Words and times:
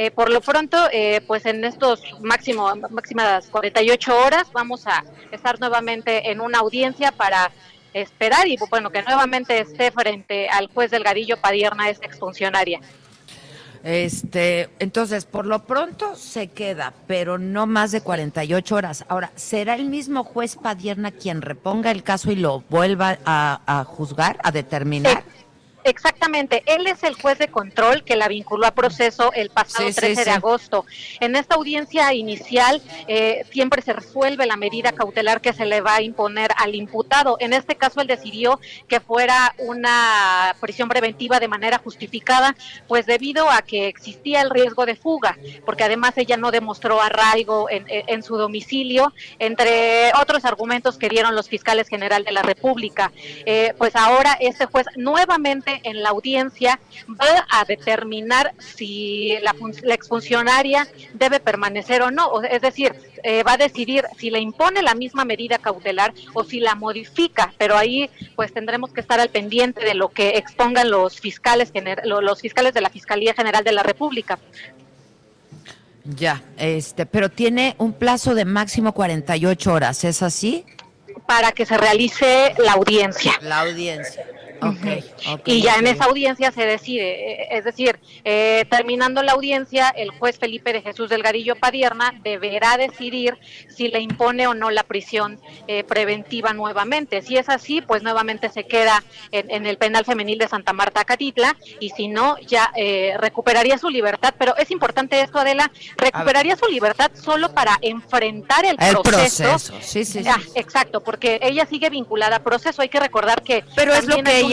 Eh, 0.00 0.12
por 0.12 0.30
lo 0.30 0.40
pronto, 0.40 0.76
eh, 0.92 1.20
pues 1.26 1.44
en 1.44 1.64
estos 1.64 2.00
máximo, 2.20 2.72
máximas 2.88 3.48
48 3.48 4.16
horas 4.16 4.46
vamos 4.52 4.86
a 4.86 5.02
estar 5.32 5.58
nuevamente 5.58 6.30
en 6.30 6.40
una 6.40 6.58
audiencia 6.58 7.10
para 7.10 7.50
esperar 7.92 8.46
y 8.46 8.56
bueno 8.70 8.90
que 8.90 9.02
nuevamente 9.02 9.58
esté 9.58 9.90
frente 9.90 10.48
al 10.50 10.68
juez 10.68 10.92
Delgadillo 10.92 11.36
Padierna, 11.38 11.90
esta 11.90 12.06
exfuncionaria. 12.06 12.80
Este, 13.82 14.70
entonces, 14.78 15.24
por 15.24 15.46
lo 15.46 15.64
pronto 15.64 16.14
se 16.14 16.46
queda, 16.46 16.94
pero 17.08 17.36
no 17.36 17.66
más 17.66 17.90
de 17.90 18.00
48 18.00 18.76
horas. 18.76 19.04
Ahora, 19.08 19.32
¿será 19.34 19.74
el 19.74 19.86
mismo 19.86 20.22
juez 20.22 20.54
Padierna 20.54 21.10
quien 21.10 21.42
reponga 21.42 21.90
el 21.90 22.04
caso 22.04 22.30
y 22.30 22.36
lo 22.36 22.62
vuelva 22.70 23.18
a, 23.24 23.62
a 23.66 23.82
juzgar, 23.82 24.38
a 24.44 24.52
determinar? 24.52 25.24
Eh, 25.26 25.37
Exactamente, 25.88 26.62
él 26.66 26.86
es 26.86 27.02
el 27.02 27.14
juez 27.14 27.38
de 27.38 27.48
control 27.48 28.04
que 28.04 28.14
la 28.14 28.28
vinculó 28.28 28.66
a 28.66 28.72
proceso 28.72 29.32
el 29.32 29.48
pasado 29.48 29.88
13 29.90 30.24
de 30.24 30.30
agosto. 30.30 30.84
En 31.18 31.34
esta 31.34 31.54
audiencia 31.54 32.12
inicial 32.12 32.82
eh, 33.06 33.46
siempre 33.50 33.80
se 33.80 33.94
resuelve 33.94 34.44
la 34.44 34.56
medida 34.56 34.92
cautelar 34.92 35.40
que 35.40 35.54
se 35.54 35.64
le 35.64 35.80
va 35.80 35.96
a 35.96 36.02
imponer 36.02 36.50
al 36.58 36.74
imputado. 36.74 37.38
En 37.40 37.54
este 37.54 37.76
caso 37.76 38.02
él 38.02 38.06
decidió 38.06 38.60
que 38.86 39.00
fuera 39.00 39.54
una 39.58 40.54
prisión 40.60 40.90
preventiva 40.90 41.40
de 41.40 41.48
manera 41.48 41.78
justificada, 41.78 42.54
pues 42.86 43.06
debido 43.06 43.50
a 43.50 43.62
que 43.62 43.88
existía 43.88 44.42
el 44.42 44.50
riesgo 44.50 44.84
de 44.84 44.94
fuga, 44.94 45.38
porque 45.64 45.84
además 45.84 46.18
ella 46.18 46.36
no 46.36 46.50
demostró 46.50 47.00
arraigo 47.00 47.68
en, 47.70 48.22
su 48.22 48.36
domicilio, 48.36 49.14
entre 49.38 50.12
otros 50.20 50.44
argumentos 50.44 50.98
que 50.98 51.08
dieron 51.08 51.34
los 51.34 51.48
fiscales 51.48 51.88
general 51.88 52.24
de 52.24 52.32
la 52.32 52.42
República. 52.42 53.10
Eh, 53.46 53.72
pues 53.78 53.96
ahora 53.96 54.36
este 54.38 54.66
juez 54.66 54.86
nuevamente 54.96 55.77
en 55.84 56.02
la 56.02 56.10
audiencia 56.10 56.80
va 57.08 57.46
a 57.50 57.64
determinar 57.64 58.52
si 58.58 59.36
la, 59.42 59.54
la 59.82 59.94
exfuncionaria 59.94 60.86
debe 61.14 61.40
permanecer 61.40 62.02
o 62.02 62.10
no, 62.10 62.42
es 62.42 62.62
decir, 62.62 62.94
eh, 63.22 63.42
va 63.42 63.54
a 63.54 63.56
decidir 63.56 64.04
si 64.16 64.30
le 64.30 64.40
impone 64.40 64.82
la 64.82 64.94
misma 64.94 65.24
medida 65.24 65.58
cautelar 65.58 66.12
o 66.34 66.44
si 66.44 66.60
la 66.60 66.74
modifica, 66.74 67.52
pero 67.58 67.76
ahí 67.76 68.10
pues 68.36 68.52
tendremos 68.52 68.92
que 68.92 69.00
estar 69.00 69.20
al 69.20 69.30
pendiente 69.30 69.84
de 69.84 69.94
lo 69.94 70.08
que 70.08 70.30
expongan 70.30 70.90
los 70.90 71.20
fiscales 71.20 71.72
los 72.04 72.40
fiscales 72.40 72.74
de 72.74 72.80
la 72.80 72.90
Fiscalía 72.90 73.34
General 73.34 73.64
de 73.64 73.72
la 73.72 73.82
República. 73.82 74.38
Ya, 76.04 76.42
este, 76.56 77.06
pero 77.06 77.28
tiene 77.28 77.74
un 77.78 77.92
plazo 77.92 78.34
de 78.34 78.44
máximo 78.44 78.92
48 78.92 79.72
horas, 79.72 80.04
¿es 80.04 80.22
así? 80.22 80.64
Para 81.26 81.52
que 81.52 81.66
se 81.66 81.76
realice 81.76 82.54
la 82.58 82.72
audiencia. 82.72 83.32
La 83.42 83.60
audiencia 83.60 84.24
y 85.44 85.62
ya 85.62 85.76
en 85.76 85.86
esa 85.86 86.04
audiencia 86.04 86.50
se 86.52 86.66
decide, 86.66 87.32
eh, 87.32 87.48
es 87.52 87.64
decir, 87.64 87.98
eh, 88.24 88.64
terminando 88.70 89.22
la 89.22 89.32
audiencia, 89.32 89.88
el 89.90 90.10
juez 90.10 90.38
Felipe 90.38 90.72
de 90.72 90.82
Jesús 90.82 91.08
Delgadillo 91.08 91.56
Padierna 91.56 92.14
deberá 92.22 92.76
decidir 92.76 93.38
si 93.68 93.88
le 93.88 94.00
impone 94.00 94.46
o 94.46 94.54
no 94.54 94.70
la 94.70 94.82
prisión 94.82 95.40
eh, 95.66 95.84
preventiva 95.84 96.52
nuevamente. 96.52 97.22
Si 97.22 97.36
es 97.36 97.48
así, 97.48 97.80
pues 97.80 98.02
nuevamente 98.02 98.48
se 98.48 98.64
queda 98.64 99.02
en, 99.32 99.66
el 99.66 99.78
penal 99.78 100.04
femenil 100.04 100.38
de 100.38 100.48
Santa 100.48 100.72
Marta 100.72 101.04
Catitla 101.04 101.56
y 101.80 101.90
si 101.90 102.08
no, 102.08 102.36
ya 102.38 102.72
recuperaría 103.16 103.78
su 103.78 103.88
libertad. 103.88 104.34
Pero 104.38 104.56
es 104.56 104.70
importante 104.70 105.20
esto, 105.20 105.38
Adela, 105.38 105.70
recuperaría 105.96 106.56
su 106.56 106.66
libertad 106.66 107.10
solo 107.14 107.52
para 107.52 107.78
enfrentar 107.82 108.64
el, 108.64 108.76
proceso. 109.02 109.58
Sí, 109.80 110.04
sí, 110.04 110.22
sí. 110.22 110.28
exacto, 110.54 111.02
porque 111.02 111.38
ella 111.42 111.66
sigue 111.66 111.90
vinculada 111.90 112.36
a 112.36 112.42
proceso. 112.42 112.82
Hay 112.82 112.88
que 112.88 113.00
recordar 113.00 113.42
que... 113.42 113.64
Pero 113.74 113.94
es 113.94 114.06
lo 114.06 114.22
que 114.22 114.47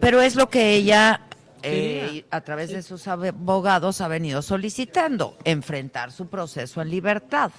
pero 0.00 0.20
es 0.20 0.34
lo 0.34 0.48
que 0.48 0.74
ella 0.74 1.20
eh, 1.62 2.24
a 2.30 2.40
través 2.40 2.70
de 2.70 2.82
sus 2.82 3.06
abogados 3.06 4.00
ha 4.00 4.08
venido 4.08 4.42
solicitando, 4.42 5.36
enfrentar 5.44 6.10
su 6.10 6.26
proceso 6.26 6.82
en 6.82 6.90
libertad. 6.90 7.52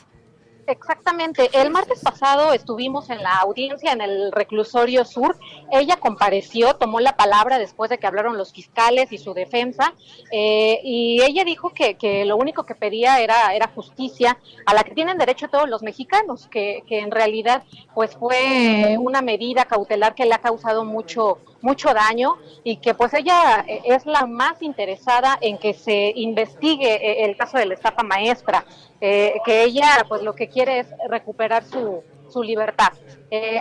Exactamente. 0.65 1.49
El 1.53 1.71
martes 1.71 1.99
pasado 2.01 2.53
estuvimos 2.53 3.09
en 3.09 3.21
la 3.21 3.35
audiencia 3.37 3.91
en 3.91 4.01
el 4.01 4.31
reclusorio 4.31 5.03
sur. 5.03 5.37
Ella 5.71 5.97
compareció, 5.97 6.75
tomó 6.75 6.99
la 6.99 7.17
palabra 7.17 7.59
después 7.59 7.89
de 7.89 7.97
que 7.97 8.07
hablaron 8.07 8.37
los 8.37 8.53
fiscales 8.53 9.11
y 9.11 9.17
su 9.17 9.33
defensa, 9.33 9.93
eh, 10.31 10.79
y 10.83 11.21
ella 11.21 11.43
dijo 11.43 11.71
que, 11.71 11.95
que, 11.95 12.25
lo 12.25 12.37
único 12.37 12.65
que 12.65 12.75
pedía 12.75 13.19
era, 13.19 13.53
era 13.53 13.67
justicia 13.67 14.37
a 14.65 14.73
la 14.73 14.83
que 14.83 14.93
tienen 14.93 15.17
derecho 15.17 15.49
todos 15.49 15.69
los 15.69 15.83
mexicanos, 15.83 16.47
que, 16.47 16.83
que 16.87 16.99
en 16.99 17.11
realidad 17.11 17.63
pues 17.93 18.15
fue 18.15 18.97
una 18.99 19.21
medida 19.21 19.65
cautelar 19.65 20.15
que 20.15 20.25
le 20.25 20.33
ha 20.33 20.39
causado 20.39 20.85
mucho 20.85 21.39
mucho 21.63 21.93
daño 21.93 22.35
y 22.63 22.77
que 22.77 22.93
pues 22.93 23.13
ella 23.13 23.65
es 23.67 24.05
la 24.05 24.27
más 24.27 24.61
interesada 24.61 25.37
en 25.39 25.57
que 25.57 25.73
se 25.73 26.11
investigue 26.15 26.93
eh, 26.95 27.25
el 27.25 27.37
caso 27.37 27.57
de 27.57 27.65
la 27.65 27.73
estafa 27.73 28.03
maestra, 28.03 28.65
eh, 29.05 29.33
que 29.45 29.63
ella 29.63 30.05
pues 30.07 30.21
lo 30.23 30.33
que 30.33 30.47
quiere 30.47 30.79
es 30.79 30.87
recuperar 31.09 31.63
su, 31.65 32.03
su 32.29 32.41
libertad. 32.41 32.93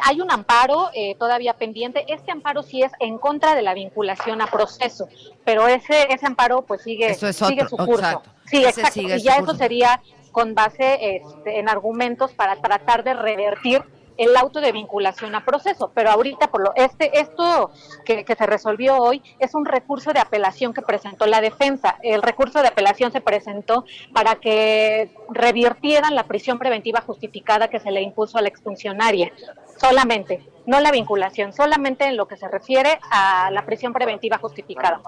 hay 0.02 0.20
un 0.20 0.30
amparo 0.30 0.90
todavía 1.18 1.54
pendiente. 1.54 2.04
Este 2.08 2.30
amparo 2.30 2.62
sí 2.62 2.82
es 2.82 2.92
en 3.00 3.18
contra 3.18 3.54
de 3.54 3.62
la 3.62 3.74
vinculación 3.74 4.40
a 4.40 4.46
proceso, 4.46 5.08
pero 5.44 5.66
ese 5.66 6.12
ese 6.12 6.26
amparo 6.26 6.62
pues 6.62 6.82
sigue, 6.82 7.14
sigue 7.14 7.68
su 7.68 7.76
curso. 7.76 8.22
Sí, 8.46 8.64
exacto. 8.64 9.00
y 9.00 9.22
ya 9.22 9.36
eso 9.36 9.54
sería 9.54 10.00
con 10.30 10.54
base 10.54 11.16
este, 11.16 11.58
en 11.58 11.68
argumentos 11.68 12.32
para 12.32 12.56
tratar 12.56 13.04
de 13.04 13.14
revertir 13.14 13.82
el 14.22 14.36
auto 14.36 14.60
de 14.60 14.72
vinculación 14.72 15.34
a 15.34 15.44
proceso, 15.44 15.90
pero 15.94 16.10
ahorita 16.10 16.50
por 16.50 16.62
lo 16.62 16.72
este 16.76 17.20
esto 17.20 17.70
que, 18.04 18.24
se 18.24 18.46
resolvió 18.46 18.96
hoy 18.96 19.22
es 19.38 19.54
un 19.54 19.64
recurso 19.64 20.12
de 20.12 20.20
apelación 20.20 20.72
que 20.72 20.82
presentó 20.82 21.26
la 21.26 21.40
defensa. 21.40 21.98
El 22.02 22.22
recurso 22.22 22.62
de 22.62 22.68
apelación 22.68 23.12
se 23.12 23.20
presentó 23.20 23.84
para 24.12 24.36
que 24.36 25.10
revirtieran 25.30 26.14
la 26.14 26.24
prisión 26.24 26.58
preventiva 26.58 27.00
justificada 27.00 27.68
que 27.68 27.80
se 27.80 27.90
le 27.90 28.02
impuso 28.02 28.38
a 28.38 28.42
la 28.42 28.48
exfuncionaria, 28.48 29.32
solamente, 29.80 30.46
no 30.66 30.80
la 30.80 30.92
vinculación, 30.92 31.52
solamente 31.52 32.06
en 32.06 32.16
lo 32.16 32.26
que 32.26 32.36
se 32.36 32.48
refiere 32.48 33.00
a 33.10 33.50
la 33.50 33.66
prisión 33.66 33.92
preventiva 33.92 34.38
justificada. 34.38 35.00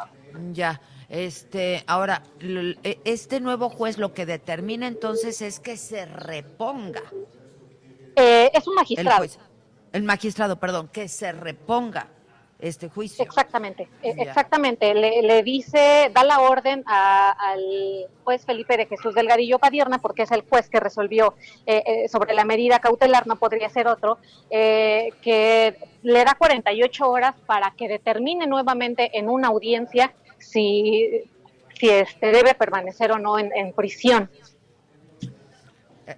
Ya. 0.52 0.80
Este, 1.08 1.84
ahora, 1.86 2.22
este 3.04 3.38
nuevo 3.38 3.68
juez 3.68 3.98
lo 3.98 4.14
que 4.14 4.26
determina 4.26 4.88
entonces 4.88 5.42
es 5.42 5.60
que 5.60 5.76
se 5.76 6.06
reponga 6.06 7.02
eh, 8.16 8.50
es 8.52 8.66
un 8.66 8.74
magistrado. 8.74 9.26
El, 9.92 10.02
magistrado, 10.02 10.56
perdón, 10.56 10.88
que 10.88 11.08
se 11.08 11.32
reponga 11.32 12.08
este 12.58 12.88
juicio. 12.88 13.24
Exactamente, 13.24 13.88
e, 14.02 14.14
exactamente. 14.18 14.94
Le, 14.94 15.42
dice, 15.42 16.10
da 16.12 16.24
la 16.24 16.40
orden 16.40 16.82
al 16.86 18.06
juez 18.24 18.44
Felipe 18.44 18.76
de 18.76 18.86
Jesús 18.86 19.14
Delgadillo 19.14 19.58
Padierna, 19.58 19.98
porque 19.98 20.22
es 20.22 20.30
el 20.30 20.42
juez 20.42 20.68
que 20.68 20.80
resolvió 20.80 21.34
eh, 21.66 21.82
eh, 21.86 22.08
sobre 22.08 22.34
la 22.34 22.44
medida 22.44 22.78
cautelar, 22.78 23.26
no 23.26 23.36
podría 23.36 23.68
ser 23.68 23.86
otro, 23.86 24.18
que 24.50 25.76
le 26.02 26.24
da 26.24 26.34
48 26.34 27.08
horas 27.08 27.34
para 27.46 27.72
que 27.76 27.88
determine 27.88 28.46
nuevamente 28.46 29.18
en 29.18 29.28
una 29.28 29.48
audiencia 29.48 30.14
si, 30.38 31.24
si 31.78 31.90
este 31.90 32.32
debe 32.32 32.54
permanecer 32.54 33.12
o 33.12 33.18
no 33.18 33.38
en, 33.38 33.50
en 33.54 33.72
prisión. 33.72 34.30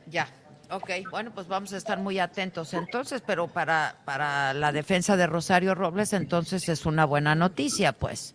ya, 0.06 0.28
Ok, 0.70 0.90
bueno, 1.10 1.30
pues 1.32 1.46
vamos 1.46 1.72
a 1.72 1.76
estar 1.76 1.98
muy 1.98 2.18
atentos 2.18 2.74
entonces, 2.74 3.22
pero 3.24 3.46
para, 3.46 3.96
para 4.04 4.52
la 4.52 4.72
defensa 4.72 5.16
de 5.16 5.26
Rosario 5.28 5.76
Robles 5.76 6.12
entonces 6.12 6.68
es 6.68 6.86
una 6.86 7.04
buena 7.04 7.36
noticia, 7.36 7.92
pues. 7.92 8.34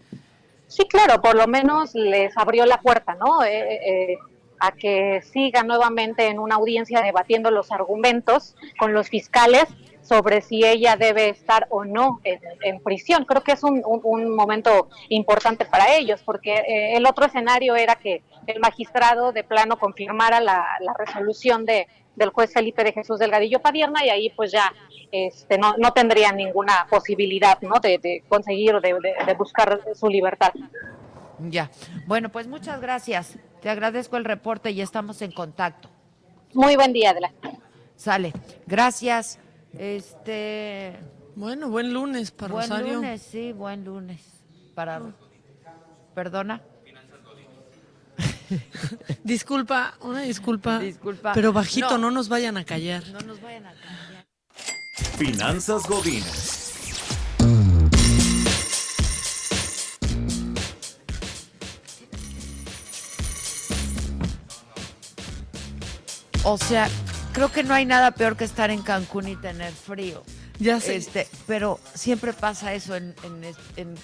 Sí, 0.68 0.88
claro, 0.88 1.22
por 1.22 1.36
lo 1.36 1.48
menos 1.48 1.94
les 1.94 2.38
abrió 2.38 2.66
la 2.66 2.80
puerta, 2.80 3.16
¿no? 3.16 3.44
Eh, 3.44 4.14
eh, 4.14 4.18
a 4.62 4.72
que 4.72 5.22
siga 5.24 5.64
nuevamente 5.64 6.28
en 6.28 6.40
una 6.40 6.56
audiencia 6.56 7.02
debatiendo 7.02 7.52
los 7.52 7.72
argumentos 7.72 8.56
con 8.80 8.94
los 8.94 9.10
fiscales 9.10 9.66
sobre 10.02 10.42
si 10.42 10.64
ella 10.64 10.96
debe 10.96 11.30
estar 11.30 11.68
o 11.70 11.84
no 11.84 12.22
en, 12.24 12.80
prisión. 12.82 13.26
Creo 13.26 13.42
que 13.44 13.54
es 13.54 13.64
un, 13.64 13.82
momento 14.36 14.88
importante 15.10 15.66
para 15.66 15.96
ellos, 15.96 16.22
porque 16.24 16.54
eh, 16.54 16.96
el 16.96 17.06
otro 17.06 17.26
escenario 17.26 17.76
era 17.76 17.96
que 17.96 18.24
el 18.48 18.60
magistrado 18.60 19.32
de 19.32 19.44
plano 19.44 19.78
confirmara 19.78 20.40
la 20.40 20.66
resolución 20.98 21.66
de, 21.66 21.88
del 22.16 22.30
juez 22.30 22.54
Felipe 22.54 22.84
de 22.84 22.94
Jesús 22.94 23.20
Delgadillo 23.20 23.62
Padierna 23.62 24.06
y 24.06 24.10
ahí 24.10 24.30
pues 24.36 24.52
ya 24.52 24.74
este, 25.12 25.58
no, 25.58 25.76
no 25.78 25.92
tendría 25.94 26.32
ninguna 26.32 26.88
posibilidad 26.90 27.60
¿no? 27.62 27.80
de, 27.82 28.24
conseguir 28.28 28.76
o 28.76 28.82
de, 28.82 28.94
buscar 29.38 29.82
su 29.94 30.08
libertad. 30.08 30.52
Ya. 31.40 31.72
Bueno, 32.06 32.30
pues 32.30 32.48
muchas 32.48 32.82
gracias. 32.82 33.38
Te 33.62 33.70
agradezco 33.70 34.18
el 34.18 34.26
reporte 34.26 34.72
y 34.72 34.82
estamos 34.82 35.22
en 35.22 35.32
contacto. 35.32 35.90
Muy 36.54 36.76
buen 36.76 36.94
día, 36.94 37.12
Adela. 37.12 37.32
Sale. 37.96 38.34
Gracias. 38.68 39.40
Este. 39.78 40.94
Bueno, 41.36 41.70
buen 41.70 41.94
lunes 41.94 42.32
para 42.32 42.54
buen 42.54 42.70
Rosario. 42.70 42.94
lunes, 42.96 43.22
sí, 43.22 43.54
buen 43.54 43.86
lunes. 43.86 44.22
Para. 44.76 45.02
Perdona. 46.14 46.62
Disculpa, 49.24 49.96
una 50.02 50.22
disculpa. 50.22 50.80
Disculpa. 50.80 51.34
Pero 51.34 51.54
bajito, 51.54 51.92
No. 51.92 51.98
no, 51.98 52.12
nos 52.12 52.30
vayan 52.30 52.58
a 52.58 52.66
callar. 52.66 53.04
No 53.10 53.20
nos 53.22 53.42
vayan 53.42 53.66
a 53.68 53.74
cambiar. 53.74 54.26
Finanzas 55.18 55.84
Godines. 55.88 56.60
O 66.44 66.58
sea, 66.58 66.90
creo 67.34 67.52
que 67.52 67.64
no 67.64 67.74
hay 67.74 67.86
nada 67.86 68.12
peor 68.12 68.36
que 68.36 68.44
estar 68.46 68.72
en 68.72 68.82
Cancún 68.82 69.28
y 69.28 69.36
tener 69.36 69.72
frío. 69.72 70.24
Ya 70.60 70.80
sé. 70.80 70.96
Este, 70.96 71.28
pero 71.48 71.80
siempre 71.94 72.34
pasa 72.34 72.74
eso 72.74 72.96
en, 72.96 73.16
en, 73.24 73.44
es- 73.44 73.56
en- 73.78 73.96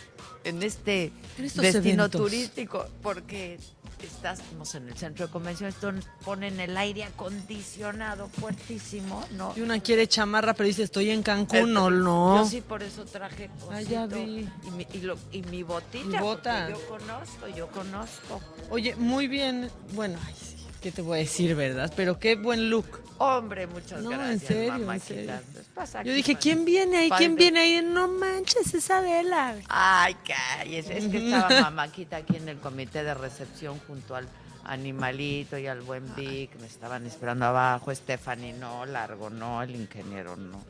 en 0.43 0.63
este 0.63 1.11
destino 1.37 2.03
eventos. 2.05 2.21
turístico, 2.21 2.87
porque 3.01 3.59
estamos 4.05 4.75
en 4.75 4.87
el 4.89 4.95
centro 4.97 5.25
de 5.25 5.31
convenciones, 5.31 5.75
entonces 5.75 6.05
ponen 6.23 6.59
el 6.59 6.77
aire 6.77 7.03
acondicionado 7.05 8.27
fuertísimo, 8.29 9.23
¿no? 9.31 9.53
Y 9.55 9.61
una 9.61 9.79
quiere 9.79 10.07
chamarra, 10.07 10.53
pero 10.53 10.67
dice, 10.67 10.83
estoy 10.83 11.09
en 11.09 11.23
Cancún, 11.23 11.73
no, 11.73 11.89
Yo 11.89 11.95
no. 11.95 12.45
sí 12.47 12.61
por 12.61 12.83
eso 12.83 13.05
traje 13.05 13.49
Ah, 13.71 13.81
ya 13.81 14.05
vi. 14.05 14.47
Y 14.65 14.71
mi, 14.71 14.87
y 14.93 14.99
lo- 15.01 15.17
y 15.31 15.41
mi 15.43 15.63
botita, 15.63 16.21
bota. 16.21 16.69
yo 16.69 16.87
conozco, 16.87 17.47
yo 17.55 17.67
conozco. 17.67 18.41
Oye, 18.69 18.95
muy 18.95 19.27
bien. 19.27 19.69
Bueno, 19.93 20.19
ay, 20.25 20.35
sí, 20.39 20.56
¿qué 20.81 20.91
te 20.91 21.01
voy 21.01 21.17
a 21.17 21.21
decir, 21.21 21.55
verdad? 21.55 21.91
Pero 21.95 22.19
qué 22.19 22.35
buen 22.35 22.69
look. 22.69 22.85
Hombre, 23.19 23.65
muchas 23.67 24.01
No, 24.03 24.11
en 24.11 24.17
gracias, 24.19 24.41
en 24.43 24.47
serio. 24.47 24.85
Pues 24.85 25.65
pasa 25.73 26.03
Yo 26.03 26.11
aquí, 26.11 26.17
dije. 26.17 26.35
¿quién 26.35 26.65
viene 26.65 26.97
ahí? 26.97 27.09
¿Quién 27.17 27.35
viene 27.35 27.59
ahí? 27.61 27.81
No 27.83 28.07
manches, 28.07 28.73
esa 28.73 28.99
Adela. 28.99 29.55
Ay, 29.69 30.15
cállese. 30.25 30.97
Es 30.99 31.07
que 31.07 31.25
estaba 31.25 31.61
mamáquita 31.61 32.17
aquí 32.17 32.35
en 32.37 32.47
el 32.49 32.57
comité 32.59 33.03
de 33.03 33.13
recepción 33.15 33.79
junto 33.87 34.15
al 34.15 34.27
animalito 34.65 35.57
y 35.57 35.65
al 35.67 35.81
buen 35.81 36.03
Vic. 36.15 36.51
Me 36.59 36.67
estaban 36.67 37.05
esperando 37.07 37.45
abajo. 37.45 37.93
Stephanie 37.95 38.53
no, 38.53 38.85
Largo 38.85 39.29
no, 39.29 39.63
el 39.63 39.75
ingeniero 39.75 40.35
no. 40.35 40.61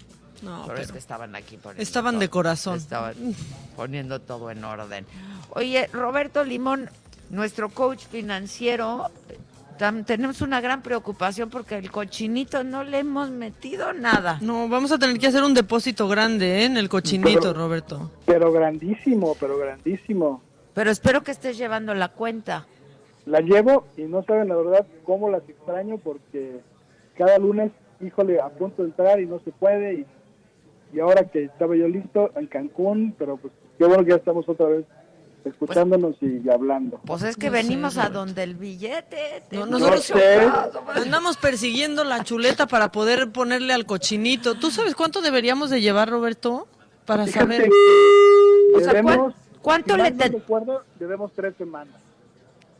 No, 0.43 0.65
pero, 0.67 0.79
es 0.79 0.91
que 0.91 0.99
estaban 0.99 1.35
aquí 1.35 1.57
poniendo 1.57 1.81
estaban 1.83 2.13
todo- 2.13 2.19
de 2.21 2.29
corazón. 2.29 2.77
Estaban 2.77 3.15
poniendo 3.75 4.21
todo 4.21 4.51
en 4.51 4.63
orden. 4.63 5.05
Oye, 5.49 5.87
Roberto 5.91 6.43
Limón, 6.43 6.89
nuestro 7.31 7.69
coach 7.69 8.05
financiero, 8.05 9.09
tam- 9.77 10.03
tenemos 10.05 10.41
una 10.41 10.59
gran 10.61 10.81
preocupación 10.81 11.49
porque 11.49 11.77
el 11.77 11.91
cochinito 11.91 12.63
no 12.63 12.83
le 12.83 12.99
hemos 12.99 13.29
metido 13.29 13.93
nada. 13.93 14.37
No, 14.41 14.67
vamos 14.67 14.91
a 14.91 14.97
tener 14.97 15.17
que 15.19 15.27
hacer 15.27 15.43
un 15.43 15.53
depósito 15.53 16.07
grande 16.07 16.59
¿eh? 16.61 16.65
en 16.65 16.77
el 16.77 16.89
cochinito, 16.89 17.53
Roberto. 17.53 18.11
Pero 18.25 18.51
grandísimo, 18.51 19.35
pero 19.39 19.57
grandísimo. 19.57 20.41
Pero 20.73 20.91
espero 20.91 21.23
que 21.23 21.31
estés 21.31 21.57
llevando 21.57 21.93
la 21.93 22.09
cuenta. 22.09 22.65
La 23.25 23.41
llevo 23.41 23.87
y 23.97 24.03
no 24.03 24.23
saben 24.23 24.47
la 24.49 24.55
verdad 24.55 24.85
cómo 25.03 25.29
las 25.29 25.47
extraño 25.49 25.97
porque 25.97 26.61
cada 27.17 27.37
lunes, 27.37 27.71
híjole, 27.99 28.39
a 28.39 28.49
punto 28.49 28.83
de 28.83 28.89
entrar 28.89 29.19
y 29.19 29.25
no 29.25 29.39
se 29.39 29.51
puede. 29.51 29.93
Y, 29.95 30.05
y 30.93 30.99
ahora 30.99 31.23
que 31.23 31.43
estaba 31.45 31.75
yo 31.75 31.87
listo 31.87 32.31
en 32.35 32.47
Cancún, 32.47 33.13
pero 33.17 33.37
pues 33.37 33.51
qué 33.77 33.85
bueno 33.85 34.03
que 34.03 34.11
ya 34.11 34.15
estamos 34.17 34.47
otra 34.47 34.67
vez 34.67 34.85
escuchándonos 35.47 36.15
y 36.21 36.49
hablando. 36.49 36.99
Pues 37.05 37.23
es 37.23 37.35
que 37.37 37.47
No 37.49 37.55
sé, 37.57 37.63
venimos 37.63 37.97
a 37.97 38.09
donde 38.09 38.43
el 38.43 38.55
billete. 38.55 39.43
No, 39.51 39.65
nosotros 39.65 40.11
andamos 40.95 41.37
persiguiendo 41.37 42.03
la 42.03 42.23
chuleta 42.23 42.67
para 42.67 42.91
poder 42.91 43.31
ponerle 43.31 43.73
al 43.73 43.85
cochinito. 43.85 44.55
¿Tú 44.55 44.71
sabes 44.71 44.95
cuánto 44.95 45.21
deberíamos 45.21 45.69
de 45.69 45.81
llevar, 45.81 46.09
Roberto? 46.09 46.67
Para 47.05 47.25
Fíjate, 47.25 47.45
saber. 47.45 47.69
O 48.75 48.79
sea, 48.79 48.91
¿cuán- 48.91 49.05
debemos, 49.05 49.33
cuánto 49.61 49.95
si 49.95 50.01
le 50.01 50.11
no 50.11 50.17
te- 50.17 50.29
recuerdo, 50.29 50.83
debemos 50.99 51.31
tres 51.35 51.53
semanas. 51.57 51.95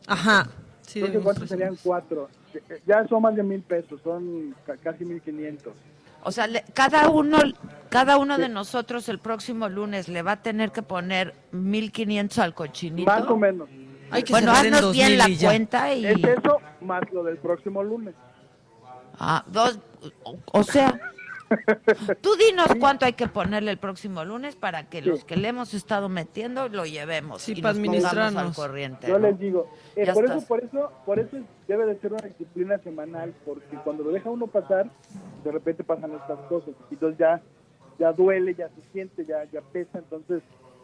Ajá. 0.06 0.48
Sí, 0.82 1.00
debemos 1.00 1.24
cuántos 1.24 1.48
serían 1.48 1.76
cuatro. 1.82 2.28
Ya 2.86 3.06
son 3.08 3.22
más 3.22 3.36
de 3.36 3.42
mil 3.42 3.60
pesos, 3.62 4.00
son 4.02 4.54
ca- 4.66 4.76
casi 4.78 5.04
mil 5.04 5.20
quinientos. 5.20 5.74
O 6.28 6.30
sea, 6.30 6.46
le- 6.46 6.62
cada 6.74 7.08
uno, 7.08 7.38
cada 7.88 8.18
uno 8.18 8.36
de 8.36 8.50
nosotros 8.50 9.08
el 9.08 9.18
próximo 9.18 9.68
lunes 9.68 10.08
le 10.08 10.22
va 10.22 10.32
a 10.32 10.42
tener 10.42 10.70
que 10.72 10.82
poner 10.82 11.34
1500 11.52 12.38
al 12.38 12.54
cochinito. 12.54 13.10
Más 13.10 13.22
o 13.28 13.36
menos. 13.36 13.68
Hay 14.10 14.22
que 14.22 14.32
bueno, 14.32 14.52
haznos 14.52 14.92
bien 14.92 15.16
2000 15.16 15.18
la 15.18 15.28
y 15.28 15.38
cuenta 15.38 15.94
y 15.94 16.06
Es 16.06 16.16
eso 16.22 16.58
más 16.82 17.00
lo 17.12 17.24
del 17.24 17.38
próximo 17.38 17.82
lunes. 17.82 18.14
ah, 19.18 19.42
dos, 19.46 19.78
o- 20.24 20.36
o 20.52 20.62
sea, 20.62 20.98
tú 22.20 22.34
dinos 22.36 22.66
cuánto 22.78 23.06
hay 23.06 23.14
que 23.14 23.26
ponerle 23.28 23.70
el 23.70 23.78
próximo 23.78 24.22
lunes 24.24 24.54
para 24.54 24.84
que 24.90 25.00
los 25.00 25.24
que 25.24 25.36
le 25.36 25.48
hemos 25.48 25.72
estado 25.72 26.08
metiendo 26.10 26.68
lo 26.68 26.84
llevemos 26.84 27.40
Sí, 27.42 27.52
y 27.56 27.62
para 27.62 27.72
nos 27.74 27.82
pongamos 27.86 28.04
al 28.04 28.18
administrarnos. 28.18 28.56
corriente. 28.56 29.06
Yo 29.08 29.18
¿no? 29.18 29.28
les 29.28 29.38
digo, 29.38 29.70
eh, 29.96 30.04
por 30.12 30.24
estás. 30.24 30.36
eso, 30.38 30.46
por 30.46 30.64
eso, 30.64 30.92
por 31.06 31.18
eso 31.18 31.36
debe 31.66 31.86
de 31.86 31.98
ser 32.00 32.12
una 32.12 32.26
disciplina 32.28 32.78
semanal, 32.84 33.34
porque 33.46 33.76
cuando 33.82 34.04
lo 34.04 34.10
deja 34.10 34.28
uno 34.30 34.46
pasar, 34.46 34.90
de 35.44 35.52
repente 35.52 35.84
pasan 35.84 36.12
estas 36.14 36.38
cosas, 36.48 36.74
y 36.90 36.94
entonces 36.94 37.18
ya, 37.18 37.40
ya 37.98 38.12
duele, 38.12 38.54
ya 38.54 38.68
se 38.68 38.82
siente, 38.92 39.24
ya, 39.24 39.44
ya 39.44 39.60
pesa, 39.60 39.98
entonces, 39.98 40.42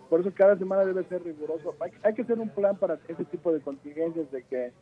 por 0.09 0.21
eso 0.21 0.31
cada 0.35 0.57
semana 0.57 0.85
debe 0.85 1.05
ser 1.05 1.23
riguroso. 1.25 1.75
Hay, 1.81 1.91
hay 2.03 2.15
que 2.15 2.23
hacer 2.23 2.39
un 2.39 2.51
plan 2.51 2.77
para 2.77 2.99
ese 3.09 3.25
tipo 3.25 3.53
de 3.53 3.61
contingencias 3.61 4.31
de 4.31 4.43
que 4.43 4.73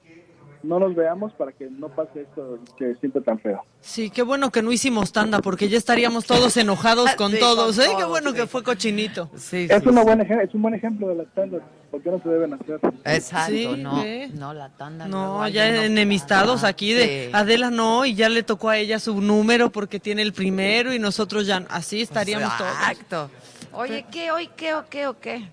no 0.63 0.79
nos 0.79 0.95
veamos 0.95 1.33
para 1.35 1.53
que 1.53 1.69
no 1.71 1.89
pase 1.89 2.23
esto 2.23 2.59
que 2.79 2.95
siente 3.01 3.21
tan 3.21 3.39
feo. 3.41 3.63
Sí, 3.81 4.11
qué 4.11 4.23
bueno 4.23 4.51
que 4.51 4.63
no 4.63 4.71
hicimos 4.73 5.13
tanda, 5.13 5.41
porque 5.41 5.69
ya 5.69 5.77
estaríamos 5.79 6.25
todos 6.25 6.57
enojados 6.57 7.11
con 7.17 7.33
Sí, 7.33 7.41
todos, 7.41 7.79
¿eh? 7.79 7.89
Qué 7.99 8.05
bueno 8.05 8.31
sí. 8.31 8.37
que 8.37 8.47
fue 8.47 8.63
cochinito. 8.63 9.29
Sí, 9.37 9.67
Es, 9.69 9.83
sí, 9.83 9.89
una 9.89 10.01
sí. 10.03 10.07
buena, 10.07 10.23
es 10.43 10.55
un 10.55 10.63
buen 10.63 10.75
ejemplo 10.75 11.09
de 11.09 11.17
las 11.17 11.27
tandas, 11.35 11.63
porque 11.91 12.11
no 12.11 12.23
se 12.23 12.29
deben 12.29 12.55
hacer. 12.55 12.79
Exacto, 13.05 13.53
Sí, 13.53 13.69
no, 13.79 14.03
ve. 14.03 14.31
no, 14.35 14.55
la 14.55 14.69
tanda. 14.71 15.07
No, 15.09 15.47
ya 15.49 15.69
unos- 15.69 15.85
enemistados 15.85 16.65
aquí 16.65 16.93
de 16.93 17.27
sí. 17.27 17.31
Adela 17.33 17.71
no, 17.71 18.05
y 18.05 18.15
ya 18.15 18.29
le 18.29 18.43
tocó 18.43 18.69
a 18.69 18.79
ella 18.79 18.99
su 19.01 19.21
número 19.21 19.71
porque 19.71 19.99
tiene 20.01 20.23
el 20.23 20.33
primero 20.33 20.95
y 20.95 20.99
nosotros 20.99 21.47
ya 21.47 21.65
así 21.71 22.01
estaríamos 22.03 22.57
todos. 22.57 22.71
Exacto. 22.73 23.31
Oye, 23.73 24.05
¿qué 24.13 24.31
hoy, 24.31 24.49
qué 24.57 24.75
o 24.75 24.85
qué 24.89 25.07
o 25.07 25.19
qué? 25.19 25.49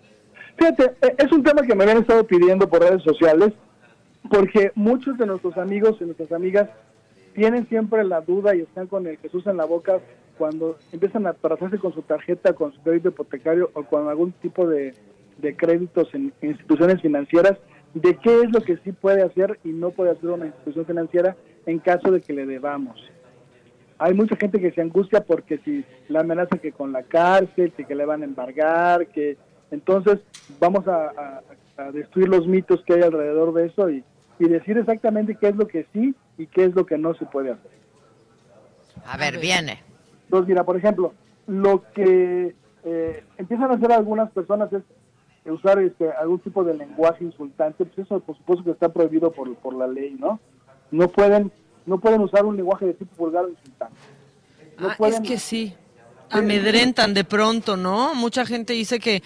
Fíjate, 0.57 0.91
eh, 1.01 1.15
es 1.17 1.31
un 1.31 1.41
tema 1.41 1.61
que 1.61 1.73
me 1.73 1.83
habían 1.83 1.99
estado 1.99 2.27
pidiendo 2.27 2.69
por 2.69 2.81
redes 2.81 3.01
sociales, 3.03 3.53
porque 4.29 4.71
muchos 4.75 5.17
de 5.17 5.25
nuestros 5.25 5.57
amigos 5.57 5.97
y 5.99 6.05
nuestras 6.05 6.31
amigas 6.31 6.69
tienen 7.33 7.67
siempre 7.69 8.03
la 8.03 8.21
duda 8.21 8.55
y 8.55 8.61
están 8.61 8.87
con 8.87 9.07
el 9.07 9.17
Jesús 9.17 9.45
en 9.47 9.57
la 9.57 9.65
boca 9.65 9.99
cuando 10.37 10.77
empiezan 10.91 11.27
a 11.27 11.33
trazarse 11.33 11.77
con 11.77 11.93
su 11.93 12.01
tarjeta, 12.01 12.53
con 12.53 12.73
su 12.73 12.81
crédito 12.81 13.09
hipotecario 13.09 13.71
o 13.73 13.83
con 13.83 14.07
algún 14.07 14.31
tipo 14.33 14.67
de, 14.67 14.93
de 15.37 15.55
créditos 15.55 16.13
en 16.13 16.33
instituciones 16.41 17.01
financieras, 17.01 17.57
de 17.93 18.15
qué 18.17 18.41
es 18.41 18.51
lo 18.51 18.61
que 18.61 18.77
sí 18.77 18.91
puede 18.91 19.21
hacer 19.23 19.59
y 19.63 19.69
no 19.69 19.91
puede 19.91 20.11
hacer 20.11 20.29
una 20.29 20.47
institución 20.47 20.85
financiera 20.85 21.35
en 21.65 21.79
caso 21.79 22.11
de 22.11 22.21
que 22.21 22.33
le 22.33 22.45
debamos 22.45 22.99
hay 23.99 24.13
mucha 24.13 24.37
gente 24.37 24.59
que 24.59 24.71
se 24.71 24.81
angustia 24.81 25.21
porque 25.21 25.59
si 25.59 25.83
la 26.07 26.21
amenaza 26.21 26.57
que 26.57 26.71
con 26.71 26.93
la 26.93 27.03
cárcel, 27.03 27.73
que, 27.73 27.95
le 27.95 28.05
van 28.05 28.21
a 28.21 28.25
embargar, 28.25 29.07
que 29.07 29.37
entonces 29.71 30.19
vamos 30.57 30.87
a- 30.87 31.41
a 31.87 31.91
destruir 31.91 32.27
los 32.29 32.47
mitos 32.47 32.83
que 32.85 32.93
hay 32.93 33.01
alrededor 33.01 33.53
de 33.53 33.67
eso 33.67 33.89
y, 33.89 34.03
y 34.39 34.47
decir 34.47 34.77
exactamente 34.77 35.35
qué 35.35 35.47
es 35.49 35.55
lo 35.55 35.67
que 35.67 35.85
sí 35.93 36.13
y 36.37 36.47
qué 36.47 36.65
es 36.65 36.75
lo 36.75 36.85
que 36.85 36.97
no 36.97 37.13
se 37.15 37.25
puede 37.25 37.51
hacer. 37.51 37.71
A 39.05 39.17
ver, 39.17 39.37
viene. 39.39 39.81
Entonces, 40.25 40.47
mira, 40.49 40.63
por 40.63 40.77
ejemplo, 40.77 41.13
lo 41.47 41.83
que 41.93 42.53
eh, 42.83 43.23
empiezan 43.37 43.71
a 43.71 43.75
hacer 43.75 43.91
algunas 43.91 44.29
personas 44.31 44.71
es 44.73 44.83
usar 45.45 45.79
este, 45.79 46.11
algún 46.11 46.39
tipo 46.39 46.63
de 46.63 46.75
lenguaje 46.75 47.23
insultante, 47.23 47.83
pues 47.85 48.05
eso 48.05 48.19
por 48.19 48.37
supuesto 48.37 48.63
que 48.65 48.71
está 48.71 48.89
prohibido 48.89 49.31
por, 49.31 49.53
por 49.55 49.73
la 49.73 49.87
ley, 49.87 50.15
¿no? 50.19 50.39
No 50.91 51.07
pueden, 51.07 51.51
no 51.87 51.97
pueden 51.99 52.21
usar 52.21 52.45
un 52.45 52.55
lenguaje 52.55 52.85
de 52.85 52.93
tipo 52.93 53.11
vulgar 53.17 53.45
o 53.45 53.49
insultante. 53.49 53.95
No 54.77 54.89
Ah, 54.89 54.95
pueden- 54.97 55.23
es 55.23 55.29
que 55.29 55.39
sí, 55.39 55.73
amedrentan 56.29 57.13
de 57.15 57.23
pronto, 57.23 57.75
¿no? 57.77 58.13
Mucha 58.13 58.45
gente 58.45 58.73
dice 58.73 58.99
que 58.99 59.23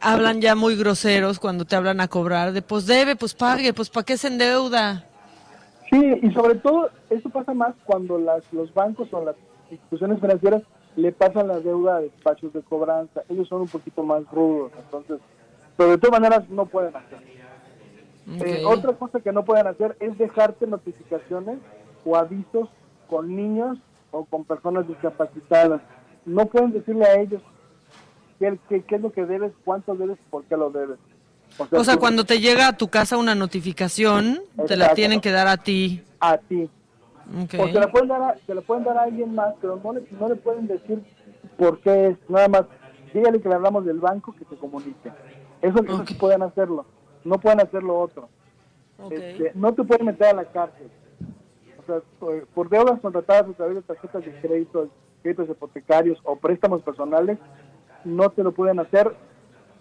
hablan 0.00 0.40
ya 0.40 0.54
muy 0.54 0.76
groseros 0.76 1.38
cuando 1.38 1.64
te 1.64 1.76
hablan 1.76 2.00
a 2.00 2.08
cobrar, 2.08 2.52
de 2.52 2.62
pues 2.62 2.86
debe, 2.86 3.16
pues 3.16 3.34
pague, 3.34 3.72
pues 3.72 3.90
para 3.90 4.04
qué 4.04 4.16
se 4.16 4.28
endeuda. 4.28 5.04
Sí, 5.90 6.00
y 6.22 6.32
sobre 6.32 6.54
todo 6.56 6.90
eso 7.10 7.28
pasa 7.30 7.52
más 7.52 7.74
cuando 7.84 8.18
las, 8.18 8.50
los 8.52 8.72
bancos 8.72 9.08
o 9.12 9.24
las 9.24 9.36
instituciones 9.70 10.20
financieras 10.20 10.62
le 10.96 11.12
pasan 11.12 11.48
la 11.48 11.60
deuda 11.60 11.96
a 11.96 12.00
despachos 12.00 12.52
de 12.52 12.62
cobranza. 12.62 13.22
Ellos 13.28 13.48
son 13.48 13.62
un 13.62 13.68
poquito 13.68 14.02
más 14.02 14.22
rudos, 14.30 14.72
entonces, 14.78 15.18
pero 15.76 15.90
de 15.90 15.98
todas 15.98 16.20
maneras 16.20 16.48
no 16.48 16.66
pueden 16.66 16.94
hacer. 16.96 17.18
Eh, 18.40 18.62
otra 18.64 18.92
cosa 18.92 19.20
que 19.20 19.32
no 19.32 19.44
pueden 19.44 19.66
hacer 19.66 19.96
es 20.00 20.16
dejarte 20.16 20.66
notificaciones 20.66 21.58
o 22.04 22.16
avisos 22.16 22.68
con 23.08 23.34
niños 23.34 23.78
o 24.12 24.24
con 24.24 24.44
personas 24.44 24.86
discapacitadas. 24.86 25.80
No 26.24 26.46
pueden 26.46 26.72
decirle 26.72 27.04
a 27.04 27.20
ellos 27.20 27.42
qué, 28.50 28.58
qué- 28.68 28.82
qué 28.82 28.94
es 28.96 29.00
lo 29.00 29.12
que 29.12 29.24
debes, 29.24 29.52
cuánto 29.64 29.94
debes 29.94 30.18
y 30.18 30.30
por 30.30 30.44
qué 30.44 30.56
lo 30.56 30.70
debes. 30.70 30.98
O 31.70 31.84
sea, 31.84 31.94
tú- 31.94 32.00
cuando 32.00 32.24
te 32.24 32.40
llega 32.40 32.68
a 32.68 32.76
tu 32.76 32.88
casa 32.88 33.16
una 33.16 33.34
notificación, 33.34 34.40
te 34.66 34.76
la 34.76 34.94
tienen 34.94 35.20
que 35.20 35.30
dar 35.30 35.46
a 35.48 35.56
ti. 35.58 36.02
a 36.20 36.38
ti. 36.38 36.68
Ok. 37.44 37.54
O 37.60 37.66
se 37.68 37.72
la 37.74 37.90
pueden 37.90 38.08
dar 38.08 38.22
a, 38.22 38.36
se 38.46 38.54
la 38.54 38.60
pueden 38.62 38.84
dar 38.84 38.96
a 38.98 39.02
alguien 39.02 39.34
más, 39.34 39.54
pero 39.60 39.78
no 39.82 39.92
le, 39.92 40.02
no 40.18 40.28
le 40.28 40.36
pueden 40.36 40.66
decir 40.66 41.00
por 41.56 41.78
qué 41.80 42.08
es. 42.08 42.16
Nada 42.28 42.48
más, 42.48 42.64
dígale 43.14 43.40
que 43.40 43.48
le 43.48 43.54
hablamos 43.54 43.84
del 43.84 44.00
banco 44.00 44.34
que 44.36 44.44
se 44.44 44.56
comunique. 44.56 45.10
Eso, 45.60 45.78
eso 45.84 45.96
Ok. 45.96 46.08
sí 46.08 46.14
pueden 46.14 46.42
hacerlo. 46.42 46.84
No 47.24 47.38
pueden 47.38 47.60
hacer 47.60 47.82
lo 47.82 48.00
otro. 48.00 48.28
Ok. 48.98 49.12
Este, 49.12 49.52
no 49.54 49.72
te 49.74 49.84
pueden 49.84 50.06
meter 50.06 50.28
a 50.28 50.32
la 50.34 50.44
cárcel. 50.46 50.88
O 51.82 51.86
sea, 51.86 52.00
por, 52.18 52.46
por 52.48 52.68
deudas 52.68 53.00
contratadas 53.00 53.48
a 53.48 53.52
través 53.52 53.76
de 53.76 53.82
tarjetas 53.82 54.24
de 54.24 54.32
crédito, 54.40 54.88
créditos 55.22 55.48
hipotecarios 55.50 56.18
o 56.24 56.36
préstamos 56.36 56.82
personales, 56.82 57.38
no 58.04 58.30
te 58.30 58.42
lo 58.42 58.52
pueden 58.52 58.80
hacer 58.80 59.12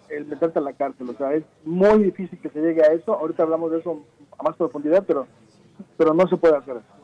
el 0.10 0.26
meterte 0.26 0.60
a 0.60 0.62
la 0.62 0.74
cárcel. 0.74 1.10
O 1.10 1.14
sea, 1.14 1.34
es 1.34 1.44
muy 1.64 2.04
difícil 2.04 2.40
que 2.40 2.50
se 2.50 2.62
llegue 2.62 2.82
a 2.84 2.94
eso. 2.94 3.14
Ahorita 3.14 3.44
hablamos 3.44 3.72
de 3.72 3.80
eso 3.80 4.04
a 4.38 4.44
más 4.44 4.56
profundidad, 4.56 5.04
pero, 5.06 5.28
pero 5.98 6.14
no 6.14 6.28
se 6.28 6.38
puede 6.38 6.58
hacer 6.58 6.78
eso. 6.78 7.02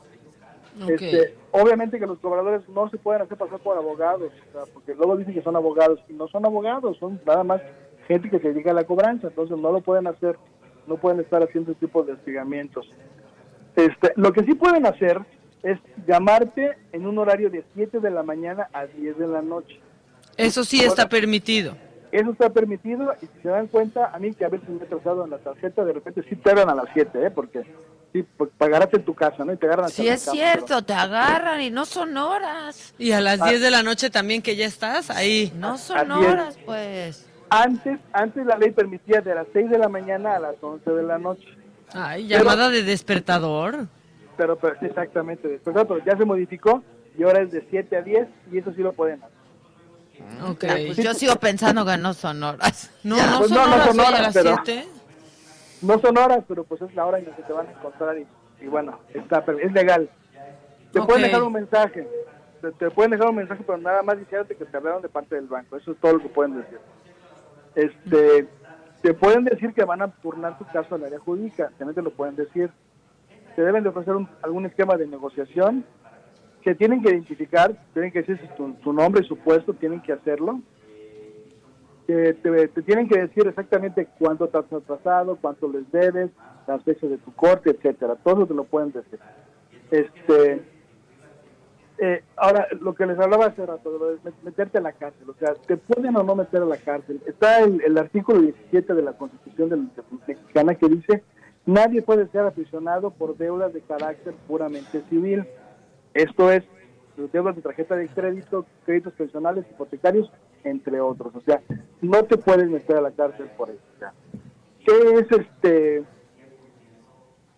Ok. 0.84 0.90
Este, 0.90 1.36
obviamente 1.52 2.00
que 2.00 2.06
los 2.06 2.20
cobradores 2.20 2.68
no 2.70 2.90
se 2.90 2.98
pueden 2.98 3.24
hacer 3.24 3.38
pasar 3.38 3.60
por 3.60 3.78
abogados, 3.78 4.32
o 4.50 4.52
sea, 4.52 4.72
porque 4.72 4.94
luego 4.94 5.18
dicen 5.18 5.34
que 5.34 5.42
son 5.42 5.56
abogados 5.56 6.00
y 6.08 6.14
no 6.14 6.28
son 6.28 6.46
abogados, 6.46 6.98
son 7.00 7.20
nada 7.26 7.44
más 7.44 7.62
gente 8.08 8.30
que 8.30 8.40
se 8.40 8.50
dedica 8.50 8.72
a 8.72 8.76
la 8.76 8.84
cobranza, 8.84 9.28
entonces 9.28 9.58
no 9.58 9.72
lo 9.72 9.82
pueden 9.82 10.06
hacer, 10.06 10.38
no 10.86 10.98
pueden 10.98 11.20
estar 11.20 11.42
haciendo 11.42 11.72
ese 11.72 11.80
tipo 11.80 12.04
de 12.04 12.14
hostigamientos. 12.14 12.88
Este, 13.76 14.14
lo 14.18 14.32
que 14.34 14.44
sí 14.44 14.54
pueden 14.54 14.86
hacer 14.86 15.20
es 15.64 15.80
llamarte 16.08 16.78
en 16.92 17.08
un 17.08 17.18
horario 17.18 17.50
de 17.50 17.64
7 17.74 18.00
de 18.00 18.12
la 18.12 18.24
mañana 18.24 18.70
a 18.72 18.86
10 18.86 19.18
de 19.18 19.28
la 19.28 19.42
noche. 19.42 19.80
Eso 20.38 20.63
sí 20.63 20.84
está 20.84 21.10
permitido. 21.10 21.75
Eso 22.12 22.32
está 22.32 22.50
permitido 22.50 23.13
y 23.22 23.25
si 23.25 23.41
se 23.44 23.50
dan 23.50 23.67
cuenta, 23.67 24.12
a 24.13 24.20
mí 24.20 24.34
que 24.34 24.46
a 24.46 24.50
veces 24.50 24.70
me 24.70 24.84
he 24.84 24.88
trazado 24.88 25.25
en 25.25 25.32
la 25.32 25.38
tarjeta, 25.39 25.84
de 25.84 25.94
repente 25.94 26.24
sí 26.29 26.36
te 26.38 26.51
agarran 26.51 26.77
a 26.79 26.84
las 26.84 26.94
7, 26.94 27.25
¿eh? 27.25 27.32
porque 27.32 27.63
sí, 28.13 28.24
pues, 28.38 28.50
pagarate 28.58 28.96
en 28.98 29.03
tu 29.03 29.13
casa, 29.13 29.44
¿no? 29.44 29.51
Y 29.53 29.58
te 29.58 29.65
agarran 29.65 29.89
Sí 29.89 30.08
es 30.08 30.22
cierto, 30.22 30.82
te 30.84 30.94
agarran 30.94 31.62
y 31.62 31.70
no 31.70 31.86
son 31.86 32.15
horas. 32.15 32.94
Y 32.98 33.12
a 33.12 33.17
Ah. 33.17 33.22
las 33.22 33.44
10 33.44 33.62
de 33.62 33.72
la 33.72 33.84
noche 33.84 34.10
también 34.10 34.41
que 34.41 34.56
ya 34.56 34.65
estás 34.65 35.10
ahí. 35.10 35.51
No 35.58 35.77
son 35.77 36.10
horas, 36.12 36.58
pues. 36.65 37.25
Antes, 37.50 38.00
antes 38.13 38.46
la 38.46 38.58
ley 38.58 38.72
permitía 38.72 39.22
de 39.22 39.36
las 39.36 39.48
6 39.53 39.70
de 39.70 39.77
la 39.77 39.89
mañana 39.89 40.36
a 40.36 40.39
las 40.39 40.56
11 40.62 40.89
de 40.89 41.03
la 41.03 41.17
noche. 41.17 41.46
Ay, 41.94 42.27
llamada 42.27 42.70
de 42.70 42.84
despertador. 42.84 43.88
Pero, 44.38 44.58
pero 44.58 44.75
exactamente, 44.82 45.60
pero 45.63 46.03
ya 46.06 46.15
se 46.17 46.24
modificó 46.25 46.84
y 47.17 47.24
ahora 47.24 47.41
es 47.41 47.51
de 47.51 47.65
7 47.70 47.98
a 47.98 48.01
10 48.01 48.27
y 48.51 48.60
eso 48.60 48.72
sí 48.74 48.82
lo 48.82 48.94
pueden 48.94 49.22
hacer. 49.24 49.37
Ok. 50.50 50.60
Pues 50.88 50.98
yo 50.98 51.14
sigo 51.14 51.36
pensando 51.38 51.86
que 51.86 51.98
no 51.98 52.14
son 52.14 52.44
horas. 52.44 52.92
No, 53.04 53.16
Ya. 53.18 53.32
no 53.32 53.38
Pues 53.40 53.50
son 53.50 53.58
no, 53.58 53.68
no 53.68 53.74
horas 53.76 53.88
son 53.88 54.00
hoy 54.00 54.06
a 54.06 54.10
horas, 54.10 54.22
las 54.22 54.34
pero- 54.34 54.56
7. 54.66 54.88
No 55.82 56.00
son 56.00 56.18
horas, 56.18 56.44
pero 56.48 56.64
pues 56.64 56.82
es 56.82 56.96
la 56.96 57.06
hora 57.06 57.20
en 57.20 57.26
la 57.26 57.36
que 57.36 57.44
te 57.44 57.54
van 57.54 57.68
a 57.68 57.72
encontrar 57.72 58.18
y, 58.18 58.26
y 58.62 58.68
bueno, 58.68 59.00
está, 59.14 59.44
es 59.62 59.72
legal. 59.72 60.10
Te 60.92 61.02
pueden 61.04 61.22
dejar 61.24 61.44
un 61.44 61.54
mensaje, 61.54 62.08
te, 62.62 62.72
te 62.72 62.90
pueden 62.90 63.12
dejar 63.12 63.28
un 63.30 63.36
mensaje, 63.36 63.64
pero 63.64 63.78
nada 63.78 64.02
más 64.02 64.18
diciéndote 64.18 64.56
que 64.56 64.66
te 64.66 64.76
hablaron 64.78 65.02
de 65.04 65.10
parte 65.10 65.36
del 65.36 65.46
banco. 65.48 65.78
Eso 65.78 65.92
es 65.92 65.98
todo 66.00 66.14
lo 66.14 66.20
que 66.20 66.30
pueden 66.30 66.58
decir. 66.58 66.80
Este, 67.76 68.48
te 69.04 69.14
pueden 69.14 69.44
decir 69.46 69.74
que 69.74 69.86
van 69.86 70.02
a 70.02 70.08
turnar 70.08 70.58
tu 70.58 70.66
caso 70.66 70.96
al 70.96 71.04
área 71.04 71.20
jurídica, 71.20 71.70
también 71.78 71.94
te 71.96 72.02
lo 72.02 72.10
pueden 72.12 72.36
decir. 72.36 72.72
Te 73.56 73.62
deben 73.64 73.84
de 73.84 73.90
ofrecer 73.90 74.16
un- 74.16 74.30
algún 74.42 74.66
esquema 74.66 74.96
de 74.98 75.06
negociación 75.08 75.86
que 76.68 76.76
tienen 76.76 77.02
que 77.02 77.12
identificar, 77.12 77.74
tienen 77.94 78.12
que 78.12 78.24
decir 78.24 78.38
su, 78.58 78.76
su 78.84 78.92
nombre 78.92 79.24
su 79.24 79.38
puesto, 79.38 79.74
tienen 79.74 80.02
que 80.02 80.12
hacerlo. 80.12 80.60
Te, 82.06 82.34
te 82.34 82.82
tienen 82.82 83.08
que 83.08 83.22
decir 83.22 83.48
exactamente 83.48 84.06
cuánto 84.20 84.50
te 84.50 84.58
has 84.58 84.74
atrasado, 84.74 85.38
cuánto 85.38 85.70
les 85.70 85.90
debes, 85.94 86.30
las 86.68 86.84
fechas 86.84 87.10
de 87.10 87.20
tu 87.20 87.34
corte, 87.34 87.70
etcétera. 87.70 88.18
Todo 88.22 88.46
te 88.46 88.54
lo 88.54 88.66
pueden 88.66 88.92
decir. 88.92 89.18
Este, 89.92 90.62
eh, 92.00 92.24
ahora, 92.36 92.68
lo 92.82 92.94
que 92.96 93.06
les 93.06 93.18
hablaba 93.18 93.46
hace 93.46 93.66
rato, 93.66 93.98
de 93.98 94.16
de 94.16 94.22
met- 94.24 94.44
meterte 94.44 94.78
a 94.78 94.82
la 94.82 94.92
cárcel, 94.92 95.30
o 95.30 95.36
sea, 95.40 95.54
te 95.54 95.78
pueden 95.78 96.18
o 96.18 96.24
no 96.24 96.36
meter 96.36 96.64
a 96.64 96.66
la 96.66 96.76
cárcel. 96.76 97.22
Está 97.28 97.62
el, 97.62 97.98
artículo 97.98 98.42
17 98.42 98.94
de 98.94 99.02
la 99.04 99.14
Constitución 99.14 99.70
del- 99.70 99.88
de- 99.96 100.04
mexicana 100.28 100.76
que 100.76 100.90
dice, 100.90 101.24
nadie 101.66 102.02
puede 102.02 102.28
ser 102.28 102.42
aprisionado 102.42 103.12
por 103.12 103.38
deudas 103.38 103.74
de 103.74 103.80
carácter 103.80 104.34
puramente 104.50 105.02
civil. 105.10 105.46
Esto 106.18 106.52
es, 106.52 106.64
deudas 107.32 107.56
de 107.56 107.62
tarjeta 107.62 107.96
de 107.96 108.08
crédito, 108.08 108.66
créditos 108.88 109.14
personales, 109.14 109.66
hipotecarios, 109.70 110.32
entre 110.64 111.00
otros. 111.00 111.36
O 111.36 111.42
sea, 111.42 111.62
no 112.02 112.24
te 112.24 112.38
puedes 112.38 112.68
meter 112.68 112.98
a 112.98 113.02
la 113.02 113.12
cárcel 113.12 113.46
por 113.56 113.70
eso. 113.70 113.80
¿Qué 114.84 115.14
es 115.14 115.32
este? 115.32 116.04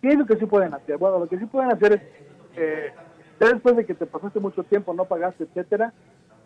¿Qué 0.02 0.08
es 0.08 0.18
lo 0.18 0.26
que 0.26 0.36
sí 0.36 0.44
pueden 0.44 0.74
hacer? 0.74 0.98
Bueno, 0.98 1.20
lo 1.20 1.26
que 1.26 1.38
sí 1.38 1.46
pueden 1.46 1.72
hacer 1.72 1.94
es, 1.94 2.02
eh, 2.58 2.92
después 3.38 3.76
de 3.76 3.86
que 3.86 3.94
te 3.94 4.04
pasaste 4.04 4.40
mucho 4.40 4.62
tiempo, 4.64 4.92
no 4.92 5.06
pagaste, 5.06 5.44
etcétera, 5.44 5.94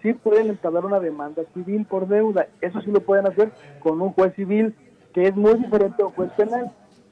sí 0.01 0.13
pueden 0.13 0.51
entablar 0.51 0.85
una 0.85 1.01
demanda 1.01 1.43
civil 1.53 1.85
por 1.85 2.07
deuda. 2.07 2.47
Eso 2.61 2.81
sí 2.83 2.93
lo 2.93 3.01
pueden 3.01 3.27
hacer 3.27 3.51
con 3.81 4.01
un 4.01 4.13
juez 4.13 4.33
civil, 4.37 4.73
que 5.13 5.27
es 5.27 5.35
muy 5.35 5.55
diferente 5.55 6.01
a 6.01 6.07
un 6.07 6.13
juez 6.13 6.31
penal. 6.37 6.71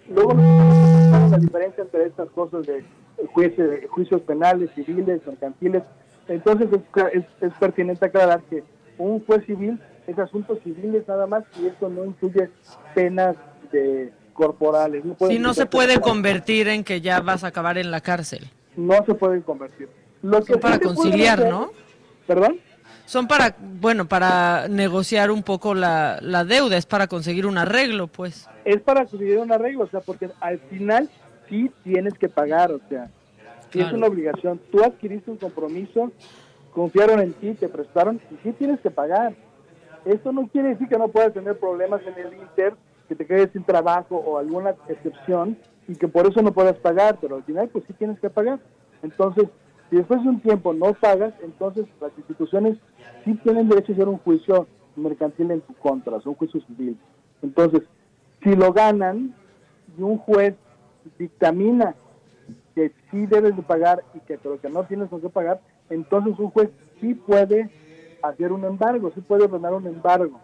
Luego, 0.09 0.35
la 0.35 1.39
diferencia 1.39 1.83
entre 1.83 2.05
estas 2.05 2.31
cosas 2.31 2.65
de 2.67 2.85
jueces, 3.33 3.89
juicios 3.91 4.21
penales, 4.23 4.71
civiles, 4.75 5.21
mercantiles. 5.27 5.83
Entonces, 6.29 6.69
es, 6.73 7.05
es, 7.15 7.25
es 7.41 7.53
pertinente 7.59 8.07
aclarar 8.07 8.43
que 8.49 8.63
un 8.99 9.25
juez 9.25 9.45
civil 9.47 9.79
es 10.07 10.19
asuntos 10.19 10.59
civiles 10.65 11.07
nada 11.09 11.27
más 11.27 11.45
y 11.61 11.67
esto 11.67 11.89
no 11.89 12.05
incluye 12.05 12.49
penas 12.95 13.37
de 13.73 14.13
corporales. 14.33 15.05
No 15.05 15.17
Sí, 15.29 15.39
no 15.39 15.55
se 15.55 15.67
puede 15.67 16.01
convertir 16.01 16.69
en 16.69 16.85
que 16.85 17.01
ya 17.01 17.21
vas 17.21 17.45
a 17.45 17.49
acabar 17.49 17.79
en 17.79 17.91
la 17.91 18.01
cárcel. 18.01 18.49
no 18.77 19.05
se 19.05 19.15
pueden 19.15 19.43
convertir. 19.43 19.89
Lo 20.23 20.39
Son 20.39 20.47
sí 20.47 20.53
para 20.57 20.79
pueden 20.79 20.95
conciliar, 20.97 21.39
hacer- 21.41 21.51
¿no? 21.51 21.71
¿Perdón? 22.27 22.59
Son 23.05 23.27
para, 23.27 23.55
bueno, 23.59 24.07
para 24.07 24.69
negociar 24.69 25.31
un 25.33 25.43
poco 25.43 25.75
la, 25.75 26.19
la 26.23 26.45
deuda, 26.45 26.77
es 26.77 26.87
para 26.87 27.09
conseguir 27.09 27.47
un 27.47 27.59
arreglo, 27.59 28.07
pues. 28.07 28.49
Es 28.65 28.81
para 28.81 29.05
conseguir 29.05 29.39
un 29.39 29.53
arreglo, 29.53 29.85
o 29.85 29.89
sea, 29.89 30.01
porque 30.01 30.31
al 30.41 30.59
final 30.71 31.11
sí 31.53 31.71
tienes 31.85 32.15
que 32.15 32.31
pagar, 32.31 32.73
o 32.73 32.81
sea, 32.89 33.11
sí 33.71 33.81
es 33.81 33.93
una 33.93 34.07
obligación. 34.07 34.59
Tú 34.71 34.83
adquiriste 34.83 35.31
un 35.31 35.37
compromiso, 35.37 36.11
confiaron 36.73 37.21
en 37.21 37.35
ti, 37.35 37.53
te 37.53 37.69
prestaron 37.69 38.21
y 38.31 38.37
sí 38.43 38.53
tienes 38.53 38.81
que 38.81 38.91
pagar. 38.91 39.35
Esto 40.07 40.33
no 40.33 40.49
quiere 40.49 40.71
decir 40.71 40.89
que 40.89 40.97
no 40.97 41.09
puedas 41.09 41.35
tener 41.35 41.59
problemas 41.59 42.01
en 42.07 42.27
el 42.27 42.33
Inter, 42.41 42.75
que 43.07 43.15
te 43.15 43.27
quedes 43.27 43.51
sin 43.53 43.65
trabajo 43.65 44.17
o 44.17 44.39
alguna 44.39 44.75
excepción 44.89 45.59
y 45.87 45.95
que 45.95 46.09
por 46.09 46.27
eso 46.27 46.41
no 46.41 46.53
puedas 46.53 46.77
pagar, 46.77 47.19
pero 47.21 47.37
al 47.37 47.43
final 47.45 47.69
pues 47.69 47.85
sí 47.87 47.93
tienes 47.93 48.19
que 48.19 48.31
pagar. 48.31 48.59
Entonces, 49.03 49.45
si 49.91 49.97
después 49.97 50.23
de 50.23 50.31
un 50.31 50.41
tiempo 50.41 50.73
no 50.73 50.95
pagas, 50.95 51.35
entonces 51.43 51.85
las 52.01 52.13
instituciones 52.17 52.79
sí 53.27 53.35
tienen 53.45 53.69
derecho 53.69 53.93
a 53.93 53.95
hacer 53.95 54.09
un 54.09 54.19
juicio 54.19 54.67
mercantil 54.97 55.51
en 55.51 55.61
tu 55.61 55.75
contra, 55.75 56.17
un 56.25 56.35
juicio 56.35 56.63
civil. 56.63 56.97
Entonces, 57.43 57.83
si 58.43 58.57
lo 58.57 58.73
ganan 58.73 59.35
y 59.99 60.03
un 60.03 60.17
juez 60.17 60.55
dictamina 61.19 61.95
que 62.75 62.93
sí 63.11 63.27
debes 63.27 63.57
de 63.57 63.63
pagar 63.63 64.03
y 64.15 64.21
que 64.21 64.39
pero 64.39 64.61
que 64.61 64.69
no 64.71 64.85
tienes 64.85 65.09
con 65.09 65.21
qué 65.21 65.29
pagar, 65.29 65.61
entonces 65.91 66.39
un 66.39 66.51
juez 66.51 66.71
sí 67.01 67.15
puede 67.15 67.71
hacer 68.23 68.53
un 68.53 68.65
embargo, 68.65 69.11
sí 69.15 69.21
puede 69.21 69.45
ordenar 69.45 69.75
un 69.75 69.87
embargo. 69.87 70.41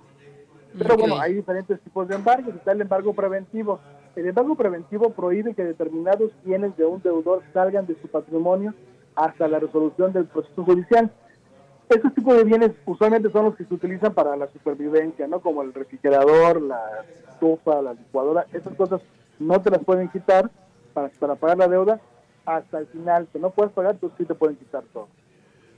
Pero 0.76 0.96
bueno, 0.96 1.18
hay 1.18 1.34
diferentes 1.34 1.80
tipos 1.80 2.08
de 2.08 2.16
embargos. 2.16 2.54
Está 2.54 2.72
el 2.72 2.80
embargo 2.80 3.14
preventivo. 3.14 3.80
El 4.16 4.26
embargo 4.26 4.54
preventivo 4.54 5.10
prohíbe 5.10 5.54
que 5.54 5.64
determinados 5.64 6.32
bienes 6.44 6.76
de 6.76 6.84
un 6.84 7.00
deudor 7.02 7.42
salgan 7.52 7.86
de 7.86 7.96
su 8.00 8.08
patrimonio 8.08 8.74
hasta 9.14 9.48
la 9.48 9.58
resolución 9.58 10.12
del 10.12 10.26
proceso 10.26 10.64
judicial. 10.64 11.10
Estos 11.88 12.14
tipos 12.14 12.36
de 12.36 12.44
bienes 12.44 12.72
usualmente 12.84 13.30
son 13.30 13.46
los 13.46 13.56
que 13.56 13.64
se 13.64 13.74
utilizan 13.74 14.12
para 14.12 14.36
la 14.36 14.46
supervivencia, 14.48 15.26
¿no? 15.26 15.40
Como 15.40 15.62
el 15.62 15.72
refrigerador, 15.72 16.60
la 16.60 16.80
estufa, 17.30 17.80
la 17.80 17.94
licuadora. 17.94 18.46
Esas 18.52 18.74
cosas 18.74 19.00
no 19.38 19.60
te 19.60 19.70
las 19.70 19.82
pueden 19.84 20.08
quitar 20.08 20.50
para, 20.94 21.08
para 21.10 21.34
pagar 21.36 21.58
la 21.58 21.68
deuda 21.68 22.00
hasta 22.46 22.78
el 22.78 22.86
final. 22.86 23.28
Que 23.32 23.38
no 23.38 23.50
puedes 23.50 23.72
pagar, 23.72 23.96
tú 23.96 24.10
sí 24.18 24.24
te 24.24 24.34
pueden 24.34 24.56
quitar 24.56 24.82
todo. 24.92 25.08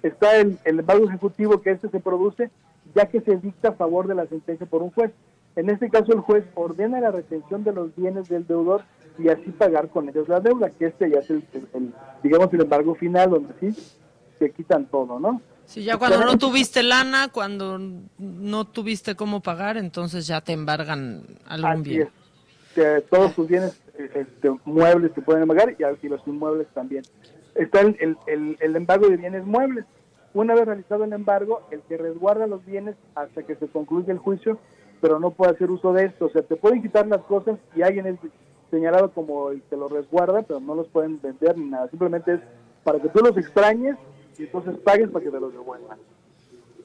Está 0.02 0.36
el, 0.36 0.58
el 0.64 0.80
embargo 0.80 1.06
ejecutivo, 1.08 1.60
que 1.60 1.70
este 1.72 1.88
se 1.88 2.00
produce 2.00 2.50
ya 2.94 3.06
que 3.06 3.20
se 3.20 3.36
dicta 3.36 3.68
a 3.68 3.72
favor 3.72 4.06
de 4.08 4.14
la 4.14 4.26
sentencia 4.26 4.66
por 4.66 4.82
un 4.82 4.90
juez. 4.90 5.12
En 5.56 5.68
este 5.68 5.90
caso, 5.90 6.12
el 6.12 6.20
juez 6.20 6.44
ordena 6.54 7.00
la 7.00 7.10
retención 7.10 7.62
de 7.64 7.72
los 7.72 7.94
bienes 7.94 8.28
del 8.28 8.46
deudor 8.46 8.82
y 9.18 9.28
así 9.28 9.50
pagar 9.50 9.88
con 9.88 10.08
ellos 10.08 10.28
la 10.28 10.40
deuda, 10.40 10.70
que 10.70 10.86
este 10.86 11.10
ya 11.10 11.18
es 11.18 11.28
el, 11.30 11.44
el- 11.52 11.68
el, 11.74 11.92
digamos, 12.22 12.52
el 12.54 12.62
embargo 12.62 12.94
final, 12.94 13.30
donde 13.30 13.52
sí 13.60 13.76
se 14.38 14.50
quitan 14.52 14.86
todo, 14.86 15.18
¿no? 15.20 15.42
Sí, 15.66 15.84
ya 15.84 15.98
cuando 15.98 16.24
no 16.24 16.38
tuviste 16.38 16.82
lana, 16.82 17.28
cuando 17.28 17.78
no 18.18 18.64
tuviste 18.64 19.14
cómo 19.14 19.40
pagar, 19.40 19.76
entonces 19.76 20.26
ya 20.26 20.40
te 20.40 20.52
embargan 20.52 21.22
algún 21.46 21.82
bien. 21.82 22.02
es. 22.02 22.08
Que 22.74 23.02
todos 23.10 23.34
tus 23.34 23.48
bienes 23.48 23.80
eh, 23.98 24.10
este, 24.14 24.50
muebles 24.64 25.12
se 25.14 25.22
pueden 25.22 25.42
embargar 25.42 25.74
y, 25.78 26.06
y 26.06 26.08
los 26.08 26.20
inmuebles 26.26 26.66
también. 26.74 27.02
Está 27.54 27.80
el, 27.80 27.96
el, 28.00 28.16
el- 28.26 28.56
el 28.60 28.76
embargo 28.76 29.08
de 29.08 29.16
bienes 29.16 29.44
muebles. 29.44 29.84
Una 30.32 30.54
vez 30.54 30.64
realizado 30.66 31.02
el 31.04 31.12
embargo, 31.12 31.62
el 31.72 31.80
que 31.82 31.96
resguarda 31.96 32.46
los 32.46 32.64
bienes 32.64 32.94
hasta 33.16 33.42
que 33.42 33.56
se 33.56 33.66
concluya 33.68 34.12
el 34.12 34.18
juicio 34.18 34.58
pero 35.00 35.18
no 35.18 35.30
puede 35.30 35.52
hacer 35.52 35.70
uso 35.70 35.94
de 35.94 36.04
esto. 36.04 36.26
O 36.26 36.30
sea, 36.30 36.42
te 36.42 36.56
pueden 36.56 36.82
quitar 36.82 37.06
las 37.06 37.22
cosas 37.22 37.58
y 37.74 37.80
alguien 37.80 38.06
es 38.06 38.16
señalado 38.70 39.10
como 39.12 39.50
el 39.50 39.62
que 39.62 39.74
los 39.74 39.90
resguarda, 39.90 40.42
pero 40.42 40.60
no 40.60 40.74
los 40.74 40.88
pueden 40.88 41.18
vender 41.22 41.56
ni 41.56 41.70
nada. 41.70 41.88
Simplemente 41.88 42.34
es 42.34 42.40
para 42.84 43.00
que 43.00 43.08
tú 43.08 43.20
los 43.20 43.34
extrañes 43.38 43.96
y 44.38 44.42
entonces 44.42 44.76
pagues 44.84 45.08
para 45.08 45.24
que 45.24 45.30
te 45.30 45.40
los 45.40 45.54
devuelvan. 45.54 45.96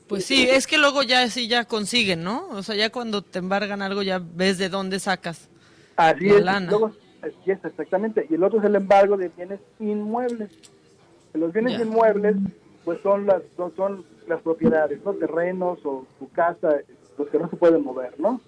Pues 0.07 0.23
sí, 0.23 0.47
es 0.49 0.65
que 0.65 0.77
luego 0.77 1.03
ya 1.03 1.27
sí 1.29 1.49
ya 1.49 1.65
consiguen, 1.65 2.23
¿no? 2.23 2.47
O 2.51 2.63
sea, 2.63 2.75
ya 2.75 2.89
cuando 2.89 3.21
te 3.21 3.39
embargan 3.39 3.81
algo 3.81 4.01
ya 4.01 4.21
ves 4.23 4.57
de 4.59 4.69
dónde 4.69 4.99
sacas. 5.01 5.49
Así 5.95 6.29
La 6.29 6.35
es, 6.37 6.43
lana. 6.45 6.69
luego- 6.69 6.91
así 7.21 7.51
es, 7.51 7.63
exactamente. 7.63 8.25
Y 8.29 8.35
el 8.35 8.43
otro 8.43 8.59
es 8.59 8.65
el 8.65 8.75
embargo 8.75 9.17
de 9.17 9.29
bienes 9.29 9.59
inmuebles. 9.79 10.51
Los 11.33 11.51
bienes 11.53 11.79
inmuebles, 11.81 12.35
pues 12.85 12.99
son 13.01 13.25
las 13.25 13.41
son, 13.57 13.75
son 13.75 14.05
las 14.27 14.41
propiedades, 14.41 14.99
¿no? 15.03 15.13
Terrenos 15.13 15.79
o 15.85 16.05
tu 16.19 16.29
casa, 16.29 16.77
los 17.17 17.27
que 17.29 17.39
no 17.39 17.49
se 17.49 17.55
pueden 17.57 17.83
mover, 17.83 18.19
¿no? 18.19 18.39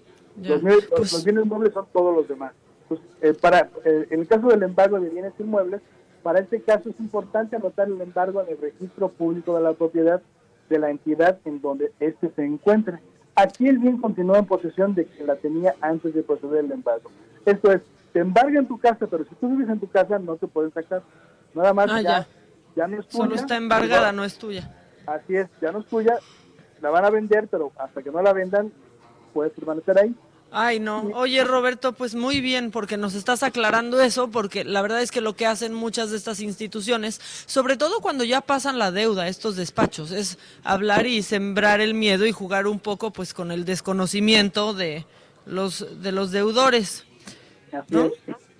Los, 0.42 0.60
Pues- 0.62 1.12
los 1.12 1.24
bienes 1.24 1.44
inmuebles 1.44 1.72
son 1.74 1.86
todos 1.92 2.14
los 2.14 2.28
demás. 2.28 2.52
Pues, 2.88 3.00
eh, 3.20 3.34
para, 3.34 3.68
eh, 3.84 4.06
en 4.10 4.20
el 4.20 4.26
caso 4.28 4.48
del 4.48 4.62
embargo 4.62 4.98
de 5.00 5.10
bienes 5.10 5.34
inmuebles, 5.38 5.82
para 6.22 6.40
este 6.40 6.60
caso 6.62 6.88
es 6.88 6.98
importante 7.00 7.56
anotar 7.56 7.88
el 7.88 8.00
embargo 8.00 8.40
en 8.42 8.48
el 8.48 8.58
registro 8.58 9.08
público 9.10 9.54
de 9.56 9.62
la 9.62 9.72
propiedad 9.74 10.22
de 10.70 10.78
la 10.78 10.90
entidad 10.90 11.38
en 11.44 11.60
donde 11.60 11.92
éste 12.00 12.30
se 12.34 12.44
encuentre. 12.44 12.98
Aquí 13.40 13.68
el 13.68 13.78
bien 13.78 13.98
continúa 13.98 14.38
en 14.38 14.46
posesión 14.46 14.94
de 14.96 15.04
quien 15.06 15.28
la 15.28 15.36
tenía 15.36 15.74
antes 15.80 16.12
de 16.12 16.22
proceder 16.24 16.64
el 16.64 16.72
embargo. 16.72 17.08
Esto 17.46 17.70
es, 17.70 17.82
te 18.12 18.18
embargan 18.18 18.66
tu 18.66 18.78
casa, 18.78 19.06
pero 19.06 19.24
si 19.24 19.34
tú 19.36 19.48
vives 19.50 19.68
en 19.68 19.78
tu 19.78 19.88
casa 19.88 20.18
no 20.18 20.34
te 20.36 20.48
pueden 20.48 20.72
sacar. 20.72 21.02
Nada 21.54 21.72
más 21.72 21.88
Ah, 21.88 22.00
ya, 22.02 22.10
ya. 22.10 22.26
ya 22.74 22.86
no 22.88 22.98
es 22.98 23.06
tuya. 23.06 23.22
Solo 23.24 23.34
está 23.36 23.56
embargada, 23.56 24.10
no 24.10 24.24
es 24.24 24.36
tuya. 24.38 24.74
Así 25.06 25.36
es, 25.36 25.46
ya 25.62 25.70
no 25.70 25.78
es 25.78 25.86
tuya, 25.86 26.18
la 26.82 26.90
van 26.90 27.04
a 27.04 27.10
vender, 27.10 27.46
pero 27.48 27.70
hasta 27.78 28.02
que 28.02 28.10
no 28.10 28.20
la 28.22 28.32
vendan, 28.32 28.72
puedes 29.32 29.52
permanecer 29.52 29.98
ahí. 29.98 30.14
Ay, 30.50 30.80
no. 30.80 31.02
Oye, 31.14 31.44
Roberto, 31.44 31.92
pues 31.92 32.14
muy 32.14 32.40
bien, 32.40 32.70
porque 32.70 32.96
nos 32.96 33.14
estás 33.14 33.42
aclarando 33.42 34.00
eso, 34.00 34.30
porque 34.30 34.64
la 34.64 34.80
verdad 34.80 35.02
es 35.02 35.10
que 35.10 35.20
lo 35.20 35.36
que 35.36 35.44
hacen 35.44 35.74
muchas 35.74 36.10
de 36.10 36.16
estas 36.16 36.40
instituciones, 36.40 37.20
sobre 37.44 37.76
todo 37.76 38.00
cuando 38.00 38.24
ya 38.24 38.40
pasan 38.40 38.78
la 38.78 38.90
deuda, 38.90 39.28
estos 39.28 39.56
despachos, 39.56 40.10
es 40.10 40.38
hablar 40.64 41.06
y 41.06 41.22
sembrar 41.22 41.82
el 41.82 41.92
miedo 41.92 42.24
y 42.24 42.32
jugar 42.32 42.66
un 42.66 42.80
poco, 42.80 43.12
pues, 43.12 43.34
con 43.34 43.52
el 43.52 43.66
desconocimiento 43.66 44.72
de 44.72 45.04
los 45.44 46.02
de 46.02 46.12
los 46.12 46.30
deudores. 46.30 47.04
Así 47.70 47.84
¿No? 47.90 48.06
es. 48.06 48.12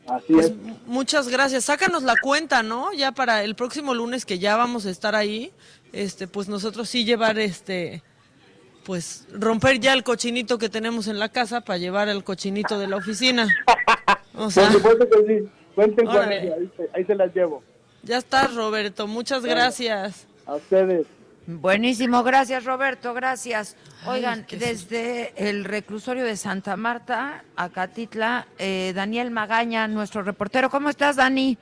Así 0.07 0.33
Pues 0.33 0.47
es. 0.47 0.53
muchas 0.87 1.29
gracias. 1.29 1.65
Sácanos 1.65 2.03
la 2.03 2.17
cuenta, 2.17 2.63
¿no? 2.63 2.93
Ya 2.93 3.13
para 3.13 3.45
el 3.45 3.55
próximo 3.55 3.95
lunes 3.95 4.27
que 4.27 4.39
ya 4.39 4.57
vamos 4.57 4.85
a 4.87 4.91
estar 4.91 5.15
ahí, 5.15 5.53
este, 5.93 6.27
pues 6.29 6.49
nosotros 6.49 6.89
sí 6.89 7.05
llevar 7.05 7.39
este, 7.39 8.03
pues 8.89 9.27
romper 9.35 9.79
ya 9.81 9.93
el 9.93 10.03
cochinito 10.03 10.57
que 10.57 10.71
tenemos 10.71 11.09
en 11.09 11.19
la 11.19 11.29
casa 11.29 11.61
para 11.61 11.77
llevar 11.77 12.09
el 12.09 12.25
cochinito 12.25 12.79
de 12.79 12.87
la 12.87 12.97
oficina. 12.97 13.47
O 14.35 14.51
sea, 14.51 14.65
Por 14.71 14.73
supuesto 14.81 15.07
que 15.11 15.27
sí. 15.43 15.49
Cuenten 15.75 16.07
con 16.07 16.33
ella, 16.33 16.55
ahí, 16.59 16.71
se- 16.75 16.89
ahí 16.95 17.05
se 17.05 17.15
las 17.15 17.35
llevo. 17.35 17.63
ya 18.03 18.17
estás, 18.17 18.55
Roberto. 18.55 19.07
Muchas 19.07 19.45
gracias. 19.45 20.27
A 20.47 20.55
ustedes. 20.55 21.07
Buenísimo, 21.47 22.23
gracias 22.25 22.65
Roberto, 22.65 23.13
gracias. 23.13 23.77
Oigan, 24.07 24.47
desde 24.51 25.33
el 25.37 25.65
reclusorio 25.67 26.25
de 26.25 26.37
Santa 26.39 26.77
Marta, 26.77 27.45
Acatitla, 27.57 28.47
eh, 28.59 28.93
Daniel 28.95 29.31
Magaña, 29.31 29.87
nuestro 29.87 30.23
reportero. 30.23 30.71
¿Cómo 30.71 30.89
estás, 30.89 31.17
Dani? 31.17 31.59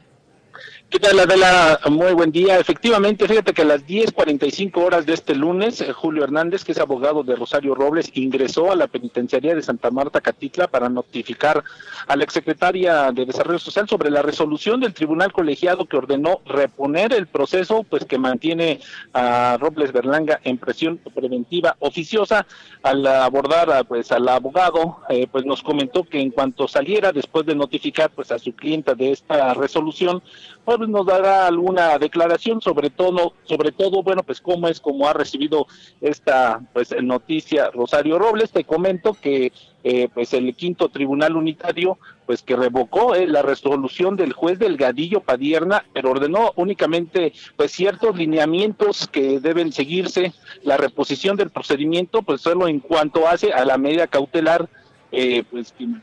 ¿Qué 0.89 1.01
tal, 1.01 1.19
Adela? 1.19 1.81
Muy 1.91 2.13
buen 2.13 2.31
día. 2.31 2.59
Efectivamente, 2.59 3.27
fíjate 3.27 3.53
que 3.53 3.63
a 3.63 3.67
las 3.67 3.87
10.45 3.87 4.77
horas 4.77 5.05
de 5.05 5.15
este 5.15 5.35
lunes, 5.35 5.81
eh, 5.81 5.93
Julio 5.93 6.25
Hernández, 6.25 6.65
que 6.65 6.73
es 6.73 6.79
abogado 6.79 7.23
de 7.23 7.35
Rosario 7.35 7.75
Robles, 7.75 8.11
ingresó 8.15 8.71
a 8.71 8.77
la 8.77 8.87
penitenciaría 8.87 9.55
de 9.55 9.63
Santa 9.63 9.91
Marta, 9.91 10.21
Catitla, 10.21 10.69
para 10.69 10.89
notificar 10.89 11.65
a 12.07 12.17
la 12.17 12.25
exsecretaria 12.25 13.11
de 13.13 13.27
Desarrollo 13.27 13.59
Social 13.59 13.89
sobre 13.89 14.11
la 14.11 14.23
resolución 14.23 14.81
del 14.81 14.95
tribunal 14.95 15.33
colegiado 15.33 15.87
que 15.87 15.97
ordenó 15.97 16.41
reponer 16.47 17.13
el 17.13 17.27
proceso, 17.27 17.83
pues 17.83 18.05
que 18.05 18.19
mantiene 18.19 18.81
a 19.13 19.59
Robles 19.61 19.93
Berlanga 19.93 20.41
en 20.45 20.57
presión 20.57 20.99
preventiva 21.15 21.77
oficiosa. 21.81 22.47
Al 22.83 23.07
abordar 23.07 23.71
a, 23.71 23.85
pues 23.85 24.13
al 24.13 24.29
abogado, 24.29 24.99
eh, 25.09 25.27
pues 25.31 25.45
nos 25.45 25.63
comentó 25.63 26.05
que 26.05 26.21
en 26.21 26.31
cuanto 26.31 26.69
saliera, 26.69 27.13
después 27.13 27.45
de 27.45 27.55
notificar 27.55 28.11
pues 28.11 28.31
a 28.31 28.39
su 28.39 28.55
clienta 28.55 28.95
de 28.95 29.11
esta 29.11 29.53
resolución, 29.55 30.23
pues 30.65 30.79
nos 30.89 31.07
dará 31.07 31.47
alguna 31.47 31.99
declaración 31.99 32.61
sobre 32.61 32.91
todo, 32.91 33.35
sobre 33.45 33.73
todo, 33.73 34.03
bueno, 34.03 34.23
pues 34.23 34.41
cómo 34.41 34.69
es 34.69 34.81
como 34.81 35.09
ha 35.09 35.13
recibido 35.13 35.67
esta 36.01 36.61
pues 36.73 36.95
noticia 37.03 37.71
Rosario 37.71 38.19
Robles. 38.19 38.51
Te 38.51 38.65
comento 38.65 39.15
que 39.15 39.53
eh, 39.85 40.09
pues 40.13 40.35
el 40.35 40.55
quinto 40.57 40.89
tribunal 40.89 41.37
unitario 41.37 41.99
pues 42.27 42.43
que 42.43 42.57
revocó 42.57 43.15
eh, 43.15 43.27
la 43.27 43.43
resolución 43.43 44.17
del 44.17 44.33
juez 44.33 44.59
Delgadillo 44.59 45.21
Padierna, 45.21 45.85
pero 45.93 46.11
ordenó 46.11 46.53
únicamente 46.57 47.33
pues 47.57 47.71
ciertos 47.71 48.17
lineamientos 48.17 49.07
que 49.07 49.39
deben 49.39 49.73
seguirse, 49.73 50.33
la 50.65 50.77
reposición 50.77 51.37
del 51.37 51.51
procedimiento, 51.51 52.23
pues 52.23 52.41
solo 52.41 52.67
en 52.67 52.81
cuanto 52.81 53.29
hace 53.29 53.53
a 53.53 53.65
la 53.65 53.79
medida 53.79 54.09
cautelar, 54.09 54.69
eh, 55.13 55.45
pues 55.51 55.73
que 55.73 55.85
en 55.85 56.03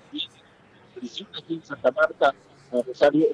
Santa 1.63 1.91
Marta 1.91 2.33
a 2.79 2.83
Rosario 2.83 3.27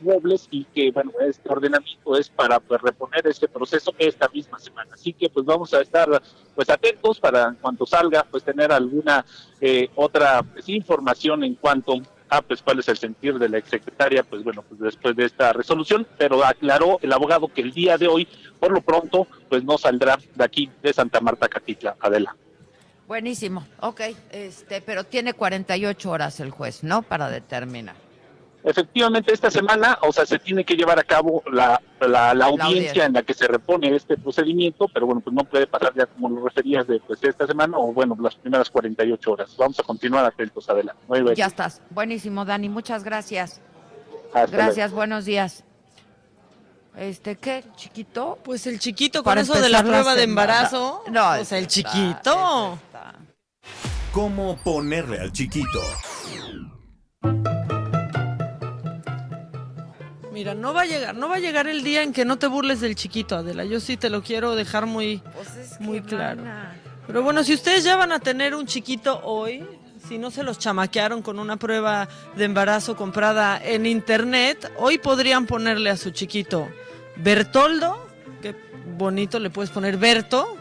y 0.52 0.64
que 0.66 0.92
bueno 0.92 1.12
este 1.22 1.50
ordenamiento 1.50 2.18
es 2.18 2.30
para 2.30 2.60
pues, 2.60 2.82
reponer 2.82 3.26
este 3.28 3.48
proceso 3.48 3.94
esta 3.98 4.28
misma 4.30 4.60
semana. 4.60 4.92
Así 4.94 5.14
que 5.14 5.30
pues 5.30 5.46
vamos 5.46 5.74
a 5.74 5.82
estar 5.82 6.10
pues 6.56 6.70
atentos 6.70 7.20
para 7.20 7.50
en 7.50 7.56
cuanto 7.56 7.86
salga 7.86 8.26
pues 8.30 8.44
tener 8.44 8.72
alguna 8.72 9.26
eh, 9.62 9.90
otra 9.96 10.44
pues, 10.44 10.68
información 10.70 11.44
en 11.44 11.56
cuanto 11.56 11.94
a 12.30 12.42
pues 12.42 12.62
cuál 12.62 12.80
es 12.80 12.88
el 12.90 12.98
sentir 12.98 13.40
de 13.40 13.50
la 13.50 13.58
exsecretaria 13.58 14.24
pues 14.24 14.44
bueno 14.44 14.64
pues 14.68 14.80
después 14.80 15.16
de 15.16 15.26
esta 15.26 15.54
resolución. 15.54 16.08
Pero 16.18 16.44
aclaró 16.44 17.00
el 17.02 17.12
abogado 17.12 17.48
que 17.48 17.62
el 17.62 17.72
día 17.72 17.98
de 17.98 18.08
hoy 18.08 18.28
por 18.60 18.72
lo 18.72 18.82
pronto 18.82 19.28
pues 19.50 19.64
no 19.64 19.78
saldrá 19.78 20.18
de 20.36 20.44
aquí 20.44 20.70
de 20.82 20.94
Santa 20.94 21.22
Marta 21.22 21.48
Catitla. 21.48 21.96
Adela. 22.00 22.36
Buenísimo, 23.10 23.66
ok, 23.80 24.02
este, 24.32 24.82
pero 24.82 25.04
tiene 25.04 25.34
48 25.34 26.12
horas 26.12 26.40
el 26.42 26.52
juez, 26.52 26.84
¿no? 26.84 27.02
Para 27.02 27.28
determinar. 27.28 27.96
Efectivamente, 28.64 29.34
esta 29.34 29.50
semana, 29.50 29.98
o 30.02 30.12
sea, 30.12 30.26
se 30.26 30.38
tiene 30.38 30.66
que 30.66 30.76
llevar 30.76 31.00
a 31.00 31.04
cabo 31.04 31.42
la, 31.52 31.82
la, 32.02 32.34
la 32.34 32.46
audiencia 32.46 32.66
audiencia. 32.68 33.06
en 33.06 33.14
la 33.14 33.24
que 33.24 33.34
se 33.34 33.48
repone 33.48 33.96
este 33.96 34.18
procedimiento, 34.18 34.88
pero 34.94 35.06
bueno, 35.06 35.22
pues 35.22 35.34
no 35.34 35.44
puede 35.46 35.66
pasar 35.66 35.94
ya 35.96 36.06
como 36.08 36.30
lo 36.30 36.44
referías 36.46 36.86
de 36.86 37.00
pues, 37.00 37.24
esta 37.24 37.48
semana 37.48 37.78
o 37.78 37.94
bueno, 37.94 38.18
las 38.20 38.36
primeras 38.36 38.70
48 38.70 39.32
horas. 39.32 39.56
Vamos 39.58 39.80
a 39.80 39.84
continuar 39.84 40.26
atentos, 40.26 40.70
adelante. 40.70 41.02
Muy 41.08 41.22
bien. 41.22 41.36
Ya 41.36 41.46
estás. 41.46 41.82
Buenísimo, 41.90 42.44
Dani, 42.44 42.68
muchas 42.68 43.04
gracias. 43.06 43.62
Hasta 44.34 44.48
luego. 44.48 44.58
Gracias, 44.58 44.92
buenos 44.92 45.24
días. 45.26 45.64
Este, 46.98 47.38
¿qué? 47.38 47.64
¿Chiquito? 47.78 48.38
Pues 48.44 48.68
el 48.68 48.78
chiquito 48.80 49.20
con 49.24 49.32
Para 49.32 49.42
eso 49.42 49.54
de 49.62 49.70
la 49.70 49.84
prueba 49.84 50.16
de 50.16 50.24
embarazo. 50.24 51.04
No, 51.10 51.44
sea, 51.46 51.58
el 51.60 51.66
está- 51.66 51.68
chiquito. 51.92 52.74
está. 52.88 53.16
¿Cómo 54.12 54.58
ponerle 54.58 55.20
al 55.20 55.32
chiquito? 55.32 55.80
Mira, 60.40 60.56
no 60.56 60.74
va 60.74 60.84
a 60.84 60.86
llegar, 60.86 61.16
no 61.18 61.28
va 61.28 61.36
a 61.36 61.40
llegar 61.40 61.68
el 61.68 61.84
día 61.84 62.02
en 62.02 62.14
que 62.14 62.24
no 62.24 62.38
te 62.40 62.48
burles 62.48 62.80
del 62.80 62.96
chiquito, 62.96 63.36
Adela. 63.36 63.66
Yo 63.66 63.82
sí 63.82 63.98
te 63.98 64.10
lo 64.10 64.24
quiero 64.24 64.56
dejar 64.56 64.86
muy, 64.86 65.18
Pues 65.36 65.54
es 65.58 65.78
que 65.78 65.84
muy 65.84 66.00
claro. 66.00 66.44
a- 66.48 66.72
Pero 67.06 67.22
bueno, 67.24 67.44
si 67.44 67.54
ustedes 67.54 67.84
ya 67.84 67.98
van 67.98 68.14
a 68.14 68.20
tener 68.22 68.56
un 68.56 68.66
chiquito 68.66 69.20
hoy, 69.26 69.66
si 70.08 70.18
no 70.18 70.32
se 70.32 70.44
los 70.44 70.58
chamaquearon 70.58 71.22
con 71.24 71.40
una 71.40 71.58
prueba 71.58 72.08
de 72.38 72.46
embarazo 72.46 72.96
comprada 72.96 73.60
en 73.62 73.86
internet, 73.86 74.72
hoy 74.78 74.98
podrían 74.98 75.46
ponerle 75.46 75.90
a 75.90 75.98
su 75.98 76.12
chiquito 76.12 76.70
Bertoldo, 77.18 78.08
que 78.42 78.56
bonito 78.98 79.40
le 79.40 79.50
puedes 79.50 79.72
poner 79.72 79.98
Berto, 79.98 80.56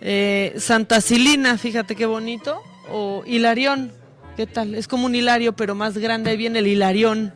eh, 0.00 0.54
Santa 0.58 1.00
Silina, 1.00 1.58
fíjate 1.58 1.96
qué 1.96 2.06
bonito, 2.06 2.62
o 2.88 3.24
Hilarión, 3.26 3.90
¿qué 4.36 4.46
tal? 4.46 4.76
Es 4.76 4.86
como 4.86 5.06
un 5.06 5.16
hilario, 5.16 5.54
pero 5.54 5.74
más 5.74 5.98
grande, 5.98 6.30
ahí 6.30 6.36
viene 6.36 6.60
el 6.60 6.68
Hilarión. 6.68 7.34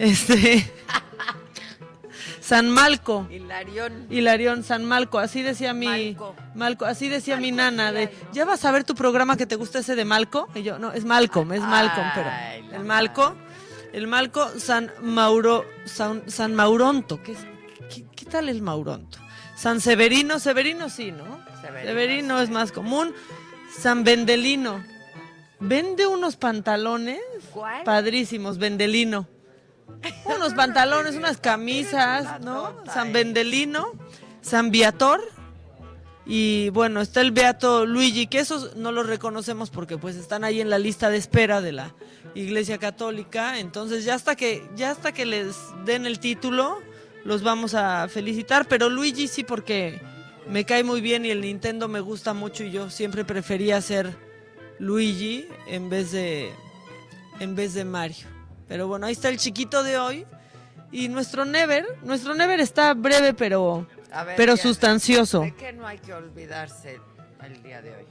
Este. 0.00 0.64
San 2.40 2.70
Malco. 2.70 3.28
Hilarión. 3.30 4.06
Hilarión, 4.10 4.64
San 4.64 4.84
Malco, 4.84 5.18
así 5.18 5.42
decía 5.42 5.72
mi 5.74 5.86
Malco. 5.86 6.34
Malco, 6.54 6.84
así 6.86 7.08
decía 7.08 7.36
mi 7.36 7.52
nana 7.52 7.92
de, 7.92 8.10
¿ya 8.32 8.44
vas 8.44 8.64
a 8.64 8.72
ver 8.72 8.82
tu 8.84 8.94
programa 8.94 9.36
que 9.36 9.46
te 9.46 9.56
gusta 9.56 9.80
ese 9.80 9.94
de 9.94 10.04
Malco? 10.04 10.48
Y 10.54 10.62
yo, 10.62 10.78
no, 10.78 10.90
es 10.92 11.04
Malcolm, 11.04 11.52
es 11.52 11.60
Malcolm, 11.60 12.08
pero 12.14 12.30
Ay, 12.30 12.68
el 12.72 12.84
Malco, 12.84 13.36
el 13.92 14.06
Malco 14.06 14.48
San 14.58 14.90
Mauro 15.02 15.64
San, 15.84 16.22
San 16.28 16.54
Mauronto, 16.54 17.22
¿qué, 17.22 17.32
es- 17.32 17.46
qué, 17.94 18.04
qué 18.16 18.24
tal 18.24 18.48
el 18.48 18.62
Mauronto? 18.62 19.18
San 19.54 19.80
Severino, 19.80 20.38
Severino 20.38 20.88
sí, 20.88 21.12
¿no? 21.12 21.24
Severino, 21.60 21.88
Severino 21.90 22.40
es 22.40 22.48
más 22.50 22.72
común. 22.72 23.12
San 23.78 24.02
Vendelino. 24.02 24.82
Vende 25.60 26.06
unos 26.06 26.36
pantalones 26.36 27.20
¿Cuál? 27.52 27.84
padrísimos, 27.84 28.56
Vendelino. 28.58 29.28
Unos 30.24 30.54
pantalones, 30.54 31.16
unas 31.16 31.38
camisas, 31.38 32.40
¿no? 32.40 32.74
San 32.92 33.12
Vendelino, 33.12 33.92
San 34.40 34.70
Viator 34.70 35.20
Y 36.24 36.70
bueno, 36.70 37.00
está 37.00 37.20
el 37.20 37.32
Beato 37.32 37.86
Luigi, 37.86 38.26
que 38.26 38.38
esos 38.38 38.76
no 38.76 38.92
los 38.92 39.06
reconocemos 39.06 39.70
porque 39.70 39.98
pues 39.98 40.16
están 40.16 40.44
ahí 40.44 40.60
en 40.60 40.70
la 40.70 40.78
lista 40.78 41.10
de 41.10 41.16
espera 41.16 41.60
de 41.60 41.72
la 41.72 41.94
Iglesia 42.34 42.78
Católica. 42.78 43.58
Entonces 43.58 44.04
ya 44.04 44.14
hasta 44.14 44.36
que, 44.36 44.62
ya 44.76 44.92
hasta 44.92 45.12
que 45.12 45.26
les 45.26 45.56
den 45.84 46.06
el 46.06 46.20
título, 46.20 46.78
los 47.24 47.42
vamos 47.42 47.74
a 47.74 48.06
felicitar. 48.08 48.66
Pero 48.68 48.88
Luigi 48.88 49.28
sí 49.28 49.42
porque 49.44 50.00
me 50.48 50.64
cae 50.64 50.84
muy 50.84 51.00
bien 51.00 51.24
y 51.24 51.30
el 51.30 51.40
Nintendo 51.40 51.88
me 51.88 52.00
gusta 52.00 52.34
mucho 52.34 52.64
y 52.64 52.70
yo 52.70 52.90
siempre 52.90 53.24
prefería 53.24 53.80
ser 53.80 54.14
Luigi 54.78 55.46
en 55.66 55.90
vez 55.90 56.12
de, 56.12 56.52
en 57.40 57.54
vez 57.54 57.74
de 57.74 57.84
Mario. 57.84 58.39
Pero 58.70 58.86
bueno, 58.86 59.06
ahí 59.06 59.12
está 59.12 59.28
el 59.28 59.36
chiquito 59.36 59.82
de 59.82 59.98
hoy. 59.98 60.24
Y 60.92 61.08
nuestro 61.08 61.44
Never, 61.44 61.84
nuestro 62.04 62.34
Never 62.36 62.60
está 62.60 62.94
breve 62.94 63.34
pero, 63.34 63.84
ver, 64.24 64.36
pero 64.36 64.56
sustancioso. 64.56 65.40
¿De 65.40 65.56
qué 65.56 65.72
no 65.72 65.88
hay 65.88 65.98
que 65.98 66.14
olvidarse 66.14 67.00
el 67.42 67.60
día 67.64 67.82
de 67.82 67.96
hoy? 67.96 68.06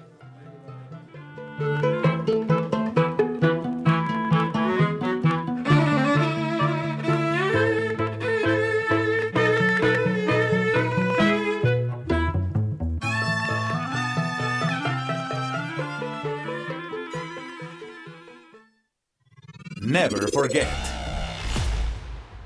Never 19.89 20.29
forget. 20.29 20.67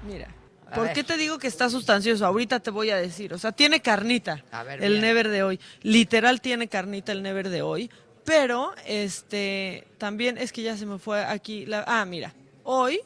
Mira, 0.07 0.29
A 0.71 0.75
¿por 0.75 0.85
ver. 0.85 0.93
qué 0.93 1.03
te 1.03 1.17
digo 1.17 1.37
que 1.37 1.47
está 1.47 1.69
sustancioso? 1.69 2.25
Ahorita 2.25 2.61
te 2.61 2.71
voy 2.71 2.89
a 2.89 2.95
decir. 2.95 3.33
O 3.33 3.37
sea, 3.37 3.51
tiene 3.51 3.81
carnita 3.81 4.45
A 4.49 4.63
ver, 4.63 4.81
el 4.81 4.93
bien. 4.93 5.01
Never 5.01 5.27
de 5.27 5.43
hoy. 5.43 5.59
Literal 5.81 6.39
tiene 6.39 6.69
carnita 6.69 7.11
el 7.11 7.21
Never 7.21 7.49
de 7.49 7.61
hoy. 7.61 7.91
Pero, 8.23 8.71
este, 8.85 9.85
también 9.97 10.37
es 10.37 10.53
que 10.53 10.61
ya 10.61 10.77
se 10.77 10.85
me 10.85 10.99
fue 10.99 11.21
aquí. 11.25 11.65
La, 11.65 11.83
ah, 11.85 12.05
mira, 12.05 12.33
hoy, 12.63 13.01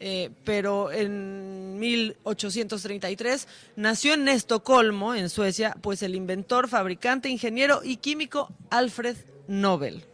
eh, 0.00 0.30
pero 0.44 0.90
en 0.90 1.78
1833, 1.78 3.46
nació 3.76 4.14
en 4.14 4.26
Estocolmo, 4.26 5.14
en 5.14 5.28
Suecia, 5.28 5.76
pues 5.80 6.02
el 6.02 6.16
inventor, 6.16 6.68
fabricante, 6.68 7.28
ingeniero 7.28 7.82
y 7.84 7.98
químico 7.98 8.52
Alfred 8.68 9.16
Nobel 9.46 10.04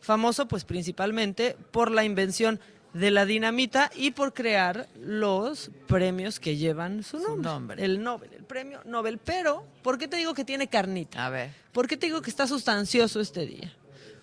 famoso 0.00 0.48
pues 0.48 0.64
principalmente 0.64 1.56
por 1.70 1.90
la 1.90 2.04
invención 2.04 2.60
de 2.94 3.10
la 3.10 3.24
dinamita 3.26 3.90
y 3.94 4.10
por 4.12 4.32
crear 4.34 4.88
los 5.00 5.70
premios 5.86 6.40
que 6.40 6.56
llevan 6.56 7.02
su 7.02 7.18
nombre. 7.18 7.50
nombre. 7.50 7.84
El 7.84 8.02
Nobel, 8.02 8.30
el 8.36 8.44
premio 8.44 8.80
Nobel. 8.84 9.18
Pero, 9.18 9.64
¿por 9.82 9.98
qué 9.98 10.08
te 10.08 10.16
digo 10.16 10.34
que 10.34 10.44
tiene 10.44 10.68
carnita? 10.68 11.24
A 11.26 11.30
ver. 11.30 11.50
¿Por 11.72 11.86
qué 11.86 11.96
te 11.96 12.06
digo 12.06 12.22
que 12.22 12.30
está 12.30 12.46
sustancioso 12.46 13.20
este 13.20 13.46
día? 13.46 13.72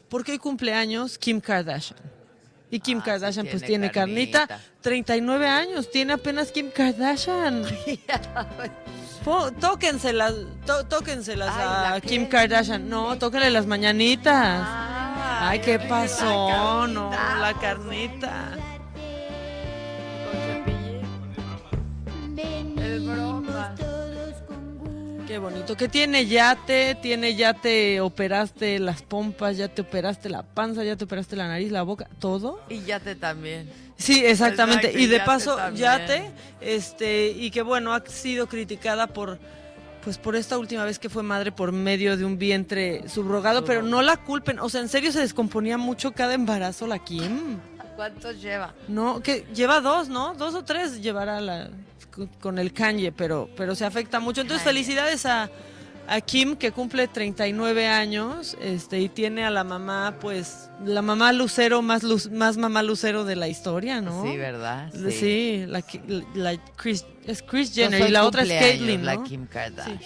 Porque 0.10 0.32
hoy 0.34 0.38
cumpleaños 0.40 1.18
Kim 1.18 1.40
Kardashian. 1.40 2.00
Y 2.72 2.80
Kim 2.80 2.98
Ah, 2.98 3.02
sí 3.02 3.06
Kardashian 3.06 3.46
pues 3.46 3.62
tiene 3.62 3.90
tiene 3.90 3.92
carnita. 3.92 4.48
carnita. 4.48 4.72
39 4.82 5.48
años, 5.48 5.90
tiene 5.92 6.14
apenas 6.14 6.52
Kim 6.52 6.72
Kardashian. 6.72 7.64
Tóquenselas, 9.60 10.34
tó- 10.66 10.86
tóquenselas 10.86 11.50
Ay, 11.56 11.64
a 11.68 11.90
¿la 11.96 12.02
Kim? 12.02 12.28
Kardashian. 12.28 12.88
No, 12.90 13.18
tóquenle 13.18 13.50
las 13.50 13.66
mañanitas. 13.66 14.34
Ah, 14.36 15.05
Ay, 15.28 15.60
qué 15.60 15.78
la 15.78 15.88
pasó, 15.88 16.88
no, 16.88 17.10
carnita. 17.10 17.40
la 17.40 17.54
carnita. 17.60 18.52
El 22.78 23.08
broma. 23.08 23.76
Qué 25.28 25.40
bonito. 25.40 25.76
Que 25.76 25.90
tiene 25.90 26.28
yate, 26.28 26.96
tiene 26.96 27.36
ya 27.36 27.54
te 27.54 28.00
operaste 28.00 28.80
las 28.80 29.02
pompas, 29.02 29.58
ya 29.58 29.68
te 29.68 29.82
operaste 29.82 30.30
la 30.30 30.44
panza, 30.44 30.84
ya 30.84 30.96
te 30.96 31.06
operaste 31.06 31.36
la 31.36 31.48
nariz, 31.48 31.72
la 31.72 31.82
boca, 31.82 32.08
todo. 32.20 32.62
Y 32.70 32.82
yate 32.82 33.16
también. 33.16 33.70
Sí, 33.98 34.24
exactamente. 34.24 34.88
Exacto, 34.88 35.04
y 35.04 35.08
de 35.08 35.18
yate 35.18 35.26
paso, 35.26 35.56
también. 35.56 35.84
Yate, 35.84 36.32
este, 36.62 37.30
y 37.30 37.50
que 37.50 37.64
bueno, 37.64 37.94
ha 37.94 38.06
sido 38.06 38.48
criticada 38.48 39.08
por 39.08 39.40
pues 40.06 40.18
por 40.20 40.36
esta 40.38 40.58
última 40.58 40.86
vez 40.86 41.00
que 41.00 41.10
fue 41.10 41.24
madre 41.24 41.52
por 41.52 41.72
medio 41.74 42.16
de 42.16 42.24
un 42.24 42.38
vientre 42.38 43.10
subrogado, 43.10 43.66
pero 43.66 43.82
no 43.82 44.02
la 44.04 44.18
culpen, 44.18 44.60
o 44.60 44.70
sea, 44.70 44.80
en 44.82 44.88
serio 44.88 45.12
se 45.12 45.20
descomponía 45.20 45.78
mucho 45.80 46.12
cada 46.14 46.36
embarazo 46.36 46.86
la 46.88 47.00
Kim. 47.00 47.58
¿Cuántos 47.96 48.40
lleva? 48.42 48.74
No, 48.88 49.22
que 49.22 49.48
lleva 49.54 49.82
dos, 49.82 50.08
¿no? 50.08 50.36
Dos 50.36 50.54
o 50.54 50.64
tres 50.64 51.02
llevará 51.02 51.42
la 51.42 51.70
con- 52.40 52.60
el 52.60 52.72
Kanye, 52.72 53.12
pero 53.12 53.50
pero 53.58 53.74
se 53.74 53.84
afecta 53.84 54.20
mucho. 54.20 54.42
Entonces, 54.42 54.64
felicidades 54.64 55.26
a 55.26 55.50
a 56.08 56.22
Kim 56.22 56.56
que 56.56 56.72
cumple 56.72 57.08
39 57.08 57.88
años, 57.88 58.58
este 58.62 59.00
y 59.02 59.10
tiene 59.10 59.44
a 59.46 59.50
la 59.50 59.64
mamá 59.64 60.16
pues 60.22 60.70
la 60.84 61.02
mamá 61.02 61.32
lucero 61.34 61.82
más 61.82 62.04
luz- 62.04 62.30
más 62.32 62.58
mamá 62.58 62.84
lucero 62.84 63.24
de 63.26 63.36
la 63.36 63.48
historia, 63.48 64.02
¿no? 64.02 64.24
Sí, 64.24 64.38
¿verdad? 64.38 64.92
Sí, 65.12 65.66
la, 65.68 65.82
Chris, 66.76 67.06
es 67.26 67.42
Chris 67.42 67.74
Yo 67.76 67.86
Jenner 67.86 68.08
y 68.10 68.12
la 68.12 68.26
otra 68.26 68.44
es 68.44 68.50
Caitlyn, 68.50 69.02
¿no? 69.02 69.06
La 69.06 69.24
Kim 69.24 69.48
Kardashian. 69.48 70.00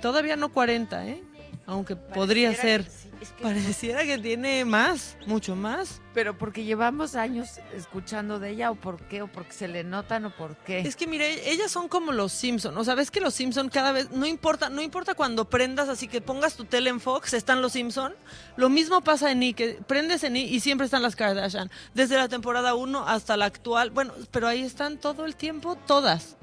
Todavía 0.00 0.36
no 0.36 0.50
40, 0.52 1.06
¿eh? 1.08 1.22
Aunque 1.66 1.96
podría 1.96 2.54
ser. 2.54 2.84
Es 3.20 3.30
que- 3.32 3.42
Pareciera 3.42 4.04
que 4.04 4.18
tiene 4.18 4.64
más, 4.64 5.16
mucho 5.26 5.56
más. 5.56 6.00
Pero 6.14 6.36
porque 6.36 6.64
llevamos 6.64 7.14
años 7.14 7.60
escuchando 7.74 8.38
de 8.40 8.50
ella, 8.50 8.70
o 8.70 8.74
por 8.74 9.00
qué, 9.08 9.22
o 9.22 9.28
porque 9.28 9.52
se 9.52 9.68
le 9.68 9.84
notan, 9.84 10.24
o 10.24 10.30
por 10.34 10.56
qué. 10.56 10.80
Es 10.80 10.96
que 10.96 11.06
mire, 11.06 11.50
ellas 11.52 11.70
son 11.70 11.88
como 11.88 12.10
los 12.12 12.32
Simpson, 12.32 12.76
o 12.76 12.82
sea, 12.84 12.94
ves 12.96 13.10
que 13.10 13.20
los 13.20 13.34
Simpson 13.34 13.68
cada 13.68 13.92
vez 13.92 14.10
no 14.10 14.26
importa, 14.26 14.68
no 14.68 14.82
importa 14.82 15.14
cuando 15.14 15.44
prendas 15.48 15.88
así 15.88 16.08
que 16.08 16.20
pongas 16.20 16.54
tu 16.54 16.64
tele 16.64 16.90
en 16.90 16.98
Fox, 17.00 17.34
están 17.34 17.62
los 17.62 17.72
Simpson. 17.72 18.14
Lo 18.56 18.68
mismo 18.68 19.00
pasa 19.02 19.30
en 19.30 19.42
E, 19.42 19.52
que 19.54 19.78
prendes 19.86 20.24
en 20.24 20.36
E 20.36 20.40
y 20.40 20.60
siempre 20.60 20.86
están 20.86 21.02
las 21.02 21.14
Kardashian, 21.14 21.70
desde 21.94 22.16
la 22.16 22.28
temporada 22.28 22.74
1 22.74 23.06
hasta 23.06 23.36
la 23.36 23.44
actual. 23.44 23.90
Bueno, 23.90 24.12
pero 24.32 24.48
ahí 24.48 24.62
están 24.62 24.98
todo 24.98 25.24
el 25.26 25.36
tiempo 25.36 25.76
todas. 25.86 26.36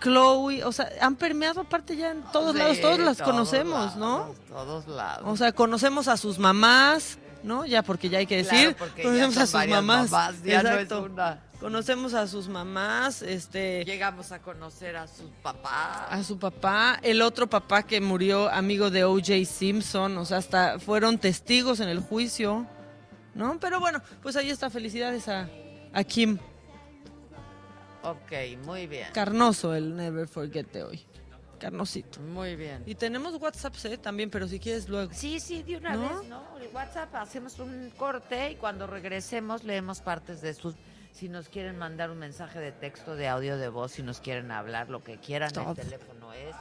Chloe, 0.00 0.64
o 0.64 0.72
sea, 0.72 0.90
han 1.00 1.16
permeado 1.16 1.60
aparte 1.60 1.96
ya 1.96 2.10
en 2.12 2.22
todos 2.32 2.52
Sí, 2.52 2.58
lados, 2.58 2.80
todos 2.80 2.98
las 2.98 3.16
todos 3.18 3.30
conocemos, 3.30 3.96
¿no? 3.96 4.18
lados, 4.18 4.36
Todos 4.48 4.88
lados. 4.88 5.22
O 5.26 5.36
sea, 5.36 5.52
conocemos 5.52 6.08
a 6.08 6.16
sus 6.16 6.38
mamás, 6.38 7.18
¿no? 7.42 7.66
Ya 7.66 7.82
porque 7.82 8.08
ya 8.08 8.18
hay 8.18 8.26
que 8.26 8.38
decir, 8.38 8.76
conocemos 9.02 9.36
a 9.36 9.46
sus 9.46 9.66
mamás. 9.68 10.10
mamás, 10.10 10.42
ya 10.42 10.62
no 10.62 10.68
es 10.70 10.74
Exacto. 10.82 11.02
una. 11.04 11.40
Conocemos 11.60 12.14
a 12.14 12.26
sus 12.26 12.48
mamás, 12.48 13.20
este 13.20 13.84
Llegamos 13.84 14.32
a 14.32 14.38
conocer 14.38 14.96
a 14.96 15.06
sus 15.06 15.26
papás. 15.42 16.06
a 16.08 16.24
su 16.24 16.38
papá, 16.38 16.98
el 17.02 17.20
otro 17.20 17.48
papá 17.50 17.82
que 17.82 18.00
murió 18.00 18.48
amigo 18.48 18.90
de 18.90 19.04
O.J. 19.04 19.44
Simpson, 19.44 20.16
o 20.16 20.24
sea, 20.24 20.38
hasta 20.38 20.78
fueron 20.78 21.18
testigos 21.18 21.80
en 21.80 21.90
el 21.90 22.00
juicio, 22.00 22.66
¿no? 23.34 23.58
Pero 23.60 23.78
bueno, 23.78 24.00
pues 24.22 24.36
ahí 24.36 24.48
está, 24.48 24.70
felicidades 24.70 25.28
a, 25.28 25.50
a 25.92 26.02
Kim 26.02 26.38
Ok, 28.02 28.32
muy 28.64 28.86
bien. 28.86 29.08
Carnoso, 29.12 29.74
el 29.74 29.94
Never 29.94 30.26
Forget 30.26 30.70
de 30.72 30.84
hoy. 30.84 31.06
Carnosito. 31.58 32.20
Muy 32.20 32.56
bien. 32.56 32.82
Y 32.86 32.94
tenemos 32.94 33.34
WhatsApp 33.40 33.74
¿eh? 33.84 33.98
también, 33.98 34.30
pero 34.30 34.48
si 34.48 34.58
quieres 34.58 34.88
luego. 34.88 35.12
Sí, 35.12 35.38
sí, 35.40 35.62
de 35.62 35.76
una 35.76 35.94
¿No? 35.94 36.00
vez, 36.00 36.28
¿no? 36.28 36.42
El 36.58 36.68
WhatsApp, 36.74 37.14
hacemos 37.16 37.58
un 37.58 37.90
corte 37.96 38.52
y 38.52 38.54
cuando 38.56 38.86
regresemos 38.86 39.62
leemos 39.62 40.00
partes 40.00 40.40
de 40.40 40.54
sus... 40.54 40.74
Si 41.12 41.28
nos 41.28 41.48
quieren 41.48 41.76
mandar 41.76 42.10
un 42.10 42.18
mensaje 42.18 42.60
de 42.60 42.72
texto, 42.72 43.16
de 43.16 43.28
audio, 43.28 43.58
de 43.58 43.68
voz, 43.68 43.92
si 43.92 44.02
nos 44.02 44.20
quieren 44.20 44.50
hablar, 44.50 44.88
lo 44.88 45.02
que 45.02 45.18
quieran, 45.18 45.52
Todo. 45.52 45.70
el 45.70 45.76
teléfono 45.76 46.32
es 46.32 46.56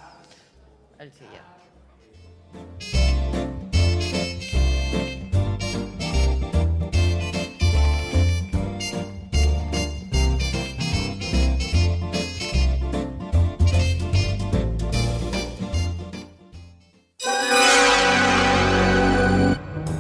el 0.98 1.12
siguiente. 1.14 1.60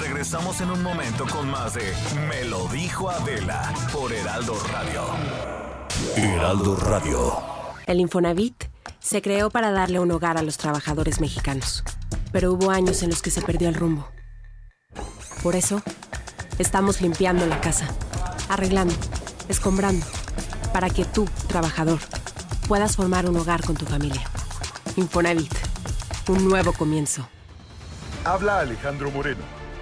Regresamos 0.00 0.60
en 0.60 0.70
un 0.70 0.82
momento 0.82 1.26
con 1.26 1.50
más 1.50 1.74
de 1.74 1.92
Me 2.28 2.44
lo 2.44 2.66
dijo 2.68 3.10
Adela 3.10 3.72
por 3.92 4.12
Heraldo 4.12 4.56
Radio. 4.72 5.04
Heraldo 6.16 6.76
Radio. 6.76 7.32
El 7.86 8.00
Infonavit 8.00 8.64
se 8.98 9.20
creó 9.20 9.50
para 9.50 9.70
darle 9.70 10.00
un 10.00 10.10
hogar 10.10 10.38
a 10.38 10.42
los 10.42 10.56
trabajadores 10.56 11.20
mexicanos, 11.20 11.84
pero 12.32 12.52
hubo 12.52 12.70
años 12.70 13.02
en 13.02 13.10
los 13.10 13.20
que 13.20 13.30
se 13.30 13.42
perdió 13.42 13.68
el 13.68 13.74
rumbo. 13.74 14.08
Por 15.42 15.54
eso, 15.54 15.82
estamos 16.58 17.00
limpiando 17.00 17.46
la 17.46 17.60
casa, 17.60 17.86
arreglando, 18.48 18.94
escombrando, 19.48 20.06
para 20.72 20.88
que 20.88 21.04
tú, 21.04 21.28
trabajador, 21.46 21.98
puedas 22.68 22.96
formar 22.96 23.28
un 23.28 23.36
hogar 23.36 23.64
con 23.64 23.76
tu 23.76 23.84
familia. 23.84 24.22
Infonavit, 24.96 25.52
un 26.28 26.48
nuevo 26.48 26.72
comienzo. 26.72 27.28
Habla 28.24 28.60
Alejandro 28.60 29.10
Moreno, 29.10 29.59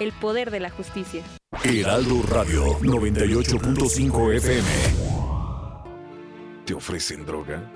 el 0.00 0.12
poder 0.12 0.50
de 0.50 0.60
la 0.60 0.70
justicia. 0.70 1.22
Heraldo 1.64 2.22
Radio 2.28 2.78
98.5 2.80 4.34
FM. 4.36 4.68
¿Te 6.64 6.74
ofrecen 6.74 7.24
droga? 7.24 7.72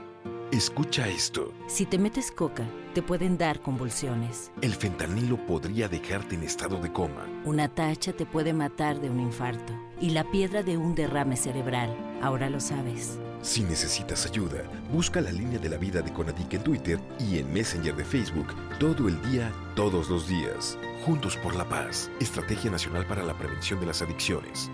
Escucha 0.53 1.09
esto. 1.09 1.53
Si 1.67 1.87
te 1.87 1.99
metes 1.99 2.31
coca, 2.31 2.69
te 2.93 3.01
pueden 3.03 3.39
dar 3.39 3.61
convulsiones. 3.61 4.53
El 4.61 4.75
fentanilo 4.75 5.39
podría 5.47 5.89
dejarte 5.89 6.35
en 6.35 6.43
estado 6.43 6.79
de 6.79 6.93
coma. 6.93 7.27
Una 7.45 7.69
tacha 7.69 8.13
te 8.13 8.27
puede 8.27 8.53
matar 8.53 9.01
de 9.01 9.09
un 9.09 9.19
infarto. 9.19 9.73
Y 9.99 10.11
la 10.11 10.31
piedra 10.31 10.63
de 10.63 10.77
un 10.77 10.95
derrame 10.95 11.37
cerebral. 11.37 11.97
Ahora 12.21 12.51
lo 12.51 12.61
sabes. 12.61 13.19
Si 13.43 13.65
necesitas 13.65 14.25
ayuda, 14.25 14.63
busca 14.93 15.21
la 15.21 15.33
línea 15.33 15.59
de 15.59 15.69
la 15.69 15.77
vida 15.77 16.01
de 16.01 16.13
Conadic 16.13 16.55
en 16.55 16.63
Twitter 16.63 17.01
y 17.19 17.39
en 17.39 17.53
Messenger 17.53 17.95
de 17.95 18.05
Facebook 18.05 18.55
todo 18.79 19.09
el 19.09 19.21
día, 19.31 19.53
todos 19.75 20.09
los 20.09 20.29
días. 20.29 20.79
Juntos 21.05 21.37
por 21.37 21.57
la 21.57 21.69
paz. 21.69 22.09
Estrategia 22.21 22.71
Nacional 22.71 23.05
para 23.05 23.25
la 23.25 23.37
Prevención 23.37 23.81
de 23.81 23.87
las 23.87 24.01
Adicciones. 24.01 24.71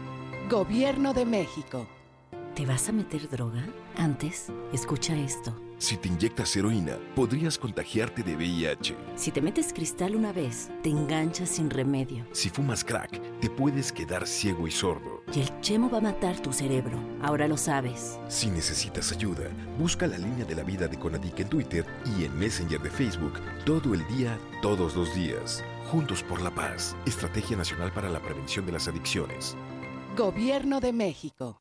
Gobierno 0.51 1.15
de 1.15 1.25
México. 1.25 1.87
¿Te 2.55 2.67
vas 2.67 2.91
a 2.91 2.93
meter 2.93 3.31
droga? 3.31 3.65
Antes, 3.97 4.49
escucha 4.73 5.17
esto. 5.17 5.59
Si 5.79 5.97
te 5.97 6.09
inyectas 6.09 6.55
heroína, 6.55 6.99
podrías 7.15 7.57
contagiarte 7.57 8.23
de 8.23 8.37
VIH. 8.37 8.97
Si 9.15 9.31
te 9.31 9.41
metes 9.41 9.73
cristal 9.73 10.15
una 10.15 10.33
vez, 10.33 10.69
te 10.83 10.91
enganchas 10.91 11.49
sin 11.49 11.71
remedio. 11.71 12.27
Si 12.33 12.51
fumas 12.51 12.85
crack, 12.85 13.19
te 13.41 13.49
puedes 13.49 13.93
quedar 13.93 14.27
ciego 14.27 14.67
y 14.67 14.73
sordo. 14.73 15.18
Y 15.35 15.41
el 15.41 15.61
chemo 15.61 15.91
va 15.91 15.99
a 15.99 16.01
matar 16.01 16.41
tu 16.41 16.53
cerebro. 16.53 16.99
Ahora 17.23 17.47
lo 17.47 17.57
sabes. 17.57 18.19
Si 18.29 18.49
necesitas 18.49 19.13
ayuda, 19.13 19.45
busca 19.79 20.07
la 20.07 20.19
línea 20.19 20.45
de 20.45 20.55
la 20.55 20.63
vida 20.63 20.89
de 20.89 20.99
Conadic 20.99 21.41
en 21.41 21.49
Twitter 21.49 21.85
y 22.17 22.25
en 22.25 22.39
Messenger 22.39 22.81
de 22.81 22.91
Facebook 22.91 23.35
todo 23.65 23.95
el 23.95 24.07
día, 24.09 24.39
todos 24.63 24.97
los 24.97 25.15
días. 25.15 25.63
Juntos 25.91 26.23
por 26.23 26.41
la 26.41 26.51
paz. 26.51 26.97
Estrategia 27.07 27.57
Nacional 27.57 27.93
para 27.93 28.09
la 28.09 28.21
Prevención 28.21 28.65
de 28.67 28.73
las 28.73 28.89
Adicciones. 28.89 29.57
Gobierno 30.17 30.81
de 30.81 30.93
México. 30.93 31.61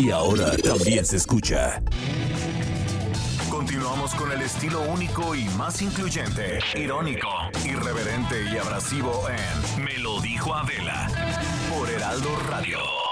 y 0.00 0.10
ahora 0.10 0.56
también 0.56 1.04
se 1.04 1.16
escucha. 1.16 1.82
Continuamos 3.50 4.14
con 4.14 4.32
el 4.32 4.40
estilo 4.40 4.80
único 4.82 5.34
y 5.34 5.44
más 5.50 5.82
incluyente, 5.82 6.58
irónico, 6.74 7.28
irreverente 7.64 8.44
y 8.50 8.56
abrasivo 8.56 9.26
en 9.28 9.84
Me 9.84 9.98
lo 9.98 10.20
dijo 10.20 10.54
Adela 10.54 11.08
por 11.70 11.90
Heraldo 11.90 12.34
Radio. 12.48 13.09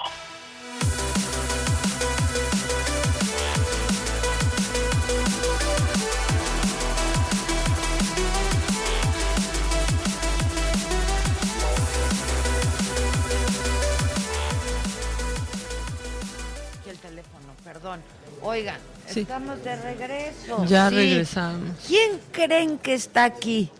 Perdón. 17.68 18.00
Oigan, 18.40 18.78
Sí. 19.06 19.20
estamos 19.20 19.62
de 19.62 19.76
regreso. 19.76 20.64
Ya 20.64 20.88
Sí. 20.88 20.94
regresamos. 20.94 21.76
¿Quién 21.86 22.18
creen 22.32 22.78
que 22.78 22.94
está 22.94 23.24
aquí? 23.24 23.70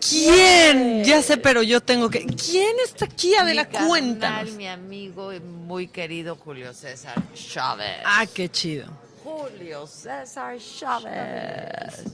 ¿Quién? 0.00 1.04
Ya 1.04 1.22
sé, 1.22 1.36
pero 1.36 1.62
yo 1.62 1.80
tengo 1.80 2.10
que. 2.10 2.26
¿Quién 2.26 2.74
está 2.84 3.04
aquí, 3.04 3.32
Adela? 3.36 3.68
Mi 3.70 3.86
Cuéntanos. 3.86 4.50
Mi 4.54 4.66
amigo 4.66 5.32
y 5.32 5.38
muy 5.38 5.86
querido 5.86 6.34
Julio 6.34 6.74
César 6.74 7.14
Chávez. 7.34 8.00
Ah, 8.04 8.26
qué 8.26 8.48
chido. 8.48 8.88
Julio 9.22 9.86
César 9.86 10.56
Chávez. 10.58 12.04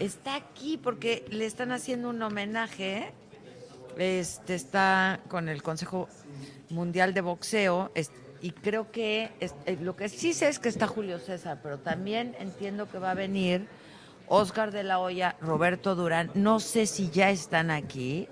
Está 0.00 0.34
aquí 0.34 0.76
porque 0.76 1.24
le 1.30 1.46
están 1.46 1.72
haciendo 1.72 2.10
un 2.10 2.20
homenaje. 2.22 3.10
Este 3.96 4.54
está 4.54 5.18
con 5.28 5.48
el 5.48 5.62
Consejo 5.62 6.08
Mundial 6.68 7.14
de 7.14 7.22
Boxeo 7.22 7.90
y 8.42 8.50
creo 8.50 8.90
que 8.90 9.30
eh, 9.40 9.78
lo 9.80 9.94
que 9.94 10.08
sí 10.08 10.34
sé 10.34 10.48
es 10.48 10.58
que 10.58 10.68
está 10.68 10.88
Julio 10.88 11.20
César, 11.20 11.60
pero 11.62 11.78
también 11.78 12.34
entiendo 12.40 12.90
que 12.90 12.98
va 12.98 13.12
a 13.12 13.14
venir 13.14 13.68
Oscar 14.26 14.72
de 14.72 14.82
la 14.82 14.98
Hoya, 14.98 15.36
Roberto 15.40 15.94
Durán. 15.94 16.30
No 16.34 16.58
sé 16.58 16.86
si 16.86 17.08
ya 17.10 17.30
están 17.30 17.70
aquí. 17.70 18.28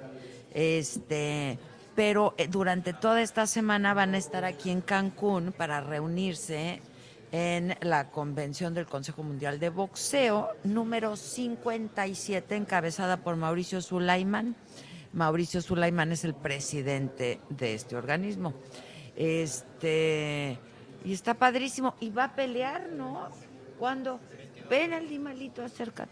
Este, 0.52 1.58
pero 1.94 2.34
eh, 2.38 2.48
durante 2.48 2.92
toda 2.92 3.22
esta 3.22 3.46
semana 3.46 3.94
van 3.94 4.14
a 4.14 4.18
estar 4.18 4.44
aquí 4.44 4.70
en 4.70 4.80
Cancún 4.80 5.52
para 5.56 5.80
reunirse 5.80 6.82
en 7.30 7.76
la 7.80 8.10
convención 8.10 8.74
del 8.74 8.86
Consejo 8.86 9.22
Mundial 9.22 9.60
de 9.60 9.68
Boxeo 9.68 10.48
número 10.64 11.14
57 11.16 12.56
encabezada 12.56 13.18
por 13.18 13.36
Mauricio 13.36 13.80
Zulaiman. 13.80 14.56
Mauricio 15.12 15.62
Zulaiman 15.62 16.10
es 16.10 16.24
el 16.24 16.34
presidente 16.34 17.40
de 17.48 17.74
este 17.74 17.94
organismo. 17.94 18.54
Este 19.20 20.58
y 21.04 21.12
está 21.12 21.34
padrísimo 21.34 21.94
y 22.00 22.10
va 22.10 22.24
a 22.24 22.34
pelear, 22.34 22.88
¿no? 22.96 23.28
¿Cuándo? 23.78 24.18
Ven 24.70 24.92
al 24.94 25.06
Malito, 25.18 25.62
acércate. 25.62 26.10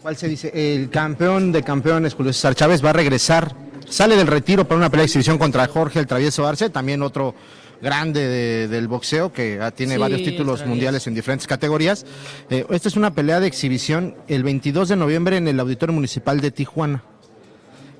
cual 0.00 0.16
se 0.16 0.28
dice 0.28 0.50
el 0.54 0.88
campeón 0.88 1.52
de 1.52 1.62
campeones 1.62 2.14
Julio 2.14 2.32
César 2.32 2.54
Chávez 2.54 2.82
va 2.84 2.90
a 2.90 2.92
regresar 2.94 3.54
sale 3.88 4.16
del 4.16 4.26
retiro 4.26 4.64
para 4.66 4.78
una 4.78 4.88
pelea 4.90 5.02
de 5.02 5.06
exhibición 5.06 5.36
contra 5.36 5.66
Jorge 5.66 5.98
el 5.98 6.06
Travieso 6.06 6.46
Arce, 6.46 6.70
también 6.70 7.02
otro 7.02 7.34
grande 7.82 8.26
de- 8.26 8.68
del 8.68 8.88
boxeo 8.88 9.30
que 9.32 9.60
tiene 9.76 9.94
Sí, 9.94 10.00
varios 10.00 10.22
títulos 10.22 10.64
mundiales 10.64 11.06
en 11.06 11.14
diferentes 11.14 11.46
categorías. 11.46 12.06
Eh, 12.48 12.64
esta 12.70 12.88
es 12.88 12.96
una 12.96 13.12
pelea 13.12 13.40
de 13.40 13.46
exhibición 13.46 14.16
el 14.28 14.42
22 14.42 14.88
de 14.88 14.96
noviembre 14.96 15.36
en 15.36 15.48
el 15.48 15.60
Auditorio 15.60 15.92
Municipal 15.92 16.40
de 16.40 16.50
Tijuana. 16.50 17.02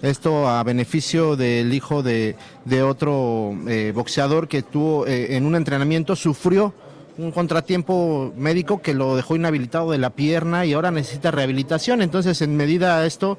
Esto 0.04 0.48
a 0.48 0.62
beneficio 0.62 1.34
del 1.34 1.72
hijo 1.72 2.02
de, 2.02 2.36
de 2.66 2.82
otro 2.82 3.56
eh, 3.66 3.92
boxeador 3.94 4.48
que 4.48 4.62
tuvo 4.62 5.06
eh, 5.06 5.36
en 5.36 5.46
un 5.46 5.56
entrenamiento, 5.56 6.14
sufrió 6.14 6.74
un 7.16 7.32
contratiempo 7.32 8.32
médico 8.36 8.82
que 8.82 8.92
lo 8.92 9.16
dejó 9.16 9.34
inhabilitado 9.34 9.90
de 9.92 9.98
la 9.98 10.10
pierna 10.10 10.66
y 10.66 10.74
ahora 10.74 10.90
necesita 10.90 11.30
rehabilitación. 11.30 12.02
Entonces, 12.02 12.42
en 12.42 12.54
medida 12.54 12.98
a 12.98 13.06
esto, 13.06 13.38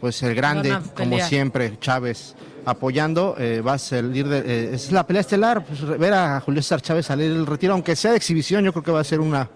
pues 0.00 0.22
el 0.22 0.34
grande, 0.34 0.78
como 0.96 1.18
siempre, 1.20 1.76
Chávez 1.78 2.34
apoyando, 2.64 3.34
eh, 3.38 3.60
va 3.60 3.74
a 3.74 3.78
salir 3.78 4.28
de... 4.28 4.38
eh, 4.38 4.70
es 4.74 4.92
la 4.92 5.06
pelea 5.06 5.20
estelar, 5.20 5.64
pues, 5.64 5.84
ver 5.98 6.12
a 6.12 6.40
Julio 6.40 6.62
César 6.62 6.80
Chávez 6.80 7.06
salir 7.06 7.32
del 7.32 7.46
retiro, 7.46 7.72
aunque 7.72 7.96
sea 7.96 8.12
de 8.12 8.16
exhibición, 8.16 8.64
yo 8.64 8.72
creo 8.72 8.82
que 8.82 8.90
va 8.92 9.00
a 9.00 9.04
ser 9.04 9.20
una, 9.20 9.48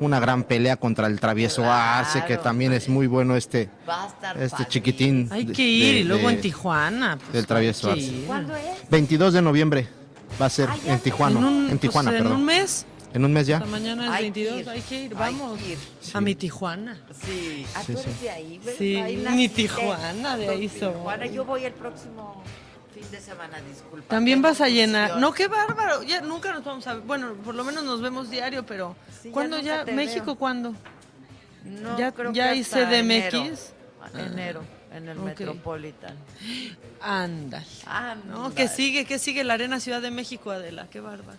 una 0.00 0.20
gran 0.20 0.44
pelea 0.44 0.76
contra 0.76 1.06
el 1.06 1.18
travieso 1.20 1.64
Arce, 1.70 2.24
que 2.26 2.36
también 2.36 2.72
es 2.72 2.88
muy 2.88 3.06
bueno 3.06 3.36
este, 3.36 3.68
Va 3.88 4.04
a 4.04 4.06
estar 4.08 4.42
este 4.42 4.66
chiquitín. 4.68 5.28
Hay 5.32 5.44
de- 5.44 5.52
que 5.52 5.62
ir 5.62 5.94
de- 5.94 6.00
y 6.00 6.04
luego 6.04 6.28
de- 6.28 6.34
en 6.34 6.40
Tijuana. 6.40 7.16
pues, 7.18 7.32
del 7.32 7.46
travieso 7.46 7.90
Arce. 7.90 8.24
¿Cuándo 8.26 8.54
es? 8.56 8.88
22 8.90 9.32
de 9.34 9.42
noviembre 9.42 9.88
va 10.40 10.46
a 10.46 10.50
ser 10.50 10.68
en 10.86 10.98
Tijuana, 11.00 11.38
En 11.38 11.44
un- 11.44 11.70
en 11.70 11.78
Tijuana, 11.78 12.10
pues, 12.10 12.18
en 12.20 12.24
perdón. 12.24 12.40
un 12.40 12.46
mes. 12.46 12.86
En 13.14 13.24
un 13.24 13.32
mes 13.32 13.46
ya. 13.46 13.58
Sea, 13.58 13.66
mañana 13.66 14.04
es 14.04 14.10
Hay 14.10 14.16
que 14.30 14.40
22, 14.44 14.60
ir. 14.60 14.68
hay 14.68 14.80
que 14.82 15.02
ir, 15.04 15.14
vamos. 15.14 15.58
que 15.58 15.68
ir. 15.72 15.78
A 16.12 16.20
mi 16.20 16.34
Tijuana. 16.34 16.98
Sí. 17.24 17.64
Ah, 17.74 17.80
Sí, 17.84 17.92
tú 17.94 17.98
eres 18.00 18.12
sí. 18.18 18.24
de 18.24 18.30
ahí, 18.30 18.60
¿ves? 18.62 18.74
Sí, 18.78 18.96
Ahí 18.96 19.16
mi. 19.34 19.48
Tijuana, 19.48 20.36
de 20.36 20.48
ahí 20.50 20.68
soy. 20.68 20.90
Tijuana, 20.92 21.24
yo 21.26 21.44
voy 21.46 21.64
el 21.64 21.72
próximo 21.72 22.42
fin 22.98 23.10
de 23.10 23.20
semana, 23.20 23.60
disculpa. 23.60 24.08
También 24.08 24.42
vas 24.42 24.60
a 24.60 24.68
llenar. 24.68 25.16
No, 25.18 25.32
qué 25.32 25.48
bárbaro. 25.48 26.02
Ya 26.02 26.20
nunca 26.20 26.52
nos 26.52 26.64
vamos 26.64 26.86
a 26.86 26.94
ver. 26.94 27.02
Bueno, 27.04 27.34
por 27.44 27.54
lo 27.54 27.64
menos 27.64 27.84
nos 27.84 28.00
vemos 28.00 28.30
diario, 28.30 28.64
pero 28.66 28.96
Sí, 29.22 29.28
ya 29.28 29.32
¿cuándo 29.32 29.58
ya? 29.60 29.84
¿México 29.84 30.26
veo. 30.26 30.34
cuándo? 30.36 30.74
No, 31.64 31.98
ya 31.98 32.12
creo 32.12 32.32
ya 32.32 32.50
que 32.52 32.56
hice 32.58 32.86
DMX. 32.86 33.72
Enero, 34.14 34.32
enero 34.34 34.62
en 34.92 35.08
el 35.08 35.18
Ok. 35.18 35.24
Metropolitan. 35.24 36.14
Anda. 37.00 37.62
Ándale. 37.86 38.30
No, 38.30 38.54
que 38.54 38.68
sigue, 38.68 39.04
que 39.04 39.18
sigue 39.18 39.44
la 39.44 39.54
Arena 39.54 39.80
Ciudad 39.80 40.00
de 40.00 40.10
México, 40.10 40.50
Adela. 40.50 40.86
Qué 40.90 41.00
bárbaro. 41.00 41.38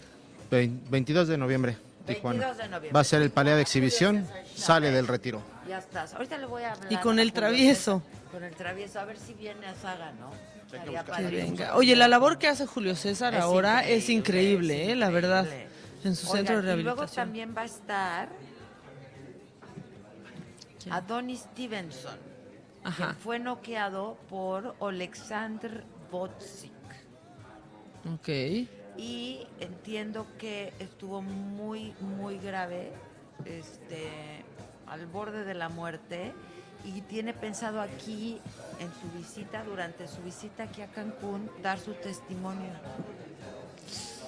Vein- 0.51 0.81
22 0.89 1.27
de 1.27 1.37
noviembre, 1.37 1.77
Tijuana. 2.05 2.39
22 2.39 2.57
de 2.57 2.63
noviembre. 2.69 2.91
Va 2.93 2.99
a 2.99 3.03
ser 3.03 3.21
el 3.21 3.31
pelea 3.31 3.55
de 3.55 3.61
exhibición, 3.61 4.27
sale 4.55 4.91
del 4.91 5.07
retiro. 5.07 5.41
Ya 5.67 5.77
estás. 5.79 6.13
Ahorita 6.13 6.37
le 6.37 6.45
voy 6.45 6.63
a 6.63 6.73
hablar. 6.73 6.91
Y 6.91 6.97
con 6.97 7.19
el 7.19 7.33
travieso. 7.33 8.03
Con 8.31 8.43
el 8.43 8.55
travieso, 8.55 8.99
a 8.99 9.05
ver 9.05 9.17
si 9.17 9.33
viene 9.33 9.65
a 9.67 9.75
Saga, 9.75 10.11
¿no? 10.19 10.31
Que 10.71 11.23
venga. 11.31 11.75
Oye, 11.75 11.95
la 11.95 12.07
labor 12.07 12.37
que 12.37 12.47
hace 12.47 12.65
Julio 12.65 12.95
César 12.95 13.33
Es 13.33 13.41
ahora 13.41 13.87
es 13.87 14.09
increíble, 14.09 14.83
es 14.83 14.89
eh, 14.89 14.95
la 14.95 15.09
verdad. 15.09 15.47
En 16.03 16.15
su 16.15 16.27
centro 16.27 16.61
de 16.61 16.61
Y 16.61 16.83
luego 16.83 17.01
rehabilitación. 17.01 17.25
también 17.25 17.53
va 17.57 17.61
a 17.61 17.65
estar 17.65 18.29
Adonis 20.89 21.41
Stevenson, 21.41 22.17
Ajá. 22.83 23.09
que 23.09 23.13
fue 23.15 23.39
noqueado 23.39 24.17
por 24.29 24.75
Alexander 24.81 25.83
Botsik. 26.11 26.71
Ok. 28.13 28.29
Y 28.97 29.45
entiendo 29.59 30.25
que 30.37 30.73
estuvo 30.79 31.21
muy, 31.21 31.93
muy 31.99 32.37
grave, 32.37 32.91
este, 33.45 34.09
al 34.87 35.05
borde 35.07 35.43
de 35.45 35.53
la 35.53 35.69
muerte. 35.69 36.33
Y 36.85 37.01
tiene 37.01 37.33
pensado 37.33 37.81
aquí, 37.81 38.39
en 38.79 38.89
su 39.01 39.17
visita, 39.17 39.63
durante 39.63 40.07
su 40.07 40.21
visita 40.21 40.63
aquí 40.63 40.81
a 40.81 40.87
Cancún, 40.87 41.49
dar 41.61 41.77
su 41.79 41.93
testimonio 41.93 42.71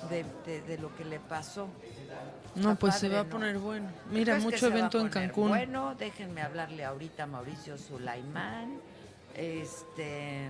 de, 0.10 0.26
de- 0.46 0.62
de 0.62 0.78
lo 0.78 0.94
que 0.96 1.06
le 1.06 1.20
pasó. 1.20 1.68
No, 2.56 2.72
Está 2.72 2.76
pues 2.80 2.96
se 2.96 3.08
va 3.08 3.22
a 3.22 3.24
¿no? 3.24 3.30
poner 3.30 3.58
bueno. 3.58 3.90
Mira, 4.12 4.38
mucho 4.40 4.68
evento 4.68 5.00
en 5.00 5.08
Cancún. 5.10 5.48
Bueno, 5.50 5.96
déjenme 5.96 6.42
hablarle 6.42 6.84
ahorita 6.84 7.24
a 7.24 7.28
Mauricio 7.28 7.78
Sulaimán, 7.78 8.80
este, 9.36 10.50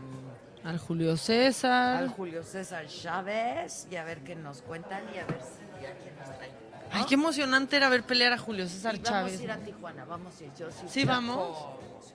Al 0.63 0.79
Julio 0.79 1.15
César. 1.17 1.97
al 1.97 2.09
Julio 2.09 2.43
César 2.43 2.87
Chávez 2.87 3.87
y 3.91 3.95
a 3.97 4.03
ver 4.03 4.21
qué 4.23 4.35
nos 4.35 4.63
cuentan 4.63 5.03
y 5.13 5.19
a 5.19 5.25
ver 5.25 5.39
si 5.41 5.83
ya 5.83 5.93
quién 6.01 6.15
nos 6.17 6.35
trae. 6.37 6.51
Ay, 6.91 7.05
qué 7.07 7.13
emocionante 7.13 7.77
era 7.77 7.87
ver 7.89 8.03
pelear 8.03 8.33
a 8.33 8.37
Julio 8.39 8.67
César 8.67 8.95
Y 8.95 8.99
vamos 8.99 9.09
Chávez. 9.11 9.39
a 9.39 9.43
ir 9.43 9.51
a 9.51 9.57
Tijuana, 9.57 10.03
vamos 10.05 10.33
a 10.41 10.43
ir. 10.43 10.51
Yo 10.57 10.71
sí, 10.71 10.77
Sí, 10.87 11.05
vamos. 11.05 11.55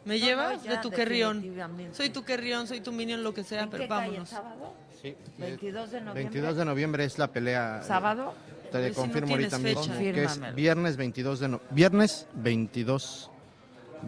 ¿Me 0.07 0.19
No, 0.19 0.25
llevas? 0.27 0.59
no, 0.59 0.65
ya, 0.65 0.71
de 0.71 0.79
tu 0.79 0.91
querrión. 0.91 1.45
Soy 1.93 2.09
tu 2.11 2.25
querrión, 2.25 2.67
soy 2.67 2.81
tu 2.81 2.93
minion, 2.93 3.23
lo 3.23 3.35
que 3.35 3.43
sea, 3.45 3.65
¿En 3.65 3.71
pero 3.71 3.83
qué 3.83 3.89
calle, 3.89 4.07
vámonos. 4.07 4.29
sábado? 4.29 4.73
Sí. 5.03 5.15
22 5.37 5.91
de 5.91 6.01
noviembre. 6.01 6.23
22 6.23 6.57
de 6.57 6.65
noviembre 6.65 7.05
es 7.05 7.19
la 7.19 7.27
pelea. 7.29 7.81
eh, 7.83 7.87
¿Sábado? 7.87 8.33
Te 8.73 8.79
le 8.79 8.85
Pues 8.85 8.95
si 8.95 9.01
no 9.01 9.03
confirmo 9.03 9.33
ahorita 9.33 9.59
fecha. 9.59 9.81
mismo 9.81 9.97
que 9.99 10.25
es 10.25 10.55
viernes 10.55 10.97
22 10.97 11.41
de 11.41 11.49
no- 11.49 11.61
viernes 11.71 12.27
22 12.35 13.31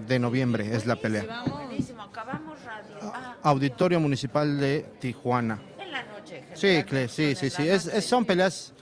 de 0.07 0.19
noviembre 0.19 0.75
es 0.75 0.87
la 0.87 0.97
pelea. 0.97 1.45
Buenísimo, 1.47 2.03
acabamos 2.03 2.59
radio. 2.65 2.97
Ah, 3.03 3.37
Auditorio 3.43 4.01
Municipal 4.01 4.59
de 4.59 4.87
Tijuana. 5.01 5.61
en 5.79 5.93
la 5.93 6.03
noche. 6.05 6.45
Sí, 6.55 6.83
sí, 7.09 7.35
sí, 7.35 7.51
sí. 7.51 7.69
Es, 7.69 7.87
es- 7.87 8.05
son 8.07 8.25
peleas 8.25 8.73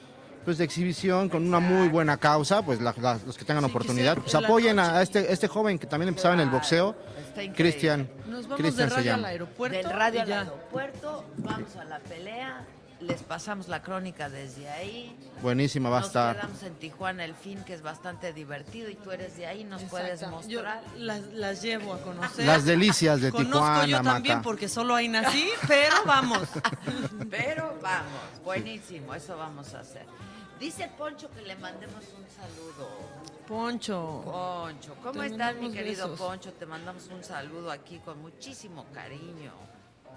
pues 0.47 0.57
de 0.59 0.65
exhibición 0.65 1.29
con 1.29 1.47
una 1.47 1.61
muy 1.61 1.89
buena 1.89 2.17
causa, 2.17 2.63
pues 2.63 2.81
la- 2.81 2.95
la- 3.03 3.19
los 3.27 3.37
que 3.37 3.45
tengan 3.45 3.65
Sí, 3.65 3.71
oportunidad, 3.71 4.17
pues 4.17 4.35
apoyen 4.35 4.79
a 4.79 5.03
este 5.03 5.31
este 5.33 5.49
joven 5.49 5.79
que 5.79 5.87
también 5.87 6.09
empezaba 6.09 6.33
en 6.35 6.41
el 6.41 6.49
boxeo. 6.49 6.97
Cristian. 7.55 8.09
Nos 8.27 8.45
vamos 8.45 8.59
Cristian 8.61 8.89
de 8.89 8.95
se 8.95 8.97
radio 9.01 9.13
al 9.13 9.19
llama. 9.19 9.29
aeropuerto. 9.29 9.77
Del 9.77 9.91
radio 9.91 10.23
al 10.23 10.33
aeropuerto, 10.33 11.25
vamos 11.37 11.77
a 11.77 11.85
la 11.85 11.99
pelea, 11.99 12.65
les 13.01 13.23
pasamos 13.23 13.69
la 13.69 13.83
crónica 13.83 14.31
desde 14.31 14.71
ahí. 14.71 15.15
Buenísima 15.43 15.91
va 15.91 15.99
a 15.99 16.01
nos 16.01 16.07
estar. 16.09 16.37
quedamos 16.37 16.63
en 16.63 16.75
Tijuana 16.77 17.25
el 17.27 17.35
fin, 17.35 17.63
que 17.67 17.75
es 17.75 17.83
bastante 17.83 18.33
divertido, 18.33 18.89
y 18.89 18.95
tú 18.95 19.11
eres 19.11 19.37
de 19.37 19.47
ahí, 19.47 19.65
nos 19.65 19.83
puedes 19.83 20.23
Exacto. 20.23 20.49
Yo 20.49 20.63
mostrar. 20.63 20.83
las, 20.97 21.21
las 21.35 21.61
llevo 21.61 21.93
a 21.93 21.99
conocer. 22.01 22.47
Las 22.47 22.65
delicias 22.65 23.21
de 23.21 23.31
Conozco 23.33 23.53
Tijuana, 23.59 23.87
yo 23.87 24.01
también 24.03 24.37
Maca. 24.37 24.43
porque 24.45 24.69
solo 24.69 24.95
ahí 24.95 25.09
nací, 25.09 25.47
pero 25.69 25.95
vamos. 26.07 26.49
Pero 27.31 27.77
vamos, 27.83 28.43
buenísimo, 28.45 29.15
eso 29.15 29.37
vamos 29.37 29.75
a 29.75 29.81
hacer. 29.81 30.07
Dice 30.59 30.91
Poncho 30.97 31.31
que 31.31 31.43
le 31.43 31.57
mandemos 31.57 32.05
un 32.17 32.27
saludo. 32.29 32.89
Poncho. 33.47 34.23
Poncho, 34.25 34.97
¿cómo 35.03 35.23
estás, 35.23 35.57
mi 35.57 35.71
querido 35.71 36.11
besos. 36.11 36.27
Poncho? 36.27 36.53
Te 36.53 36.67
mandamos 36.67 37.07
un 37.09 37.23
saludo 37.23 37.71
aquí 37.71 37.99
con 37.99 38.21
muchísimo 38.21 38.87
cariño. 38.93 39.53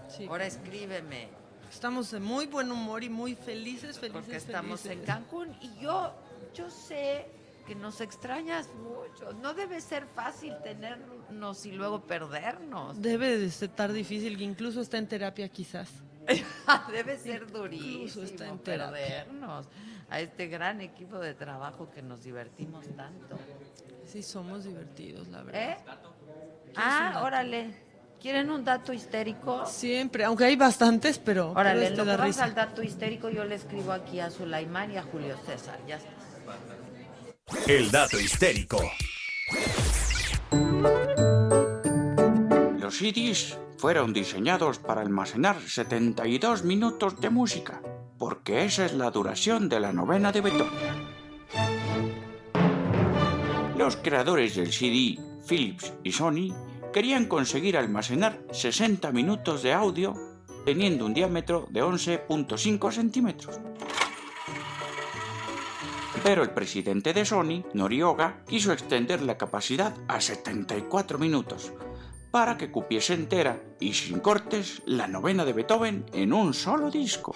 Sí. 0.07 0.25
Ahora 0.27 0.45
escríbeme, 0.45 1.29
Estamos 1.69 2.09
de 2.09 2.19
muy 2.19 2.47
buen 2.47 2.71
humor 2.71 3.03
y 3.03 3.09
muy 3.09 3.35
felices, 3.35 3.99
felices, 3.99 4.11
porque 4.11 4.35
estamos 4.37 4.85
en. 4.87 5.03
Cancún 5.03 5.55
y 5.61 5.79
yo, 5.79 6.11
yo 6.55 6.69
sé 6.69 7.27
que 7.67 7.75
nos 7.75 8.01
extrañas 8.01 8.67
mucho. 8.81 9.33
No 9.33 9.53
debe 9.53 9.79
ser 9.79 10.07
fácil 10.07 10.55
tenernos 10.63 11.65
y 11.67 11.71
luego 11.71 12.01
perdernos. 12.01 12.99
Debe 12.99 13.37
de 13.37 13.45
estar 13.45 13.93
difícil, 13.93 14.37
que 14.37 14.43
incluso 14.43 14.81
está 14.81 14.97
en 14.97 15.07
terapia 15.07 15.47
quizás. 15.49 15.89
Debe 16.91 17.17
ser 17.17 17.51
durísimo 17.51 18.23
está 18.25 18.47
en 18.47 18.59
perdernos 18.59 19.67
a 20.09 20.19
este 20.19 20.47
gran 20.47 20.81
equipo 20.81 21.19
de 21.19 21.33
trabajo 21.33 21.89
que 21.91 22.01
nos 22.01 22.23
divertimos 22.23 22.85
tanto. 22.95 23.37
Sí, 24.05 24.23
somos 24.23 24.63
divertidos, 24.63 25.27
la 25.27 25.43
verdad. 25.43 25.61
¿Eh? 25.61 25.77
Ah, 26.75 27.21
órale. 27.23 27.89
¿Quieren 28.19 28.49
un 28.49 28.65
dato 28.65 28.91
histérico? 28.91 29.65
Siempre, 29.65 30.25
aunque 30.25 30.43
hay 30.43 30.55
bastantes, 30.57 31.17
pero, 31.17 31.53
pero 31.53 31.59
Órale, 31.59 31.83
este 31.83 31.93
en 31.93 31.97
lo 31.99 32.05
da 32.05 32.11
que 32.13 32.17
vamos 32.17 32.35
risa. 32.35 32.43
al 32.43 32.53
dato 32.55 32.83
histérico, 32.83 33.29
yo 33.29 33.45
le 33.45 33.55
escribo 33.55 33.93
aquí 33.93 34.19
a 34.19 34.29
Sulaimán 34.29 34.91
y 34.91 34.97
a 34.97 35.03
Julio 35.03 35.37
César. 35.45 35.79
Ya 35.87 35.95
está. 35.97 36.09
El 37.67 37.89
dato 37.91 38.19
histérico. 38.19 38.91
Los 42.79 42.97
CDs 42.97 43.57
fueron 43.79 44.11
diseñados 44.11 44.77
para 44.77 44.99
almacenar 44.99 45.61
72 45.61 46.65
minutos 46.65 47.21
de 47.21 47.29
música, 47.29 47.81
porque 48.17 48.65
esa 48.65 48.85
es 48.85 48.93
la 48.93 49.09
duración 49.09 49.69
de 49.69 49.79
la 49.79 49.93
novena 49.93 50.33
de 50.33 50.41
Beethoven. 50.41 50.69
Los 53.77 53.95
creadores 53.95 54.57
del 54.57 54.73
CD, 54.73 55.17
Philips 55.47 55.93
y 56.03 56.11
Sony, 56.11 56.53
querían 56.91 57.27
conseguir 57.27 57.77
almacenar 57.77 58.41
60 58.51 59.13
minutos 59.13 59.63
de 59.63 59.71
audio 59.71 60.13
teniendo 60.65 61.05
un 61.05 61.13
diámetro 61.13 61.65
de 61.69 61.81
11.5 61.81 62.91
centímetros. 62.91 63.61
Pero 66.21 66.43
el 66.43 66.49
presidente 66.49 67.13
de 67.13 67.23
Sony, 67.23 67.63
Norioga, 67.73 68.43
quiso 68.45 68.73
extender 68.73 69.21
la 69.21 69.37
capacidad 69.37 69.95
a 70.09 70.19
74 70.19 71.17
minutos 71.17 71.71
para 72.31 72.57
que 72.57 72.71
cupiese 72.71 73.13
entera 73.13 73.61
y 73.79 73.93
sin 73.93 74.19
cortes 74.19 74.81
la 74.85 75.07
novena 75.07 75.45
de 75.45 75.53
Beethoven 75.53 76.05
en 76.13 76.33
un 76.33 76.53
solo 76.53 76.91
disco. 76.91 77.33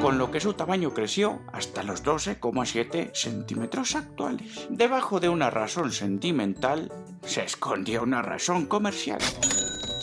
Con 0.00 0.18
lo 0.18 0.30
que 0.30 0.40
su 0.40 0.52
tamaño 0.52 0.92
creció 0.92 1.40
hasta 1.52 1.82
los 1.82 2.04
12,7 2.04 3.14
centímetros 3.14 3.96
actuales. 3.96 4.66
Debajo 4.68 5.18
de 5.18 5.30
una 5.30 5.48
razón 5.48 5.92
sentimental 5.92 6.92
se 7.22 7.42
escondía 7.42 8.02
una 8.02 8.20
razón 8.20 8.66
comercial. 8.66 9.20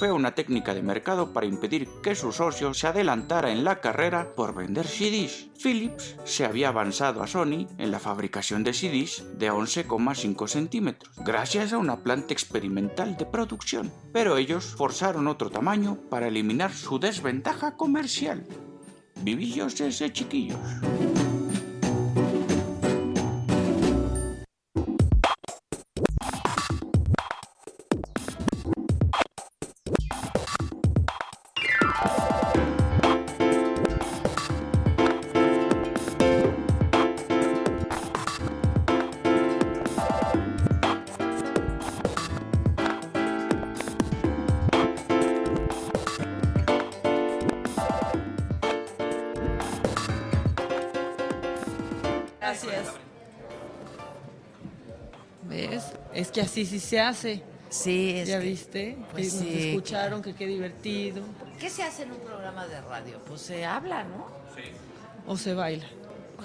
Fue 0.02 0.12
una 0.12 0.34
técnica 0.34 0.74
de 0.74 0.82
mercado 0.82 1.32
para 1.32 1.46
impedir 1.46 1.88
que 2.02 2.16
su 2.16 2.32
socio 2.32 2.74
se 2.74 2.88
adelantara 2.88 3.52
en 3.52 3.64
la 3.64 3.82
carrera 3.82 4.34
por 4.36 4.56
vender 4.56 4.88
CDs. 4.88 5.50
Philips 5.62 6.16
se 6.24 6.44
había 6.44 6.70
avanzado 6.70 7.22
a 7.22 7.28
Sony 7.28 7.68
en 7.78 7.92
la 7.92 8.00
fabricación 8.00 8.64
de 8.64 8.74
CDs 8.74 9.24
de 9.38 9.52
11,5 9.52 10.48
centímetros, 10.48 11.14
gracias 11.24 11.72
a 11.72 11.78
una 11.78 12.02
planta 12.02 12.34
experimental 12.34 13.16
de 13.16 13.28
producción, 13.28 13.94
pero 14.12 14.38
ellos 14.38 14.74
forzaron 14.76 15.28
otro 15.28 15.52
tamaño 15.52 16.00
para 16.10 16.30
eliminar 16.30 16.74
su 16.74 16.98
desventaja 16.98 17.78
comercial. 17.78 18.44
Vivillos 19.22 19.80
ese 19.82 20.12
chiquillos. 20.12 20.58
Que 56.42 56.46
así 56.48 56.66
sí 56.66 56.80
se 56.80 57.00
hace. 57.00 57.44
Sí, 57.70 58.14
es 58.18 58.28
¿Ya 58.28 58.40
que- 58.40 58.46
viste? 58.46 58.98
pues 59.12 59.34
que 59.34 59.40
nos 59.40 59.48
sí. 59.54 59.70
escucharon, 59.70 60.22
que 60.22 60.34
qué 60.36 60.46
divertido. 60.46 61.24
¿Qué 61.60 61.70
se 61.70 61.84
hace 61.84 62.04
en 62.04 62.12
un 62.12 62.20
programa 62.20 62.68
de 62.68 62.82
radio? 62.82 63.20
Pues 63.26 63.42
se 63.42 63.66
habla, 63.66 64.04
¿no? 64.04 64.28
O 65.28 65.38
se 65.38 65.54
baila. 65.54 65.86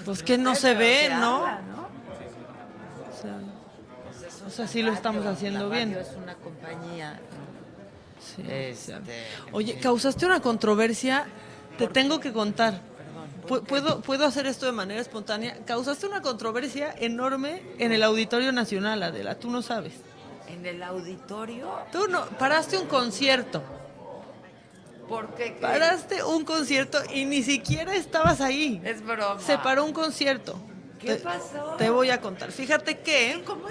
Pues 0.05 0.23
que 0.23 0.37
no 0.39 0.55
se 0.55 0.75
ve, 0.75 1.09
¿no? 1.11 1.39
habla, 1.47 1.63
¿no? 1.63 1.83
O 1.83 3.21
sea, 3.23 3.39
Pues 4.05 4.35
es 4.35 4.43
o 4.43 4.51
sea, 4.51 4.67
sí 4.69 4.81
lo 4.83 4.89
radio, 4.89 4.97
estamos 4.97 5.27
haciendo 5.27 5.69
la 5.69 5.75
bien. 5.75 5.95
radio 5.95 6.03
es 6.07 6.17
una 6.17 6.35
compañía. 6.35 7.19
Sí, 8.21 8.43
Este, 8.49 8.95
Oye, 9.53 9.79
causaste 9.81 10.27
una 10.27 10.41
controversia, 10.41 11.27
te 11.79 11.87
tengo 11.89 12.21
que 12.21 12.33
contar. 12.33 12.81
Pu- 13.47 13.63
¿Puedo, 13.63 14.01
¿Puedo 14.01 14.25
hacer 14.27 14.47
esto 14.47 14.67
de 14.67 14.73
manera 14.73 15.01
espontánea? 15.01 15.59
Causaste 15.65 16.07
una 16.07 16.21
controversia 16.23 16.95
enorme 16.99 17.63
en 17.79 17.93
el 17.93 18.03
Auditorio 18.03 18.53
Nacional, 18.53 19.03
Adela, 19.03 19.35
tú 19.37 19.51
no 19.51 19.63
sabes. 19.63 19.95
en 20.49 20.65
el 20.67 20.83
auditorio. 20.83 21.69
Tú 21.93 22.07
no, 22.09 22.25
paraste 22.39 22.79
un 22.79 22.87
concierto, 22.87 23.63
¿Por 25.09 25.35
qué? 25.35 25.55
¿Qué? 25.55 25.61
paraste 25.61 26.25
un 26.25 26.45
concierto 26.45 26.99
y 27.15 27.25
ni 27.27 27.43
siquiera 27.43 27.95
estabas 27.95 28.41
ahí. 28.41 28.81
Es 28.85 29.05
broma. 29.05 29.41
Se 29.41 29.57
paró 29.59 29.85
un 29.85 29.93
concierto. 29.93 30.57
¿Qué 30.99 31.15
Te- 31.15 31.23
pasó? 31.23 31.75
Te 31.79 31.91
voy 31.91 32.11
a 32.11 32.21
contar. 32.21 32.51
Fíjate 32.51 32.99
que 33.01 33.43
¿Cómo 33.47 33.69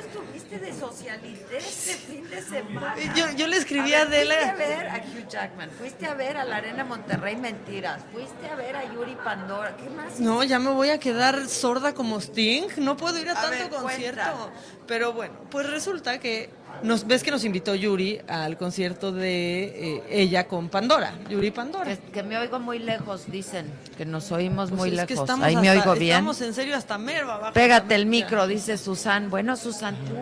de 0.60 0.74
socialite 0.74 1.58
este 1.58 1.93
fin 1.93 2.30
de 2.30 2.41
semana? 2.41 2.95
Yo- 3.16 3.30
yo 3.36 3.47
le 3.47 3.58
escribí 3.58 3.93
a 3.93 4.01
a 4.01 4.06
ver, 4.06 4.32
Adela. 4.32 4.36
Fuiste 4.56 4.64
a 4.64 4.68
ver 4.78 4.88
a 4.89 4.95
Hugh 4.97 5.28
Jackman, 5.30 5.70
fuiste 5.72 6.06
a 6.08 6.14
ver 6.14 6.38
a 6.38 6.43
la 6.45 6.56
Arena 6.58 6.84
Monterrey 6.84 7.36
Mentiras, 7.36 8.01
fuiste 8.12 8.47
a 8.49 8.56
ver 8.56 8.76
a 8.76 8.91
Yuri 8.93 9.16
Pandora, 9.16 9.76
¿qué 9.78 9.89
más? 9.89 10.20
No, 10.20 10.43
ya 10.43 10.60
me 10.60 10.72
voy 10.72 10.89
a 10.89 10.99
quedar 10.99 11.47
sorda 11.47 11.93
como 11.93 12.20
Sting. 12.20 12.68
No 12.78 12.95
puedo 12.97 13.18
ir 13.20 13.30
a, 13.30 13.34
A 13.34 13.36
tanto 13.36 13.49
ver, 13.58 13.70
concierto. 13.70 14.22
cuenta. 14.24 14.60
Pero 14.88 15.14
bueno, 15.14 15.36
pues 15.49 15.68
resulta 15.70 16.20
que 16.20 16.49
nos 16.84 17.08
ves 17.08 17.24
que 17.24 17.32
nos 17.32 17.44
invitó 17.44 17.76
Yuri 17.76 18.20
al 18.28 18.58
concierto 18.58 19.12
de 19.12 19.96
eh, 19.98 20.04
ella 20.10 20.48
con 20.48 20.70
Pandora, 20.70 21.14
Yuri 21.30 21.52
Pandora. 21.52 21.86
Que, 21.96 22.12
que 22.12 22.24
me 22.24 22.38
oigo 22.38 22.60
muy 22.60 22.80
lejos, 22.80 23.32
dicen, 23.32 23.66
que 23.98 24.06
nos 24.06 24.32
oímos 24.32 24.70
Pues 24.70 24.80
muy 24.80 24.90
es 24.90 25.06
que 25.06 25.14
lejos. 25.14 25.24
estamos 25.24 25.46
Ahí 25.46 25.56
me 25.56 25.70
oigo 25.70 25.94
bien. 25.94 26.12
Estamos 26.12 26.42
en 26.42 26.54
serio 26.54 26.76
hasta 26.76 26.98
Merva 26.98 27.36
abajo. 27.36 27.54
Pégate 27.54 27.96
el 27.96 28.06
micro, 28.06 28.48
dice 28.48 28.78
Susan. 28.78 29.30
Bueno, 29.30 29.56
Susan, 29.56 29.96
tú. 29.96 30.16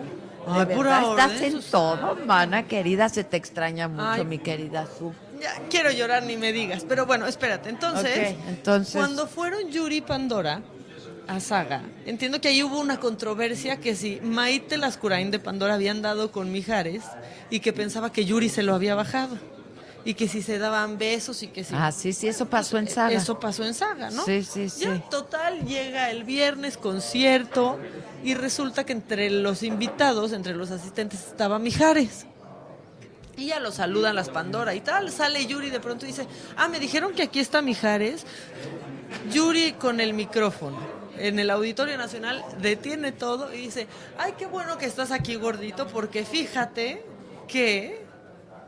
Ay, 0.46 0.66
pura 0.74 1.00
estás 1.00 1.30
orden, 1.32 1.54
en 1.56 1.62
todo, 1.70 2.16
mana 2.26 2.64
querida. 2.68 3.08
Se 3.08 3.24
te 3.24 3.36
extraña 3.38 3.88
mucho, 3.88 4.02
Ay. 4.04 4.24
mi 4.24 4.38
querida 4.38 4.86
Su. 4.98 5.12
Ya 5.40 5.52
quiero 5.70 5.90
llorar, 5.90 6.22
ni 6.24 6.36
me 6.36 6.52
digas. 6.52 6.84
Pero 6.88 7.06
bueno, 7.06 7.26
espérate. 7.26 7.68
Entonces, 7.70 8.34
entonces- 8.48 8.94
cuando 8.94 9.26
fueron 9.26 9.68
Yuri 9.70 9.96
y 9.96 10.00
Pandora 10.02 10.60
a 11.26 11.40
Saga, 11.40 11.82
entiendo 12.06 12.40
que 12.40 12.48
ahí 12.48 12.62
hubo 12.62 12.80
una 12.80 13.00
controversia 13.00 13.78
que 13.80 13.96
si 13.96 14.20
Maite 14.22 14.76
Lascurain 14.76 15.30
de 15.30 15.38
Pandora 15.38 15.74
habían 15.74 16.02
dado 16.02 16.30
con 16.30 16.52
Mijares 16.52 17.02
y 17.50 17.60
que 17.60 17.72
pensaba 17.72 18.12
que 18.12 18.24
Yuri 18.24 18.48
se 18.48 18.62
lo 18.62 18.74
había 18.74 18.94
bajado. 18.94 19.38
Y 20.06 20.12
que 20.12 20.28
si 20.28 20.42
se 20.42 20.58
daban 20.58 20.98
besos 20.98 21.42
y 21.42 21.46
que 21.48 21.64
si... 21.64 21.74
Ah, 21.74 21.90
sí, 21.90 22.12
sí, 22.12 22.28
eso 22.28 22.44
pasó 22.44 22.76
en 22.76 22.88
Saga. 22.88 23.16
Eso 23.16 23.40
pasó 23.40 23.64
en 23.64 23.72
Saga, 23.72 24.10
¿no? 24.10 24.22
Sí, 24.26 24.44
sí, 24.44 24.68
sí. 24.68 24.84
Ya, 24.84 25.00
total, 25.08 25.64
llega 25.64 26.10
el 26.10 26.24
viernes, 26.24 26.76
concierto, 26.76 27.78
y 28.22 28.34
resulta 28.34 28.84
que 28.84 28.92
entre 28.92 29.30
los 29.30 29.62
invitados, 29.62 30.32
entre 30.32 30.54
los 30.54 30.70
asistentes, 30.70 31.20
estaba 31.28 31.58
Mijares. 31.58 32.26
Y 33.38 33.46
ya 33.46 33.60
lo 33.60 33.72
saludan 33.72 34.14
las 34.14 34.28
Pandora 34.28 34.74
y 34.74 34.82
tal. 34.82 35.10
Sale 35.10 35.46
Yuri 35.46 35.70
de 35.70 35.80
pronto 35.80 36.04
y 36.04 36.08
dice, 36.08 36.26
ah, 36.58 36.68
me 36.68 36.80
dijeron 36.80 37.14
que 37.14 37.22
aquí 37.22 37.40
está 37.40 37.62
Mijares. 37.62 38.26
Yuri 39.32 39.72
con 39.72 40.00
el 40.00 40.12
micrófono 40.12 40.93
en 41.18 41.38
el 41.38 41.50
Auditorio 41.50 41.96
Nacional 41.96 42.44
detiene 42.60 43.12
todo 43.12 43.52
y 43.52 43.58
dice, 43.58 43.86
ay, 44.18 44.34
qué 44.38 44.46
bueno 44.46 44.78
que 44.78 44.86
estás 44.86 45.10
aquí 45.10 45.36
gordito 45.36 45.86
porque 45.88 46.24
fíjate 46.24 47.02
que... 47.48 48.03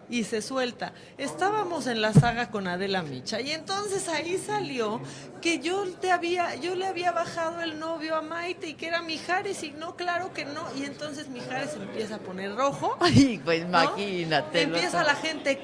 Y 0.09 0.24
se 0.24 0.40
suelta. 0.40 0.92
Estábamos 1.18 1.86
en 1.88 2.00
la 2.00 2.12
saga 2.12 2.50
con 2.50 2.68
Adela 2.68 3.02
Micha 3.02 3.40
y 3.40 3.50
entonces 3.50 4.09
ahí 4.09 4.38
salió 4.38 5.00
que 5.40 5.59
yo 5.59 5.84
te 6.00 6.12
había, 6.12 6.54
yo 6.57 6.76
le 6.76 6.86
había 6.86 7.11
bajado 7.12 7.61
el 7.61 7.78
novio 7.78 8.14
a 8.16 8.22
Maite 8.22 8.68
y 8.68 8.74
que 8.74 8.86
era 8.86 9.02
Mijares 9.02 9.62
y 9.64 9.72
no, 9.72 9.96
claro 9.96 10.32
que 10.32 10.44
no. 10.44 10.62
Y 10.76 10.84
entonces 10.84 11.28
Mijares 11.28 11.74
empieza 11.74 12.16
a 12.16 12.18
poner 12.18 12.54
rojo. 12.54 12.96
Ay, 13.00 13.40
pues 13.44 13.62
¿no? 13.62 13.68
imagínate. 13.68 14.62
Empieza 14.62 15.02
la 15.02 15.16
gente, 15.16 15.59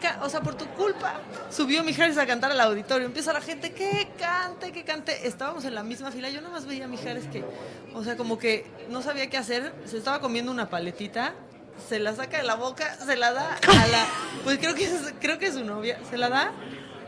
ca-?" 0.00 0.20
O 0.22 0.28
sea, 0.28 0.40
por 0.42 0.54
tu 0.54 0.66
culpa 0.68 1.14
subió 1.50 1.82
Mijares 1.82 2.18
a 2.18 2.26
cantar 2.26 2.52
al 2.52 2.60
auditorio. 2.60 3.06
Empieza 3.06 3.32
la 3.32 3.40
gente, 3.40 3.72
¿qué? 3.72 4.08
Cante, 4.18 4.72
que 4.72 4.84
cante. 4.84 5.26
Estábamos 5.26 5.64
en 5.64 5.74
la 5.74 5.82
misma 5.82 6.12
fila. 6.12 6.30
Yo 6.30 6.40
nomás 6.40 6.66
veía 6.66 6.84
a 6.84 6.88
Mijares 6.88 7.26
que, 7.26 7.44
o 7.94 8.04
sea, 8.04 8.16
como 8.16 8.38
que 8.38 8.64
no 8.90 9.02
sabía 9.02 9.28
qué 9.28 9.36
hacer. 9.36 9.74
Se 9.86 9.98
estaba 9.98 10.20
comiendo 10.20 10.52
una 10.52 10.70
paletita. 10.70 11.34
Se 11.88 11.98
la 11.98 12.14
saca 12.14 12.38
de 12.38 12.44
la 12.44 12.54
boca, 12.54 12.96
se 13.04 13.16
la 13.16 13.32
da 13.32 13.56
a 13.56 13.86
la. 13.86 14.06
Pues 14.44 14.58
creo 14.58 14.74
que 14.74 14.84
es, 14.84 14.92
creo 15.20 15.38
que 15.38 15.46
es 15.46 15.54
su 15.54 15.64
novia. 15.64 15.98
Se 16.10 16.16
la 16.18 16.28
da 16.28 16.52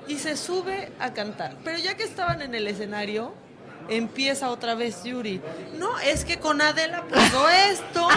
y 0.08 0.18
se 0.18 0.36
sube 0.36 0.90
a 0.98 1.12
cantar. 1.12 1.56
Pero 1.64 1.78
ya 1.78 1.96
que 1.96 2.02
estaban 2.02 2.42
en 2.42 2.54
el 2.54 2.66
escenario, 2.66 3.32
empieza 3.88 4.50
otra 4.50 4.74
vez 4.74 5.04
Yuri. 5.04 5.40
No, 5.78 5.98
es 6.00 6.24
que 6.24 6.38
con 6.38 6.60
Adela 6.60 7.04
pasó 7.08 7.48
esto. 7.48 8.08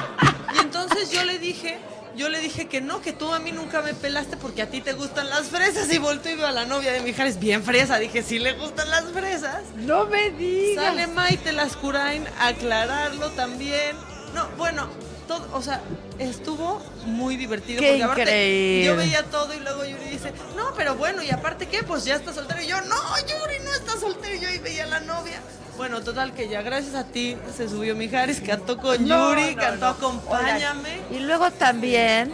Y 0.55 0.59
entonces 0.59 1.11
yo 1.11 1.23
le 1.23 1.39
dije, 1.39 1.77
yo 2.15 2.29
le 2.29 2.39
dije 2.39 2.67
que 2.67 2.81
no, 2.81 3.01
que 3.01 3.13
tú 3.13 3.33
a 3.33 3.39
mí 3.39 3.51
nunca 3.51 3.81
me 3.81 3.93
pelaste 3.93 4.37
porque 4.37 4.61
a 4.61 4.69
ti 4.69 4.81
te 4.81 4.93
gustan 4.93 5.29
las 5.29 5.47
fresas. 5.47 5.91
Y 5.91 5.97
volteo 5.97 6.33
y 6.33 6.35
veo 6.37 6.47
a 6.47 6.51
la 6.51 6.65
novia 6.65 6.91
de 6.91 7.01
Mijares 7.01 7.39
bien 7.39 7.63
fresa. 7.63 7.97
Dije, 7.97 8.23
sí 8.23 8.39
le 8.39 8.53
gustan 8.53 8.89
las 8.89 9.05
fresas. 9.05 9.63
No 9.75 10.05
me 10.05 10.29
digas. 10.31 10.85
Sale 10.85 11.07
Maite 11.07 11.51
Lascurain 11.51 12.25
a 12.39 12.47
aclararlo 12.47 13.29
también. 13.31 13.95
No, 14.33 14.47
bueno, 14.57 14.87
todo, 15.27 15.47
o 15.53 15.61
sea, 15.61 15.81
estuvo 16.29 16.81
muy 17.05 17.37
divertido. 17.37 17.79
Qué 17.79 18.01
porque 18.05 18.21
increíble. 18.21 18.85
Yo 18.85 18.95
veía 18.95 19.23
todo 19.23 19.53
y 19.53 19.59
luego 19.59 19.85
Yuri 19.85 20.05
dice, 20.05 20.33
no, 20.55 20.73
pero 20.75 20.95
bueno, 20.95 21.23
y 21.23 21.29
aparte 21.31 21.67
qué, 21.67 21.83
pues 21.83 22.05
ya 22.05 22.15
está 22.15 22.33
soltero. 22.33 22.61
Y 22.61 22.67
yo, 22.67 22.81
no, 22.81 22.95
Yuri 23.19 23.63
no 23.63 23.73
está 23.73 23.97
soltero. 23.99 24.35
Y 24.35 24.39
yo 24.39 24.49
ahí 24.49 24.59
veía 24.59 24.83
a 24.83 24.87
la 24.87 24.99
novia. 25.01 25.39
Bueno, 25.77 26.01
total 26.01 26.33
que 26.33 26.47
ya 26.49 26.61
gracias 26.61 26.93
a 26.93 27.05
ti 27.05 27.35
se 27.55 27.67
subió 27.67 27.95
Mijares, 27.95 28.41
cantó 28.41 28.77
con 28.77 29.07
No, 29.07 29.31
Yuri, 29.31 29.55
no, 29.55 29.61
cantó 29.61 29.85
no. 29.85 29.91
Acompáñame. 29.91 31.01
Y 31.11 31.19
luego 31.19 31.49
también 31.51 32.31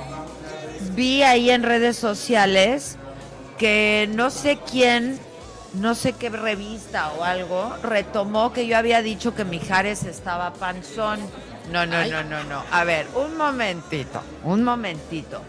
vi 0.96 1.24
ahí 1.24 1.50
en 1.50 1.64
redes 1.64 1.96
sociales 1.98 2.98
que 3.58 4.10
no 4.14 4.30
sé 4.30 4.60
quién, 4.70 5.20
no 5.74 5.96
sé 5.96 6.14
qué 6.14 6.30
revista 6.30 7.12
o 7.14 7.24
algo, 7.24 7.74
retomó 7.84 8.52
que 8.52 8.68
yo 8.68 8.78
había 8.78 9.02
dicho 9.02 9.36
que 9.36 9.46
Mijares 9.46 10.04
estaba 10.04 10.54
panzón. 10.54 11.20
No, 11.72 11.86
no, 11.86 11.98
Ay. 11.98 12.10
no, 12.12 12.24
no, 12.24 12.44
no. 12.46 12.64
A 12.72 12.84
ver, 12.84 13.08
un 13.16 13.38
momentito, 13.38 14.22
un 14.44 14.64
momentito. 14.64 15.42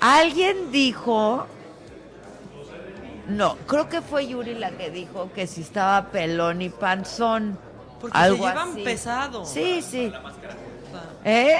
Alguien 0.00 0.70
dijo, 0.72 1.46
no, 3.28 3.56
creo 3.66 3.88
que 3.88 4.00
fue 4.00 4.26
Yuri 4.26 4.54
la 4.54 4.70
que 4.72 4.90
dijo 4.90 5.30
que 5.34 5.46
si 5.46 5.62
estaba 5.62 6.06
pelón 6.10 6.62
y 6.62 6.68
panzón. 6.70 7.58
Porque 8.00 8.16
algo 8.16 8.44
se 8.44 8.50
llevan 8.50 8.68
así. 8.70 8.82
pesado. 8.84 9.44
Sí, 9.44 9.82
sí. 9.82 10.12
¿Eh? 11.24 11.56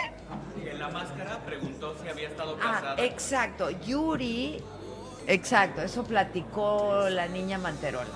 En 0.64 0.78
la 0.78 0.88
máscara 0.88 1.38
preguntó 1.44 1.94
si 2.02 2.08
había 2.08 2.28
estado 2.28 2.56
Ah, 2.62 2.94
exacto. 2.98 3.70
Yuri, 3.70 4.62
exacto, 5.26 5.82
eso 5.82 6.04
platicó 6.04 7.08
la 7.10 7.26
niña 7.26 7.58
Manterola. 7.58 8.06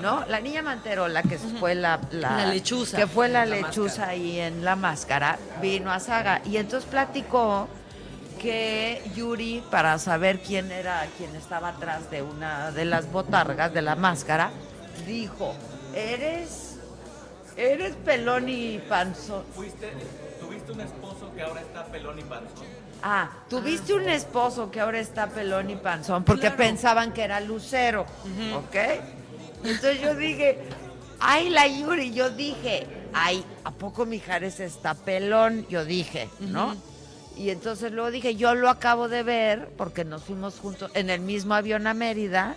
¿No? 0.00 0.24
La 0.26 0.40
niña 0.40 0.62
Manterola, 0.62 1.22
que 1.22 1.38
fue 1.38 1.74
la, 1.74 2.00
La 2.10 2.46
lechuza. 2.46 2.96
Que 2.96 3.06
fue 3.06 3.28
la, 3.28 3.44
La 3.46 3.56
lechuza 3.56 4.08
ahí 4.08 4.38
en 4.40 4.64
la 4.64 4.76
máscara, 4.76 5.38
vino 5.60 5.90
a 5.90 6.00
Saga. 6.00 6.40
Y 6.44 6.56
entonces 6.56 6.88
platicó 6.88 7.68
que 8.38 9.02
Yuri, 9.14 9.64
para 9.70 9.98
saber 9.98 10.40
quién 10.40 10.70
era 10.70 11.04
quien 11.18 11.34
estaba 11.36 11.70
atrás 11.70 12.10
de 12.10 12.22
una 12.22 12.70
de 12.70 12.84
las 12.84 13.10
botargas, 13.10 13.74
de 13.74 13.82
la 13.82 13.96
máscara, 13.96 14.50
dijo, 15.06 15.54
eres, 15.94 16.76
eres 17.56 17.96
pelón 17.96 18.48
y 18.48 18.78
panzón. 18.78 19.44
Fuiste, 19.54 19.92
tuviste 20.40 20.72
un 20.72 20.80
esposo 20.80 21.32
que 21.34 21.42
ahora 21.42 21.60
está 21.60 21.84
pelón 21.86 22.18
y 22.18 22.22
panzón. 22.22 22.66
Ah, 23.02 23.30
tuviste 23.48 23.94
un 23.94 24.08
esposo 24.08 24.70
que 24.70 24.80
ahora 24.80 24.98
está 24.98 25.28
pelón 25.28 25.70
y 25.70 25.76
panzón 25.76 26.24
porque 26.24 26.50
pensaban 26.50 27.12
que 27.12 27.22
era 27.22 27.40
lucero, 27.40 28.06
¿ok? 28.54 28.76
Entonces 29.64 30.00
yo 30.00 30.14
dije, 30.14 30.58
ay, 31.20 31.50
la 31.50 31.66
Yuri, 31.66 32.12
yo 32.12 32.30
dije, 32.30 32.86
ay, 33.12 33.44
¿a 33.64 33.70
poco 33.70 34.06
Mijares 34.06 34.60
está 34.60 34.94
pelón? 34.94 35.66
Yo 35.68 35.84
dije, 35.84 36.28
¿no? 36.40 36.76
Y 37.36 37.50
entonces 37.50 37.92
luego 37.92 38.10
dije, 38.10 38.34
yo 38.34 38.54
lo 38.54 38.68
acabo 38.68 39.08
de 39.08 39.22
ver 39.22 39.70
porque 39.76 40.04
nos 40.04 40.24
fuimos 40.24 40.58
juntos 40.58 40.90
en 40.94 41.08
el 41.08 41.20
mismo 41.20 41.54
avión 41.54 41.86
a 41.86 41.94
Mérida 41.94 42.56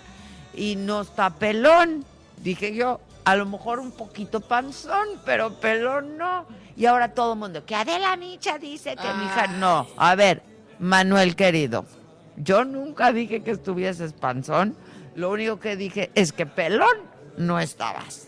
y 0.54 0.76
no 0.76 1.02
está 1.02 1.30
pelón. 1.36 2.04
Dije 2.38 2.74
yo, 2.74 3.00
a 3.24 3.36
lo 3.36 3.46
mejor 3.46 3.80
un 3.80 3.92
poquito 3.92 4.42
panzón, 4.42 5.08
pero 5.24 5.60
pelón 5.60 6.18
no. 6.18 6.46
Y 6.76 6.88
ahora 6.88 7.14
todo 7.14 7.34
el 7.34 7.40
mundo, 7.40 7.64
que 7.66 7.76
Adela 7.76 8.16
Micha 8.16 8.58
dice 8.58 8.96
que 8.96 9.14
mi 9.14 9.26
hija. 9.26 9.48
No, 9.48 9.88
a 9.98 10.16
ver, 10.16 10.42
Manuel 10.80 11.36
querido, 11.36 11.86
yo 12.38 12.66
nunca 12.66 13.12
dije 13.12 13.44
que 13.44 13.52
estuvieses 13.52 14.14
panzón. 14.14 14.76
Lo 15.16 15.30
único 15.30 15.60
que 15.60 15.76
dije 15.76 16.12
es 16.16 16.32
que 16.34 16.46
pelón 16.46 16.98
no 17.38 17.60
estabas. 17.60 18.28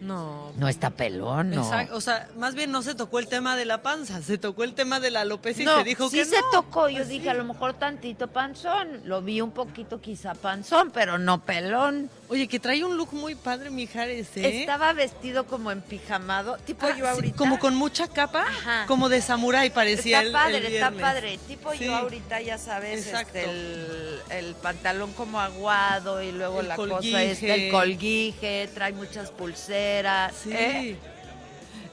No. 0.00 0.52
No 0.56 0.68
está 0.68 0.90
pelón, 0.90 1.50
no. 1.50 1.62
Exacto, 1.64 1.96
O 1.96 2.00
sea, 2.00 2.28
más 2.36 2.54
bien 2.54 2.70
no 2.70 2.82
se 2.82 2.94
tocó 2.94 3.18
el 3.18 3.26
tema 3.26 3.56
de 3.56 3.64
la 3.64 3.82
panza, 3.82 4.22
se 4.22 4.38
tocó 4.38 4.62
el 4.62 4.74
tema 4.74 5.00
de 5.00 5.10
la 5.10 5.22
alopecia 5.22 5.64
y 5.64 5.66
se 5.66 5.84
dijo 5.84 6.08
sí 6.08 6.18
que 6.18 6.24
se 6.24 6.40
no. 6.40 6.50
tocó. 6.52 6.88
Yo 6.88 6.98
Pues 6.98 7.08
dije, 7.08 7.24
sí. 7.24 7.28
a 7.28 7.34
lo 7.34 7.44
mejor 7.44 7.74
tantito 7.74 8.28
panzón. 8.28 9.00
Lo 9.06 9.22
vi 9.22 9.40
un 9.40 9.50
poquito 9.50 10.00
quizá 10.00 10.34
panzón, 10.34 10.92
pero 10.92 11.18
no 11.18 11.44
pelón. 11.44 12.10
Oye, 12.30 12.46
que 12.46 12.60
trae 12.60 12.84
un 12.84 12.96
look 12.98 13.14
muy 13.14 13.34
padre, 13.34 13.70
Mijares, 13.70 14.28
¿eh? 14.36 14.60
Estaba 14.60 14.92
vestido 14.92 15.46
como 15.46 15.72
en 15.72 15.80
pijamado, 15.80 16.58
tipo 16.58 16.84
Ah, 16.86 16.90
yo 16.90 17.06
sí, 17.06 17.10
ahorita. 17.10 17.36
como 17.38 17.58
con 17.58 17.74
mucha 17.74 18.06
capa, 18.06 18.44
como 18.86 19.08
de 19.08 19.22
samurái 19.22 19.70
parecía 19.70 20.18
Está 20.18 20.26
el- 20.26 20.32
padre, 20.32 20.58
el 20.58 20.74
está 20.74 20.90
padre. 20.90 21.38
Tipo 21.48 21.72
Sí. 21.72 21.86
yo 21.86 21.96
ahorita, 21.96 22.42
ya 22.42 22.58
sabes, 22.58 23.06
este, 23.06 23.44
el, 23.44 24.20
el 24.28 24.54
pantalón 24.56 25.14
como 25.14 25.40
aguado 25.40 26.22
y 26.22 26.32
luego 26.32 26.60
El 26.60 26.68
la 26.68 26.76
cosa 26.76 26.88
colguije. 26.96 27.30
esta, 27.30 27.54
el 27.54 27.70
colguije, 27.72 28.68
trae 28.74 28.92
muchas 28.92 29.30
pulseras. 29.30 30.34
Sí. 30.42 30.50
¿eh? 30.52 30.96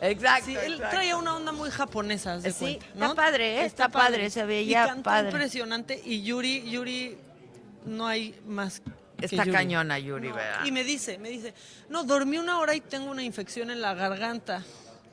Exacto. 0.02 0.46
Sí, 0.48 0.56
él 0.58 0.74
exacto. 0.74 0.96
traía 0.98 1.16
una 1.16 1.38
onda 1.38 1.54
muy 1.54 1.70
japonesa, 1.72 2.38
de 2.40 2.52
Sí, 2.52 2.60
cuenta, 2.60 2.86
está 2.88 3.08
¿no? 3.08 3.16
padre, 3.16 3.62
¿eh? 3.62 3.66
Está 3.66 3.88
padre, 3.88 4.30
se 4.30 4.44
veía 4.44 4.84
y 4.84 4.88
cantó 4.88 5.04
padre. 5.04 5.30
impresionante 5.30 6.02
y 6.04 6.24
Yuri, 6.24 6.70
Yuri, 6.70 7.18
no 7.86 8.06
hay 8.06 8.38
más 8.46 8.82
Está 9.22 9.38
Yuri. 9.46 9.52
cañona 9.52 9.98
Yuri, 10.00 10.30
No, 10.30 10.36
¿verdad? 10.36 10.66
Y 10.66 10.72
me 10.72 10.84
dice, 10.84 11.18
me 11.18 11.30
dice, 11.30 11.54
no, 11.90 12.04
dormí 12.04 12.38
una 12.38 12.60
hora 12.60 12.76
y 12.76 12.82
tengo 12.82 13.10
una 13.12 13.24
infección 13.24 13.72
en 13.72 13.82
la 13.82 13.94
garganta. 13.94 14.64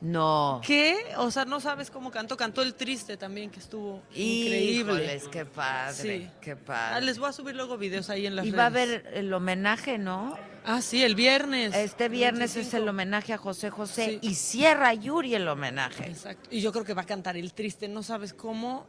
No. 0.01 0.59
¿Qué? 0.65 0.97
O 1.15 1.31
sea, 1.31 1.45
no 1.45 1.61
sabes 1.61 1.89
cómo 1.89 2.11
cantó. 2.11 2.35
Cantó 2.35 2.61
el 2.61 2.73
triste 2.75 3.15
también, 3.15 3.49
que 3.49 3.59
estuvo 3.59 4.03
increíble. 4.13 4.93
Híjoles, 5.05 5.27
qué 5.29 5.45
padre, 5.45 5.93
Sí. 5.93 6.29
qué 6.41 6.51
Ah, 6.51 6.57
padre. 6.65 7.05
les 7.05 7.17
voy 7.19 7.29
a 7.29 7.31
subir 7.31 7.55
luego 7.55 7.77
videos 7.77 8.09
ahí 8.09 8.25
en 8.25 8.35
las 8.35 8.45
Y 8.45 8.49
redes. 8.49 8.59
va 8.59 8.63
a 8.63 8.67
haber 8.67 9.09
el 9.13 9.31
homenaje, 9.33 9.97
¿no? 9.97 10.37
Ah, 10.65 10.81
sí, 10.81 11.01
el 11.03 11.15
viernes. 11.15 11.73
Este 11.73 12.09
viernes 12.09 12.51
es 12.51 12.55
25. 12.55 12.83
el 12.83 12.89
homenaje 12.89 13.31
a 13.31 13.37
José 13.37 13.69
José 13.69 14.19
Sí. 14.21 14.27
y 14.29 14.35
cierra 14.35 14.93
Yuri 14.93 15.35
el 15.35 15.47
homenaje. 15.47 16.07
Exacto. 16.07 16.49
Y 16.51 16.59
yo 16.59 16.73
creo 16.73 16.83
que 16.83 16.93
va 16.93 17.03
a 17.03 17.05
cantar 17.05 17.37
el 17.37 17.53
triste. 17.53 17.87
No 17.87 18.03
sabes 18.03 18.33
cómo 18.33 18.85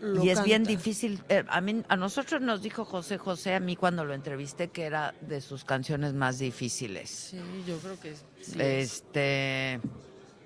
lo 0.00 0.24
y 0.24 0.30
es 0.30 0.42
bien 0.42 0.64
difícil. 0.64 1.20
eh, 1.28 1.44
a 1.48 1.60
mí, 1.60 1.82
a 1.88 1.96
nosotros 1.96 2.40
nos 2.40 2.62
dijo 2.62 2.84
José 2.84 3.18
José 3.18 3.54
a 3.54 3.60
mí 3.60 3.76
cuando 3.76 4.04
lo 4.04 4.14
entrevisté 4.14 4.68
que 4.68 4.84
era 4.84 5.14
de 5.20 5.40
sus 5.40 5.64
canciones 5.64 6.12
más 6.14 6.38
difíciles. 6.38 7.08
Sí, 7.10 7.40
yo 7.66 7.78
creo 7.78 7.98
que 8.00 8.14
sí. 8.42 8.60
es. 8.60 8.92
este, 8.94 9.80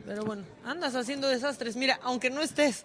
Pero 0.06 0.24
bueno, 0.24 0.42
andas 0.64 0.94
haciendo 0.94 1.28
desastres. 1.28 1.76
Mira, 1.76 1.98
aunque 2.02 2.30
no 2.30 2.40
estés. 2.42 2.84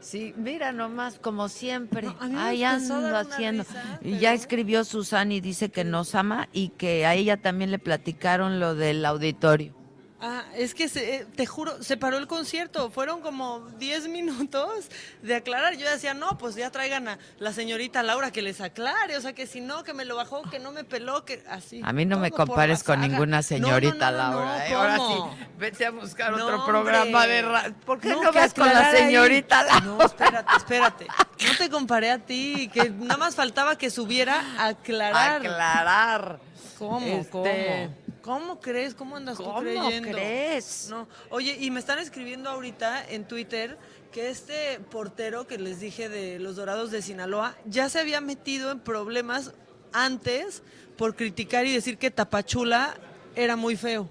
sí, 0.00 0.32
mira 0.36 0.72
nomás 0.72 1.18
como 1.18 1.48
siempre. 1.48 2.08
me 2.28 2.38
Ahí 2.38 2.64
ando 2.64 3.16
haciendo. 3.16 3.64
risa, 3.64 4.00
ya 4.20 4.32
escribió 4.32 4.84
Susana 4.84 5.34
y 5.34 5.40
dice 5.40 5.70
que 5.70 5.84
nos 5.84 6.14
ama 6.14 6.48
y 6.52 6.70
que 6.70 7.04
a 7.06 7.14
ella 7.14 7.36
también 7.36 7.70
le 7.70 7.78
platicaron 7.78 8.60
lo 8.60 8.74
del 8.74 9.04
auditorio. 9.04 9.74
Ah, 10.20 10.42
es 10.56 10.74
que 10.74 10.88
se- 10.88 11.14
eh, 11.16 11.26
te 11.36 11.46
juro, 11.46 11.80
se 11.80 11.96
paró 11.96 12.18
el 12.18 12.26
concierto. 12.26 12.90
Fueron 12.90 13.20
como 13.20 13.60
10 13.78 14.08
minutos 14.08 14.88
de 15.22 15.36
aclarar. 15.36 15.76
Yo 15.76 15.88
decía, 15.88 16.12
no, 16.12 16.36
pues 16.38 16.56
ya 16.56 16.70
traigan 16.72 17.06
a 17.06 17.18
la 17.38 17.52
señorita 17.52 18.02
Laura 18.02 18.32
que 18.32 18.42
les 18.42 18.60
aclare. 18.60 19.16
O 19.16 19.20
sea, 19.20 19.32
que 19.32 19.46
si 19.46 19.60
no, 19.60 19.84
que 19.84 19.94
me 19.94 20.04
lo 20.04 20.16
bajó, 20.16 20.42
que 20.50 20.58
no 20.58 20.72
me 20.72 20.82
peló, 20.82 21.24
que 21.24 21.44
así. 21.48 21.80
A 21.84 21.92
mí 21.92 22.04
no 22.04 22.18
me 22.18 22.32
compares 22.32 22.82
con 22.82 23.00
ninguna 23.00 23.42
señorita 23.44 24.10
no, 24.10 24.16
no, 24.18 24.30
no, 24.32 24.38
Laura. 24.40 24.68
¿eh? 24.68 24.74
Ahora 24.74 24.96
sí, 24.96 25.46
vete 25.56 25.86
a 25.86 25.90
buscar 25.92 26.34
otro 26.34 26.64
programa 26.66 27.04
hombre. 27.22 27.28
de 27.28 27.42
radio. 27.42 27.74
¿Por 27.86 28.00
qué 28.00 28.08
no, 28.08 28.32
vas 28.32 28.54
con 28.54 28.66
la 28.66 28.88
ahí. 28.90 28.96
señorita 28.96 29.62
Laura? 29.62 29.80
No, 29.84 30.02
espérate, 30.02 30.56
espérate. 30.56 31.06
No 31.06 31.56
te 31.56 31.70
comparé 31.70 32.10
a 32.10 32.18
ti, 32.18 32.68
que 32.74 32.90
nada 32.90 33.18
más 33.18 33.36
faltaba 33.36 33.78
que 33.78 33.88
subiera 33.88 34.42
a 34.58 34.66
aclarar. 34.66 35.36
Aclarar. 35.42 36.40
¿Cómo? 36.76 37.06
Este, 37.06 37.30
¿Cómo? 37.30 38.07
¿Cómo 38.28 38.60
crees? 38.60 38.92
¿Cómo 38.92 39.16
andas 39.16 39.38
tú 39.38 39.44
¿Cómo 39.44 39.60
creyendo? 39.60 40.10
crees? 40.10 40.88
No. 40.90 41.08
Oye, 41.30 41.56
y 41.58 41.70
me 41.70 41.80
están 41.80 41.98
escribiendo 41.98 42.50
ahorita 42.50 43.08
en 43.08 43.26
Twitter 43.26 43.78
que 44.12 44.28
este 44.28 44.80
portero 44.90 45.46
que 45.46 45.56
les 45.56 45.80
dije 45.80 46.10
de 46.10 46.38
los 46.38 46.56
Dorados 46.56 46.90
de 46.90 47.00
Sinaloa 47.00 47.56
ya 47.64 47.88
se 47.88 47.98
había 47.98 48.20
metido 48.20 48.70
en 48.70 48.80
problemas 48.80 49.52
antes 49.94 50.62
por 50.98 51.16
criticar 51.16 51.64
y 51.64 51.72
decir 51.72 51.96
que 51.96 52.10
Tapachula 52.10 52.98
era 53.34 53.56
muy 53.56 53.76
feo. 53.76 54.06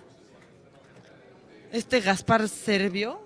Este 1.72 1.99
Gaspar 2.01 2.49
Servio 2.49 3.22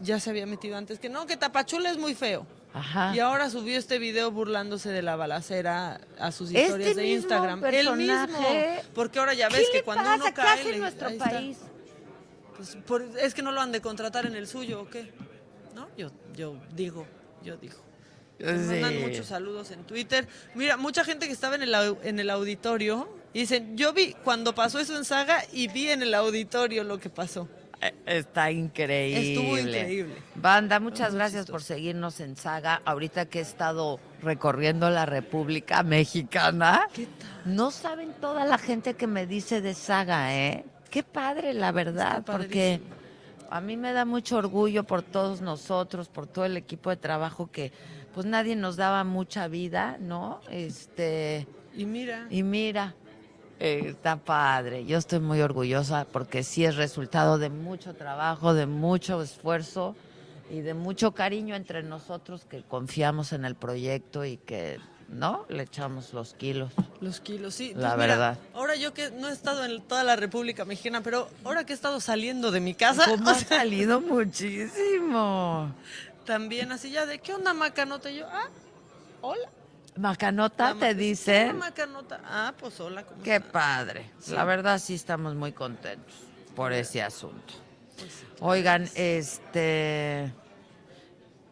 ya 0.00 0.18
se 0.18 0.30
había 0.30 0.46
metido 0.46 0.76
antes 0.76 0.98
que 0.98 1.08
no, 1.08 1.24
que 1.24 1.36
Tapachula 1.36 1.88
es 1.88 1.98
muy 1.98 2.16
feo. 2.16 2.44
Ajá. 2.74 3.14
Y 3.14 3.20
ahora 3.20 3.50
subió 3.50 3.76
este 3.78 3.98
video 3.98 4.30
burlándose 4.30 4.88
de 4.90 5.02
la 5.02 5.14
balacera 5.16 6.00
a 6.18 6.32
sus 6.32 6.48
Este 6.48 6.62
historias 6.62 6.96
de 6.96 7.06
Instagram. 7.06 7.64
El 7.64 7.96
mismo. 7.96 8.26
personaje. 8.26 8.82
Porque 8.94 9.18
ahora 9.18 9.34
ya 9.34 9.48
¿Qué 9.48 9.56
ves 9.58 9.66
le 9.68 9.72
que 9.78 9.82
cuando 9.84 10.04
pasa? 10.04 10.14
uno 10.16 10.24
¿Qué 10.24 10.32
cae. 10.32 10.60
hace 10.60 10.72
le- 10.72 10.78
nuestro 10.78 11.18
país? 11.18 11.58
Pues 12.56 12.76
por- 12.86 13.02
es 13.20 13.34
que 13.34 13.42
no 13.42 13.52
lo 13.52 13.60
han 13.60 13.72
de 13.72 13.80
contratar 13.80 14.24
en 14.26 14.34
el 14.36 14.46
suyo, 14.46 14.80
¿o 14.82 14.88
qué? 14.88 15.12
¿No? 15.74 15.88
Yo, 15.96 16.10
yo 16.34 16.56
digo, 16.74 17.06
yo 17.42 17.56
digo. 17.56 17.76
Me 18.38 18.52
mandan 18.54 18.92
Sí. 18.94 18.98
muchos 18.98 19.26
saludos 19.26 19.70
en 19.70 19.84
Twitter. 19.84 20.26
Mira, 20.54 20.76
mucha 20.76 21.04
gente 21.04 21.26
que 21.26 21.32
estaba 21.32 21.54
en 21.54 21.62
el, 21.62 21.74
en 22.02 22.18
el 22.18 22.30
auditorio 22.30 23.08
y 23.32 23.40
dicen, 23.40 23.76
yo 23.76 23.92
vi 23.92 24.14
cuando 24.24 24.54
pasó 24.54 24.78
eso 24.80 24.96
en 24.96 25.04
Saga 25.04 25.44
y 25.52 25.68
vi 25.68 25.90
en 25.90 26.02
el 26.02 26.12
auditorio 26.14 26.82
lo 26.84 26.98
que 26.98 27.08
pasó. 27.10 27.48
Eh, 27.82 27.92
Está 28.06 28.50
increíble. 28.50 29.32
Estuvo 29.32 29.58
increíble. 29.58 30.14
Banda, 30.36 30.78
muchas 30.80 31.14
gracias 31.14 31.46
por 31.46 31.62
seguirnos 31.62 32.20
en 32.20 32.36
Saga. 32.36 32.80
Ahorita 32.84 33.26
que 33.26 33.40
he 33.40 33.42
estado 33.42 33.98
recorriendo 34.22 34.88
la 34.88 35.04
República 35.04 35.82
Mexicana. 35.82 36.86
No 37.44 37.70
saben 37.70 38.12
toda 38.20 38.44
la 38.44 38.56
gente 38.58 38.94
que 38.94 39.06
me 39.06 39.26
dice 39.26 39.60
de 39.60 39.74
Saga, 39.74 40.34
¿eh? 40.36 40.64
Qué 40.90 41.02
padre, 41.02 41.54
la 41.54 41.72
verdad, 41.72 42.22
porque 42.24 42.80
a 43.50 43.60
mí 43.60 43.76
me 43.76 43.92
da 43.92 44.04
mucho 44.04 44.36
orgullo 44.36 44.84
por 44.84 45.02
todos 45.02 45.40
nosotros, 45.40 46.08
por 46.08 46.26
todo 46.26 46.44
el 46.44 46.56
equipo 46.56 46.90
de 46.90 46.96
trabajo 46.96 47.50
que 47.50 47.72
pues 48.14 48.26
nadie 48.26 48.56
nos 48.56 48.76
daba 48.76 49.02
mucha 49.04 49.48
vida, 49.48 49.96
¿no? 49.98 50.40
Este, 50.50 51.46
Y 51.74 51.86
mira. 51.86 52.26
y 52.30 52.42
mira, 52.42 52.94
eh, 53.62 53.82
está 53.90 54.16
padre. 54.16 54.84
Yo 54.86 54.98
estoy 54.98 55.20
muy 55.20 55.40
orgullosa 55.40 56.04
porque 56.10 56.42
sí 56.42 56.64
es 56.64 56.74
resultado 56.74 57.38
de 57.38 57.48
mucho 57.48 57.94
trabajo, 57.94 58.54
de 58.54 58.66
mucho 58.66 59.22
esfuerzo 59.22 59.94
y 60.50 60.60
de 60.62 60.74
mucho 60.74 61.12
cariño 61.12 61.54
entre 61.54 61.84
nosotros 61.84 62.44
que 62.44 62.62
confiamos 62.62 63.32
en 63.32 63.44
el 63.44 63.54
proyecto 63.54 64.24
y 64.24 64.36
que, 64.38 64.80
¿no? 65.08 65.46
Le 65.48 65.62
echamos 65.62 66.12
los 66.12 66.34
kilos. 66.34 66.72
Los 67.00 67.20
kilos, 67.20 67.54
sí. 67.54 67.68
La 67.68 67.90
Pues 67.90 67.92
mira, 67.92 68.06
verdad. 68.06 68.38
ahora 68.52 68.74
yo 68.74 68.92
que 68.92 69.12
no 69.12 69.28
he 69.28 69.32
estado 69.32 69.64
en 69.64 69.80
toda 69.82 70.02
la 70.02 70.16
República 70.16 70.64
Mexicana, 70.64 71.00
pero 71.02 71.28
ahora 71.44 71.64
que 71.64 71.72
he 71.72 71.76
estado 71.76 72.00
saliendo 72.00 72.50
de 72.50 72.58
mi 72.60 72.74
casa. 72.74 73.04
¿Cómo 73.08 73.30
ha 73.30 73.34
salido 73.36 74.00
muchísimo? 74.00 75.72
También 76.26 76.72
así 76.72 76.90
ya 76.90 77.06
de, 77.06 77.20
¿qué 77.20 77.32
onda, 77.32 77.54
Macanota? 77.54 78.10
Y 78.10 78.16
yo, 78.18 78.26
ah, 78.28 78.48
hola. 79.20 79.48
Macanota 79.96 80.74
La 80.74 80.80
te 80.80 80.94
ma- 80.94 80.94
dice. 80.94 81.42
Hola, 81.44 81.52
Macanota. 81.54 82.20
Ah, 82.24 82.54
pues 82.58 82.80
hola. 82.80 83.04
¿cómo 83.04 83.22
Qué 83.22 83.40
padre. 83.40 84.10
Sí. 84.18 84.32
La 84.32 84.44
verdad 84.44 84.78
sí 84.78 84.94
estamos 84.94 85.34
muy 85.34 85.52
contentos 85.52 86.14
por 86.56 86.72
ese 86.72 87.02
asunto. 87.02 87.54
Oigan, 88.40 88.88
este 88.94 90.32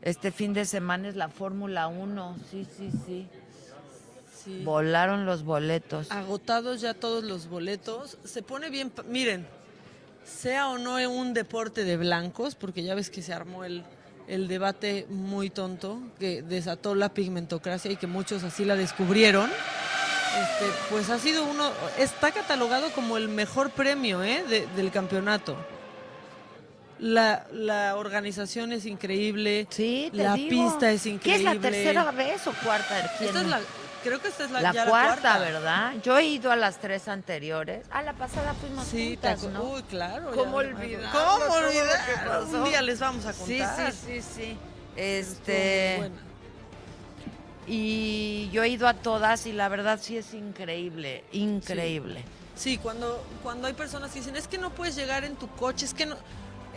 este 0.03 0.33
fin 0.33 0.55
de 0.55 0.65
semana 0.65 1.09
es 1.09 1.17
la 1.17 1.29
Fórmula 1.29 1.87
1. 1.89 2.37
Sí, 2.51 2.67
sí, 2.77 2.91
sí. 3.07 3.29
Sí. 4.43 4.63
Volaron 4.65 5.27
los 5.27 5.43
boletos. 5.45 6.11
Agotados 6.11 6.81
ya 6.81 6.95
todos 6.95 7.25
los 7.25 7.47
boletos. 7.49 8.17
Se 8.25 8.43
pone 8.43 8.71
bien. 8.71 8.91
Miren, 9.07 9.47
sea 10.25 10.69
o 10.71 10.79
no 10.79 10.97
un 11.11 11.35
deporte 11.35 11.85
de 11.85 11.99
blancos, 11.99 12.55
porque 12.55 12.83
ya 12.83 12.95
ves 12.95 13.11
que 13.11 13.21
se 13.21 13.35
armó 13.35 13.65
el, 13.65 13.85
el 14.31 14.49
debate 14.49 15.07
muy 15.11 15.51
tonto 15.51 15.99
que 16.19 16.43
desató 16.43 16.95
la 16.95 17.09
pigmentocracia 17.09 17.91
y 17.91 17.97
que 17.97 18.07
muchos 18.07 18.45
así 18.45 18.65
la 18.65 18.77
descubrieron. 18.77 19.51
Este, 19.51 20.71
pues 20.91 21.11
ha 21.11 21.19
sido 21.19 21.45
uno, 21.45 21.69
está 21.99 22.31
catalogado 22.31 22.91
como 22.93 23.17
el 23.17 23.29
mejor 23.29 23.71
premio 23.71 24.23
¿eh? 24.23 24.45
de- 24.49 24.67
del 24.77 24.91
campeonato. 24.93 25.57
La, 27.01 27.47
la 27.53 27.97
organización 27.97 28.73
es 28.73 28.85
increíble, 28.85 29.67
te 29.75 30.11
la 30.13 30.35
digo. 30.35 30.51
pista 30.51 30.91
es 30.93 31.03
¿Qué 31.05 31.09
increíble. 31.11 31.49
es 31.49 31.55
la 31.57 31.61
tercera 31.61 32.11
vez 32.13 32.47
o 32.47 32.53
cuarta? 32.63 33.01
Esta 33.21 33.41
es 33.41 33.47
la, 33.47 33.59
creo 34.03 34.21
que 34.21 34.29
esta 34.29 34.45
es 34.45 34.51
la, 34.51 34.61
La 34.61 34.73
ya 34.73 34.87
cuarta, 34.87 35.39
¿verdad? 35.39 35.95
Yo 36.03 36.19
he 36.19 36.25
ido 36.25 36.51
a 36.53 36.57
las 36.57 36.79
tres 36.79 37.09
anteriores. 37.09 37.87
A 37.91 38.03
la 38.03 38.13
pasada 38.15 38.55
fuimos 38.55 38.87
Sí, 38.87 39.13
juntas, 39.15 39.43
¿no? 39.45 39.63
Uy, 39.65 39.83
claro. 39.85 40.31
¿Cómo 40.35 40.57
olvidar? 40.59 41.11
¿Cómo 41.13 41.55
olvidar? 41.55 42.45
Un 42.53 42.65
día 42.65 42.83
les 42.83 42.99
vamos 43.01 43.25
a 43.27 43.33
Sí, 43.33 43.59
contar. 43.59 43.93
sí, 43.93 44.21
sí, 44.21 44.23
sí. 44.23 44.59
Estuvo 44.97 45.43
Este. 45.57 45.95
muy 45.99 46.09
buena. 46.09 46.23
Y 47.67 48.49
yo 48.53 48.63
he 48.65 48.69
ido 48.69 48.89
a 48.89 48.95
todas 48.95 49.47
y 49.47 49.53
la 49.53 49.69
verdad 49.69 49.99
sí 50.03 50.17
es 50.17 50.35
increíble, 50.35 51.25
increíble. 51.33 52.25
Sí, 52.57 52.79
cuando, 52.79 53.25
cuando 53.43 53.69
hay 53.69 53.75
personas 53.75 54.11
que 54.11 54.19
dicen, 54.19 54.35
es 54.37 54.49
que 54.49 54.59
no 54.59 54.71
puedes 54.71 54.97
llegar 54.97 55.25
en 55.25 55.37
tu 55.37 55.49
coche, 55.49 55.85
es 55.87 55.95
que 55.95 56.07
no... 56.07 56.17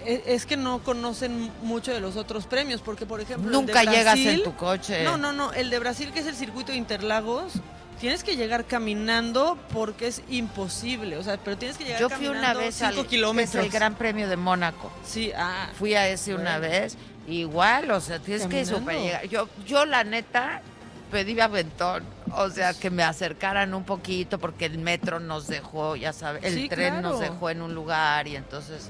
e- 0.06 0.24
Es 0.28 0.45
que 0.45 0.58
no 0.58 0.80
conocen 0.84 1.51
mucho 1.62 1.91
de 1.93 1.99
los 1.99 2.16
otros 2.16 2.45
premios, 2.45 2.82
porque 2.82 3.06
por 3.06 3.22
ejemplo... 3.22 3.47
el 3.60 3.66
de 3.66 3.74
Nunca 3.74 3.84
llegas 3.91 4.18
en 4.20 4.43
tu 4.43 4.56
coche. 4.56 5.04
No, 5.04 5.18
no, 5.18 5.32
no. 5.34 5.54
El 5.54 5.70
de 5.70 5.80
Brasil, 5.80 6.12
que 6.14 6.20
es 6.20 6.28
el 6.28 6.36
circuito 6.36 6.72
de 6.72 6.78
Interlagos, 6.78 7.54
tienes 7.99 8.24
que 8.24 8.36
llegar 8.36 8.66
caminando 8.66 9.58
porque 9.72 10.08
es 10.08 10.22
imposible. 10.30 11.18
O 11.18 11.24
sea, 11.24 11.38
pero 11.38 11.58
tienes 11.58 11.78
que 11.78 11.86
llegar 11.86 11.99
Yo 12.01 12.10
fui 12.10 12.26
caminando 12.28 12.49
una 12.51 12.60
vez 12.66 12.76
cinco 12.76 12.88
al 12.88 12.95
que 12.95 13.01
es 13.01 13.08
kilómetros. 13.08 13.64
el 13.66 13.72
Gran 13.72 13.95
Premio 13.95 14.28
de 14.28 14.36
Mónaco. 14.38 14.91
Sí, 15.06 15.32
ah. 15.36 15.70
Fui 15.78 15.93
a 15.95 16.08
ese 16.08 16.36
una 16.36 16.60
vez. 16.60 16.97
Igual, 17.28 17.89
o 17.91 18.01
sea, 18.01 18.20
tienes 18.20 18.47
que 18.47 18.66
super 18.66 18.97
llegar. 18.97 19.26
Yo, 19.28 19.47
yo 19.66 19.86
la 19.86 20.04
neta 20.04 20.62
pedí 21.10 21.39
aventón. 21.39 22.04
O 22.36 22.49
sea, 22.49 22.74
que 22.74 22.89
me 22.89 23.04
acercaran 23.04 23.74
un 23.74 23.84
poquito 23.84 24.39
porque 24.39 24.66
el 24.66 24.80
metro 24.80 25.20
nos 25.20 25.47
dejó, 25.47 25.95
ya 25.95 26.12
sabes, 26.12 26.43
el 26.43 26.54
Sí, 26.56 26.68
tren 26.70 27.01
nos 27.01 27.20
dejó 27.20 27.51
en 27.51 27.62
un 27.62 27.76
lugar 27.76 28.28
y 28.28 28.36
entonces, 28.36 28.89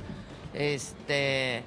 este, 0.54 1.64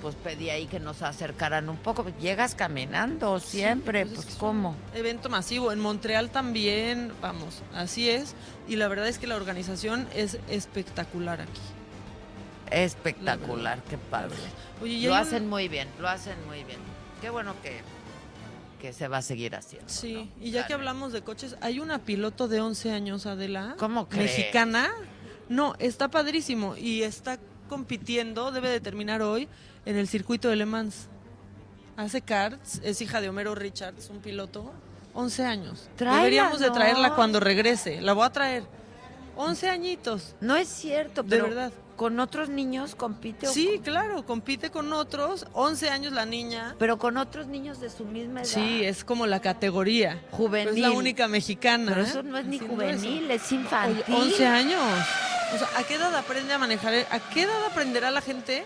pues 0.00 0.14
pedí 0.16 0.50
ahí 0.50 0.66
que 0.66 0.80
nos 0.80 1.02
acercaran 1.02 1.68
un 1.68 1.76
poco. 1.76 2.04
Llegas 2.20 2.54
caminando 2.54 3.38
siempre, 3.40 4.00
pues 4.06 4.10
es 4.10 4.14
pues, 4.16 4.26
que 4.26 4.32
es 4.32 4.38
¿cómo? 4.38 4.76
evento 4.94 5.28
masivo. 5.28 5.70
En 5.72 5.78
Montreal 5.80 6.30
también, 6.30 7.12
vamos, 7.20 7.62
así 7.74 8.08
es. 8.10 8.34
Y 8.68 8.76
la 8.76 8.88
verdad 8.88 9.08
es 9.08 9.18
que 9.18 9.26
la 9.26 9.36
organización 9.36 10.08
es 10.14 10.38
espectacular 10.48 11.40
aquí. 11.40 11.60
Espectacular, 12.70 13.82
qué 13.88 13.98
padre. 13.98 14.36
Oye, 14.80 15.06
lo 15.06 15.12
un- 15.12 15.18
hacen 15.18 15.48
muy 15.48 15.68
bien, 15.68 15.88
lo 16.00 16.08
hacen 16.08 16.36
muy 16.46 16.64
bien. 16.64 16.78
Qué 17.20 17.28
bueno 17.30 17.54
que, 17.62 17.80
que 18.80 18.92
se 18.92 19.08
va 19.08 19.18
a 19.18 19.22
seguir 19.22 19.54
haciendo. 19.54 19.88
Sí, 19.88 20.30
y 20.40 20.50
ya 20.50 20.66
que 20.66 20.72
hablamos 20.72 21.12
de 21.12 21.22
coches, 21.22 21.56
hay 21.60 21.80
una 21.80 21.98
piloto 21.98 22.48
de 22.48 22.60
11 22.60 22.92
años, 22.92 23.26
Adela. 23.26 23.76
¿Cómo 23.78 24.08
crees? 24.08 24.36
Mexicana. 24.38 24.90
No, 25.48 25.74
está 25.78 26.08
padrísimo 26.10 26.76
y 26.76 27.02
está 27.02 27.38
compitiendo, 27.68 28.50
debe 28.52 28.68
de 28.68 28.80
terminar 28.80 29.22
hoy, 29.22 29.48
en 29.86 29.96
el 29.96 30.08
circuito 30.08 30.48
de 30.48 30.56
Le 30.56 30.66
Mans. 30.66 31.08
Hace 31.96 32.22
karts, 32.22 32.80
es 32.82 33.00
hija 33.02 33.20
de 33.20 33.28
Homero 33.28 33.54
Richards, 33.54 34.08
un 34.10 34.20
piloto. 34.20 34.72
11 35.14 35.44
años. 35.44 35.88
Tráela, 35.96 36.18
Deberíamos 36.20 36.58
de 36.60 36.70
traerla 36.70 37.14
cuando 37.14 37.38
regrese. 37.38 38.00
La 38.00 38.14
voy 38.14 38.24
a 38.24 38.30
traer. 38.30 38.64
11 39.36 39.68
añitos. 39.68 40.34
No 40.40 40.56
es 40.56 40.68
cierto, 40.68 41.22
De 41.22 41.28
pero 41.28 41.44
verdad. 41.44 41.72
con 41.96 42.18
otros 42.18 42.48
niños 42.48 42.94
compite. 42.94 43.46
Sí, 43.46 43.80
claro, 43.84 44.24
compite 44.24 44.70
con 44.70 44.90
otros. 44.92 45.46
11 45.52 45.90
años 45.90 46.12
la 46.14 46.24
niña. 46.24 46.76
Pero 46.78 46.98
con 46.98 47.18
otros 47.18 47.46
niños 47.46 47.78
de 47.78 47.90
su 47.90 48.04
misma 48.06 48.40
edad. 48.40 48.48
Sí, 48.48 48.84
es 48.84 49.04
como 49.04 49.26
la 49.26 49.40
categoría. 49.40 50.22
Juvenil. 50.30 50.68
Es 50.74 50.78
la 50.78 50.92
única 50.92 51.28
mexicana. 51.28 51.92
Pero 51.92 52.02
¿eh? 52.02 52.08
eso 52.08 52.22
no 52.22 52.38
es 52.38 52.46
ni 52.46 52.58
juvenil, 52.58 53.30
es 53.30 53.52
infantil. 53.52 54.02
Oye, 54.08 54.16
11 54.16 54.46
años. 54.46 54.80
O 55.54 55.58
sea, 55.58 55.68
¿a 55.76 55.82
qué 55.84 55.94
edad 55.94 56.14
aprende 56.14 56.52
a 56.54 56.58
manejar? 56.58 56.94
¿A 57.10 57.20
qué 57.30 57.42
edad 57.42 57.64
aprenderá 57.66 58.10
la 58.10 58.20
gente 58.20 58.64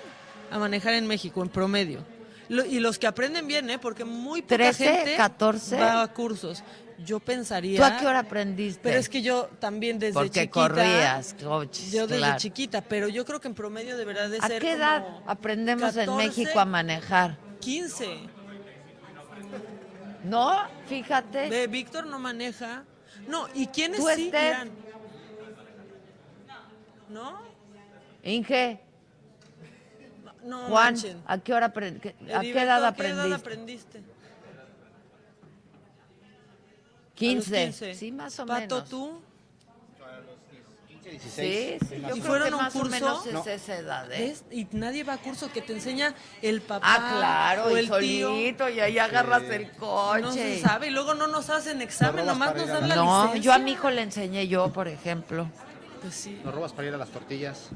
a 0.51 0.59
manejar 0.59 0.95
en 0.95 1.07
México 1.07 1.43
en 1.43 1.49
promedio? 1.49 2.05
Lo- 2.49 2.65
y 2.65 2.79
los 2.79 2.99
que 2.99 3.07
aprenden 3.09 3.47
bien, 3.49 3.69
¿eh? 3.71 3.79
Porque 3.79 4.05
muy 4.05 4.43
poca 4.43 4.57
13, 4.57 4.85
gente 4.85 5.17
14. 5.17 5.77
va 5.81 6.03
a 6.03 6.13
cursos. 6.13 6.63
Yo 7.05 7.19
pensaría... 7.21 7.77
¿Tú 7.79 7.85
a 7.85 7.97
qué 7.99 8.07
hora 8.07 8.21
aprendiste? 8.21 8.81
Pero 8.83 8.99
es 8.99 9.09
que 9.09 9.21
yo 9.21 9.51
también 9.59 9.99
desde 9.99 10.15
Porque 10.15 10.31
chiquita... 10.43 10.51
corrías, 10.53 11.35
coches, 11.43 11.91
Yo 11.93 12.07
desde 12.07 12.19
claro. 12.23 12.39
chiquita, 12.39 12.81
pero 12.83 13.09
yo 13.09 13.25
creo 13.27 13.41
que 13.41 13.49
en 13.49 13.55
promedio 13.55 13.97
deberá 13.99 14.29
de 14.29 14.39
¿A 14.39 14.47
ser 14.47 14.63
qué 14.63 14.69
como 14.73 14.79
edad 14.79 15.05
aprendemos 15.27 15.95
en 15.97 16.07
14, 16.07 16.27
México 16.29 16.59
a 16.61 16.65
manejar? 16.65 17.37
15. 17.61 18.19
No, 20.25 20.57
fíjate. 20.89 21.49
Ve, 21.51 21.67
Víctor 21.67 22.07
no 22.07 22.19
maneja. 22.19 22.85
No, 23.29 23.47
¿y 23.55 23.67
quiénes 23.67 24.01
Tú, 24.01 24.09
sí 24.15 24.29
irán? 24.29 24.71
¿No? 27.09 27.41
Inge, 28.23 28.81
No 30.45 30.67
Juan, 30.69 30.95
manchen. 30.95 31.23
¿a 31.27 31.39
qué 31.39 31.55
hora 31.55 31.73
qué- 31.73 32.15
¿A 32.35 32.41
qué 32.41 32.51
edad 32.63 32.85
¿a 32.85 32.95
qué 32.95 33.07
edad 33.09 33.33
aprendiste? 33.33 33.35
aprendiste? 33.35 34.03
15. 37.15 37.65
15. 37.67 37.95
Sí, 37.95 38.13
más 38.13 38.39
o 38.41 38.47
Pato, 38.47 38.61
menos. 38.77 38.89
¿tú? 38.89 39.21
Sí, 41.09 41.21
sí, 41.31 41.79
yo 41.91 42.17
¿Y 42.17 42.21
creo 42.21 42.23
fueron 42.25 42.49
que 42.49 42.55
a 42.55 42.57
un 42.57 42.63
más 42.65 42.75
o 42.75 42.79
curso? 42.81 42.91
menos 42.91 43.27
es 43.27 43.33
No. 43.33 43.45
esa 43.47 43.77
edad, 43.77 44.13
¿eh? 44.13 44.19
¿Ves? 44.29 44.45
Y 44.51 44.67
nadie 44.73 45.05
va 45.05 45.13
a 45.15 45.19
curso 45.19 45.51
que 45.53 45.63
te 45.63 45.73
enseña 45.73 46.15
el 46.43 46.61
papá. 46.63 46.85
Ah, 46.85 47.15
claro, 47.17 47.65
o 47.67 47.71
y 47.71 47.79
el 47.79 47.85
tío. 48.01 48.29
solito, 48.29 48.69
y 48.69 48.81
ahí 48.81 48.99
agarras 48.99 49.45
el 49.45 49.71
coche. 49.73 50.21
No 50.23 50.33
se 50.33 50.61
sabe, 50.61 50.89
y 50.89 50.91
luego 50.91 51.15
no 51.15 51.29
nos 51.29 51.49
hacen 51.49 51.81
examen, 51.81 52.27
nomás 52.27 52.57
nos 52.57 52.67
dan 52.67 52.89
la 52.89 52.97
No, 52.97 53.23
licencia. 53.27 53.41
yo 53.41 53.53
a 53.53 53.59
mi 53.61 53.73
hijo 53.73 53.89
le 53.91 54.03
enseñé 54.03 54.49
yo, 54.49 54.73
por 54.73 54.89
ejemplo. 54.89 55.49
Pues 56.07 56.15
sí. 56.15 56.41
Nos 56.45 56.55
robas 56.55 56.73
para 56.73 56.87
ir 56.87 56.95
a 56.95 56.99
las 56.99 57.09
tortillas. 57.09 57.69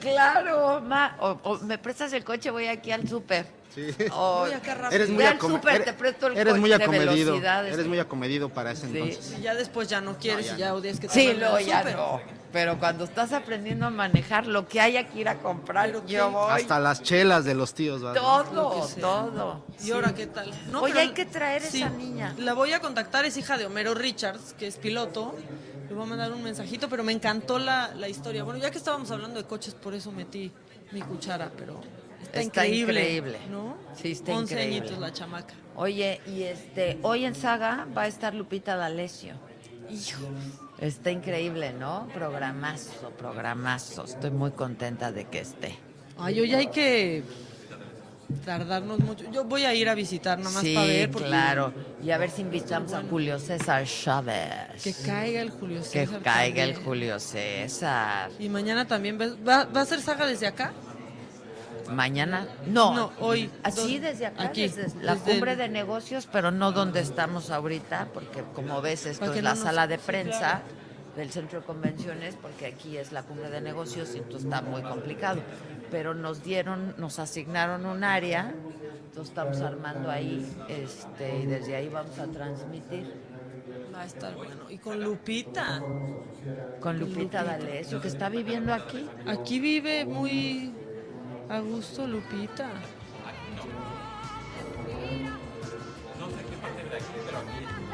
Claro, 0.00 0.82
ma. 0.82 1.16
O, 1.20 1.38
o 1.42 1.58
me 1.60 1.78
prestas 1.78 2.12
el 2.12 2.22
coche, 2.22 2.50
voy 2.50 2.66
aquí 2.66 2.92
al 2.92 3.08
súper. 3.08 3.46
Sí. 3.74 3.86
O, 4.12 4.40
Voy 4.40 4.52
acá 4.52 4.74
rápido. 4.74 4.90
Eres 4.96 5.08
muy, 5.08 5.24
al 5.24 5.40
súper, 5.40 5.74
eres- 5.76 5.84
te 5.86 5.92
presto 5.94 6.26
el 6.26 6.36
eres 6.36 6.52
coche 6.52 6.60
muy 6.60 6.72
acomedido. 6.74 7.36
Eres 7.36 7.86
muy 7.86 7.98
acomedido 7.98 8.48
para 8.50 8.72
ese 8.72 8.88
Sí. 8.88 8.98
entonces. 8.98 9.38
Y 9.38 9.42
ya 9.42 9.54
después 9.54 9.88
ya 9.88 10.02
no 10.02 10.18
quieres 10.18 10.46
No, 10.46 10.52
ya 10.52 10.56
y 10.56 10.58
ya 10.58 10.68
no. 10.68 10.74
odias 10.74 11.00
que 11.00 11.08
te 11.08 11.14
Sí, 11.14 11.32
luego 11.32 11.60
ya 11.60 11.82
no. 11.84 12.20
Pero 12.52 12.78
cuando 12.78 13.04
estás 13.04 13.32
aprendiendo 13.32 13.86
a 13.86 13.90
manejar, 13.90 14.46
lo 14.46 14.68
que 14.68 14.80
haya 14.82 15.08
que 15.08 15.20
ir 15.20 15.28
a 15.30 15.36
comprar, 15.38 16.04
yo 16.06 16.30
voy. 16.30 16.50
Hasta 16.52 16.78
las 16.80 17.02
chelas 17.02 17.44
de 17.46 17.54
los 17.54 17.72
tíos, 17.72 18.02
¿verdad? 18.02 18.20
Todo, 18.20 18.86
todo. 19.00 19.64
¿Y 19.82 19.90
ahora 19.92 20.14
qué 20.14 20.26
tal? 20.26 20.48
Oye, 20.74 20.92
pero- 20.92 20.98
hay 21.00 21.08
que 21.14 21.24
traer 21.24 21.62
sí, 21.62 21.78
esa 21.82 21.90
niña. 21.90 22.34
La 22.38 22.52
voy 22.52 22.72
a 22.74 22.80
contactar, 22.80 23.24
es 23.24 23.36
hija 23.38 23.56
de 23.56 23.64
Homero 23.64 23.94
Richards, 23.94 24.54
que 24.58 24.66
es 24.66 24.76
piloto. 24.76 25.34
Le 25.88 25.94
voy 25.94 26.04
a 26.04 26.06
mandar 26.06 26.32
un 26.32 26.42
mensajito, 26.42 26.88
pero 26.88 27.02
me 27.02 27.12
encantó 27.12 27.58
la, 27.58 27.94
la 27.94 28.08
historia. 28.08 28.44
Bueno, 28.44 28.60
ya 28.60 28.70
que 28.70 28.78
estábamos 28.78 29.10
hablando 29.10 29.40
de 29.40 29.46
coches, 29.46 29.74
por 29.74 29.94
eso 29.94 30.12
metí 30.12 30.52
mi 30.92 31.00
cuchara, 31.00 31.50
pero 31.56 31.80
está, 32.22 32.40
Está 32.40 32.66
increíble. 32.66 33.00
increíble. 33.00 33.38
¿no? 33.50 33.76
Sí, 33.96 34.12
está 34.12 34.32
11 34.36 34.52
increíble. 34.54 34.78
añitos 34.80 34.98
la 34.98 35.12
chamaca. 35.12 35.54
Oye, 35.76 36.20
y 36.26 36.42
este, 36.42 36.98
hoy 37.02 37.24
en 37.24 37.34
Saga 37.34 37.86
va 37.96 38.02
a 38.02 38.06
estar 38.06 38.34
Lupita 38.34 38.76
D'Alessio. 38.76 39.34
Hijo. 39.90 40.20
Está 40.78 41.10
increíble, 41.10 41.72
¿no? 41.72 42.06
Programazo, 42.12 43.10
programazo. 43.16 44.04
Estoy 44.04 44.30
muy 44.30 44.50
contenta 44.50 45.10
de 45.12 45.24
que 45.24 45.40
esté. 45.40 45.78
Ay, 46.18 46.40
hoy 46.40 46.52
hay 46.54 46.66
que 46.66 47.22
tardarnos 48.44 48.98
mucho. 49.00 49.24
Yo 49.30 49.44
voy 49.44 49.64
a 49.64 49.74
ir 49.74 49.88
a 49.88 49.94
visitar 49.94 50.38
nomás 50.38 50.62
sí, 50.62 50.74
para 50.74 50.86
ver. 50.86 51.10
porque- 51.10 51.28
claro. 51.28 51.72
Y 52.02 52.10
a 52.10 52.18
ver 52.18 52.30
si 52.30 52.42
invitamos 52.42 52.92
a 52.92 53.02
Julio 53.02 53.38
César 53.38 53.84
Chávez. 53.84 54.82
Que 54.82 54.92
caiga 54.92 55.40
el 55.40 55.50
Julio 55.50 55.78
Que 55.82 56.06
César. 56.06 56.20
caiga 56.22 56.64
el. 56.64 56.76
Julio 56.76 57.18
César. 57.20 58.30
Y 58.38 58.48
mañana 58.48 58.86
también. 58.86 59.18
ves- 59.18 59.34
¿Va, 59.46 59.64
va 59.64 59.80
a 59.80 59.84
ser 59.86 60.00
saga 60.00 60.26
desde 60.26 60.46
acá? 60.46 60.72
Mañana. 61.90 62.46
No. 62.66 62.94
No, 62.94 63.12
hoy. 63.20 63.50
Así 63.62 63.98
desde 63.98 64.26
acá, 64.26 64.42
Aquí, 64.44 64.68
desde 64.68 64.88
la 65.02 65.14
desde 65.14 65.30
cumbre 65.32 65.52
el- 65.52 65.58
de 65.58 65.68
negocios, 65.70 66.28
pero 66.30 66.50
no 66.50 66.72
donde 66.72 67.00
estamos 67.00 67.50
ahorita, 67.50 68.08
porque 68.12 68.42
como 68.54 68.82
ves, 68.82 69.06
esto 69.06 69.32
que 69.32 69.38
es 69.38 69.44
no 69.44 69.50
la 69.50 69.54
nos- 69.54 69.64
sala 69.64 69.86
de 69.86 69.96
sí, 69.96 70.02
prensa 70.04 70.38
claro. 70.38 70.77
Del 71.18 71.32
centro 71.32 71.58
de 71.58 71.66
convenciones, 71.66 72.36
porque 72.40 72.66
aquí 72.66 72.96
es 72.96 73.10
la 73.10 73.24
cumbre 73.24 73.50
de 73.50 73.60
negocios 73.60 74.14
y 74.14 74.18
entonces 74.18 74.44
está 74.44 74.62
muy 74.62 74.82
complicado. 74.82 75.42
Pero 75.90 76.14
nos 76.14 76.44
dieron, 76.44 76.94
nos 76.96 77.18
asignaron 77.18 77.86
un 77.86 78.04
área, 78.04 78.54
entonces 79.08 79.30
estamos 79.30 79.60
armando 79.60 80.12
ahí, 80.12 80.48
este, 80.68 81.40
y 81.40 81.46
desde 81.46 81.74
ahí 81.74 81.88
vamos 81.88 82.16
a 82.20 82.26
transmitir 82.28 83.12
Va 83.92 84.02
a 84.02 84.04
estar 84.04 84.32
bueno. 84.36 84.70
Y 84.70 84.78
con 84.78 85.02
Lupita. 85.02 85.82
con 86.78 87.00
Lupita 87.00 87.42
D'Alessio, 87.42 88.00
que 88.00 88.06
está 88.06 88.28
viviendo 88.28 88.72
aquí. 88.72 89.04
Aquí 89.26 89.58
vive 89.58 90.04
muy 90.04 90.72
a 91.48 91.58
gusto 91.58 92.06
Lupita. 92.06 92.70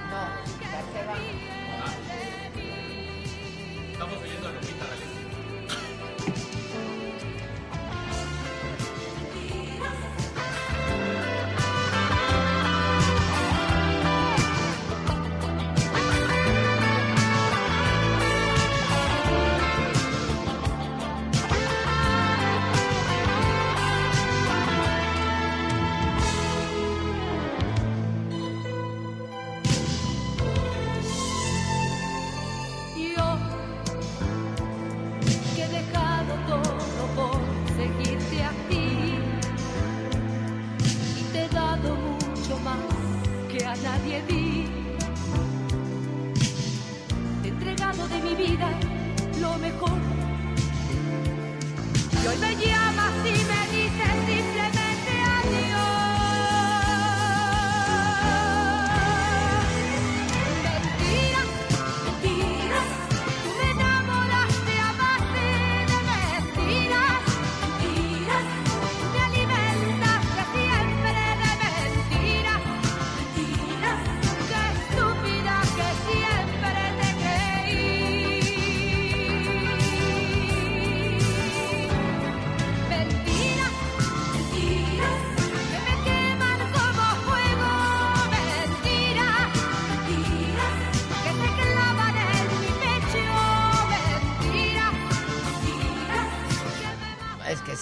Estamos 0.05 0.64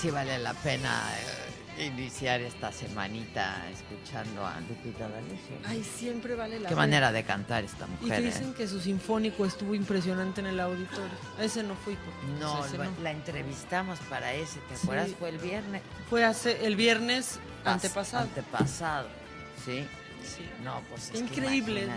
sí 0.02 0.10
vale 0.10 0.38
la 0.40 0.52
pena 0.54 1.00
eh, 1.78 1.86
iniciar 1.86 2.40
esta 2.40 2.72
semanita 2.72 3.62
escuchando 3.70 4.44
a 4.44 4.58
Lupita 4.60 5.08
D'Alessio. 5.08 5.56
Ay, 5.64 5.82
siempre 5.84 6.34
vale 6.34 6.58
la 6.58 6.68
Qué 6.68 6.74
manera 6.74 7.12
de 7.12 7.22
cantar 7.24 7.62
esta 7.64 7.86
Y 7.86 7.90
mujer. 8.04 8.20
que 8.20 8.28
¿eh? 8.28 8.30
dicen 8.32 8.52
que 8.54 8.66
su 8.66 8.80
sinfónico 8.80 9.46
estuvo 9.46 9.74
impresionante 9.74 10.40
en 10.40 10.48
el 10.48 10.58
auditorio. 10.60 11.16
A 11.38 11.44
ese 11.44 11.62
no 11.62 11.74
fui. 11.76 11.94
porque, 11.96 12.40
No, 12.40 12.58
pues, 12.58 12.72
no. 12.74 12.90
la 13.02 13.12
entrevistamos 13.12 13.98
para 14.10 14.32
ese, 14.34 14.58
¿te 14.68 14.76
Sí. 14.76 14.80
acuerdas? 14.84 15.10
Fue 15.18 15.28
el 15.28 15.38
viernes. 15.38 15.82
Fue 16.10 16.24
hace, 16.24 16.66
el 16.66 16.74
viernes 16.76 17.38
Pas- 17.64 17.72
antepasado. 17.74 18.24
Antepasado, 18.24 19.08
sí. 19.64 19.86
Sí. 20.24 20.48
No, 20.62 20.80
pues 20.88 21.10
es 21.10 21.20
Increíble. 21.20 21.88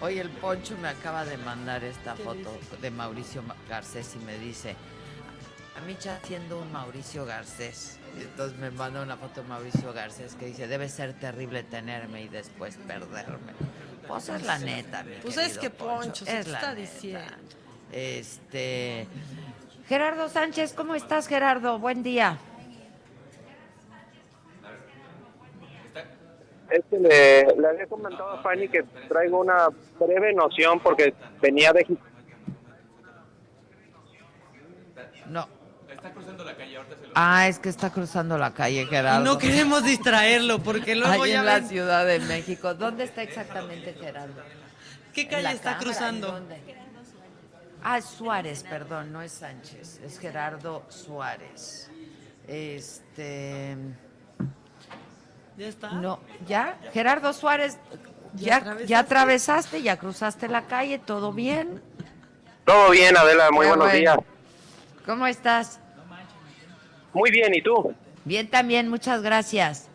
Oye, 0.00 0.20
el 0.20 0.30
Poncho 0.30 0.76
me 0.78 0.88
acaba 0.88 1.24
de 1.24 1.36
mandar 1.38 1.84
esta 1.84 2.14
¿Qué 2.14 2.22
foto 2.24 2.58
de 2.80 2.90
Mauricio 2.90 3.42
Ma- 3.44 3.54
Garcés 3.68 4.16
y 4.20 4.24
me 4.24 4.36
dice, 4.38 4.74
a 5.80 5.86
mí 5.86 5.96
ya 6.00 6.18
siendo 6.24 6.60
un 6.60 6.70
Mauricio 6.72 7.24
Garcés. 7.24 7.98
Y 8.18 8.22
entonces 8.22 8.58
me 8.58 8.70
manda 8.70 9.02
una 9.02 9.16
foto 9.16 9.42
de 9.42 9.48
Mauricio 9.48 9.92
Garcés 9.92 10.34
que 10.34 10.46
dice, 10.46 10.66
debe 10.66 10.88
ser 10.88 11.14
terrible 11.14 11.62
tenerme 11.62 12.22
y 12.22 12.28
después 12.28 12.76
perderme. 12.86 13.52
Pues 14.06 14.28
es 14.28 14.44
la 14.44 14.58
neta, 14.58 15.02
mi 15.04 15.14
Pues 15.16 15.36
es 15.38 15.58
que 15.58 15.70
Poncho, 15.70 16.24
se 16.24 16.40
es 16.40 16.46
te 16.46 16.50
la 16.52 16.58
está 16.58 16.74
neta. 16.74 16.80
diciendo. 16.80 17.32
Este... 17.92 19.06
Gerardo 19.88 20.28
Sánchez, 20.28 20.72
¿cómo 20.74 20.94
estás, 20.94 21.26
Gerardo? 21.26 21.78
Buen 21.78 22.02
día. 22.02 22.38
Es 26.70 26.82
que 26.88 26.98
le, 26.98 27.46
le 27.60 27.68
había 27.68 27.86
comentado 27.86 28.30
a 28.30 28.42
Fanny 28.42 28.68
que 28.68 28.84
traigo 29.08 29.40
una 29.40 29.68
breve 29.98 30.32
noción 30.32 30.78
porque 30.78 31.12
venía 31.40 31.72
de 31.72 31.84
No. 35.26 35.59
Está 36.00 36.12
cruzando 36.14 36.44
la 36.44 36.56
calle, 36.56 36.76
ahorita 36.78 36.96
se 36.96 37.06
lo... 37.08 37.12
Ah, 37.14 37.46
es 37.48 37.58
que 37.58 37.68
está 37.68 37.90
cruzando 37.90 38.38
la 38.38 38.54
calle, 38.54 38.86
Gerardo. 38.86 39.20
Y 39.20 39.24
no 39.24 39.36
queremos 39.36 39.84
distraerlo 39.84 40.58
porque 40.62 40.96
luego 40.96 41.24
Ahí 41.24 41.32
ya 41.32 41.40
en 41.40 41.46
la 41.46 41.60
Ciudad 41.60 42.06
de 42.06 42.20
México. 42.20 42.72
¿Dónde 42.72 43.04
está 43.04 43.22
exactamente 43.22 43.92
Gerardo? 44.00 44.40
¿Qué 45.12 45.22
¿En 45.22 45.28
calle 45.28 45.50
está 45.52 45.72
Cámara? 45.74 45.78
cruzando? 45.84 46.40
Ah, 47.82 47.98
es 47.98 48.06
Suárez, 48.06 48.62
perdón, 48.62 49.12
no 49.12 49.20
es 49.20 49.32
Sánchez, 49.32 50.00
es 50.02 50.18
Gerardo 50.18 50.84
Suárez. 50.88 51.90
Este. 52.48 53.76
¿Ya 55.58 55.66
está? 55.66 55.90
No, 55.92 56.20
¿ya? 56.46 56.78
Gerardo 56.94 57.32
Suárez, 57.34 57.78
¿Ya 58.34 58.46
ya, 58.46 58.56
atravesaste? 58.56 58.86
ya 58.88 58.98
atravesaste, 59.00 59.82
ya 59.82 59.96
cruzaste 59.98 60.48
la 60.48 60.62
calle, 60.62 60.98
¿todo 60.98 61.32
bien? 61.32 61.82
Todo 62.64 62.90
bien, 62.90 63.16
Adela, 63.16 63.50
muy 63.50 63.64
Qué 63.64 63.68
buenos 63.68 63.86
bueno. 63.88 63.98
días. 63.98 64.16
¿Cómo 65.06 65.26
estás? 65.26 65.80
Muy 67.12 67.30
bien, 67.30 67.54
¿y 67.54 67.62
tú? 67.62 67.94
Bien 68.24 68.48
también, 68.48 68.88
muchas 68.88 69.22
gracias. 69.22 69.88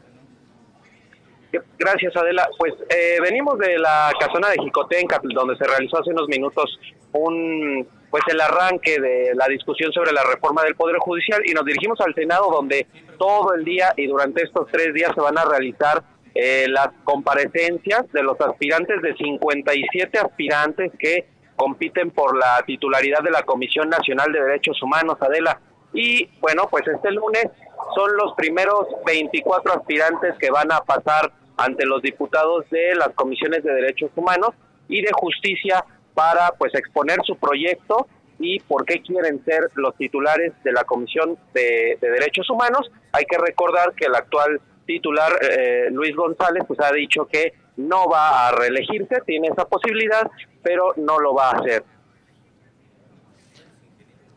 Gracias, 1.78 2.16
Adela. 2.16 2.47
Pues 2.57 2.74
eh, 2.89 3.18
venimos 3.22 3.57
de 3.59 3.78
la 3.78 4.11
casona 4.20 4.49
de 4.49 4.61
Jicotenca, 4.61 5.22
donde 5.24 5.55
se 5.57 5.66
realizó 5.66 5.99
hace 5.99 6.11
unos 6.11 6.28
minutos 6.28 6.80
un 7.13 7.88
pues 8.09 8.24
el 8.30 8.39
arranque 8.39 8.99
de 8.99 9.32
la 9.36 9.45
discusión 9.47 9.91
sobre 9.91 10.13
la 10.13 10.24
reforma 10.24 10.63
del 10.63 10.76
Poder 10.76 10.97
Judicial 10.99 11.41
y 11.45 11.53
nos 11.53 11.66
dirigimos 11.66 11.99
al 11.99 12.13
Senado, 12.16 12.49
donde 12.49 12.88
todo 13.18 13.53
el 13.53 13.66
día 13.66 13.93
y 13.97 14.07
durante 14.07 14.43
estos 14.43 14.68
tres 14.72 14.93
días 14.93 15.11
se 15.13 15.20
van 15.20 15.38
a 15.38 15.43
realizar 15.43 16.01
eh, 16.34 16.66
las 16.70 16.89
comparecencias 17.03 18.09
de 18.13 18.24
los 18.24 18.39
aspirantes 18.39 19.01
de 19.01 19.16
57 19.16 20.18
aspirantes 20.18 20.93
que 20.97 21.28
compiten 21.57 22.11
por 22.11 22.38
la 22.38 22.63
titularidad 22.66 23.20
de 23.22 23.32
la 23.32 23.43
Comisión 23.43 23.89
Nacional 23.89 24.32
de 24.32 24.41
Derechos 24.41 24.82
Humanos, 24.82 25.18
Adela. 25.20 25.59
Y 25.96 26.30
bueno, 26.41 26.68
pues 26.70 26.86
este 26.88 27.12
lunes 27.12 27.48
son 27.96 28.16
los 28.18 28.34
primeros 28.36 28.88
24 29.06 29.74
aspirantes 29.74 30.36
que 30.39 30.52
van 30.52 30.72
a 30.72 30.82
pasar 30.82 31.32
ante 31.58 31.86
los 31.86 32.02
diputados 32.02 32.70
de 32.70 32.96
las 32.96 33.10
comisiones 33.16 33.64
de 33.64 33.74
derechos 33.74 34.12
humanos 34.16 34.50
y 34.89 35.02
de 35.02 35.12
justicia 35.14 35.86
para 36.14 36.52
pues 36.58 36.76
exponer 36.76 37.20
su 37.26 37.38
proyecto 37.38 38.08
y 38.38 38.60
por 38.60 38.86
qué 38.86 39.02
quieren 39.02 39.43
ser 39.46 39.70
los 39.76 39.96
titulares 39.96 40.52
de 40.64 40.74
la 40.74 40.84
comisión 40.84 41.38
de, 41.54 41.98
de 42.02 42.10
derechos 42.10 42.50
humanos. 42.50 42.91
Hay 43.14 43.24
que 43.26 43.38
recordar 43.38 43.93
que 43.93 44.06
el 44.06 44.16
actual 44.16 44.60
titular 44.86 45.32
eh, 45.41 45.88
Luis 45.91 46.16
González 46.16 46.64
pues 46.68 46.80
ha 46.80 46.91
dicho 46.91 47.26
que 47.26 47.54
no 47.78 48.08
va 48.08 48.48
a 48.48 48.52
reelegirse, 48.52 49.22
tiene 49.26 49.48
esa 49.48 49.66
posibilidad, 49.66 50.30
pero 50.64 50.93
no 50.98 51.20
lo 51.20 51.34
va 51.34 51.52
a 51.52 51.60
hacer. 51.60 51.84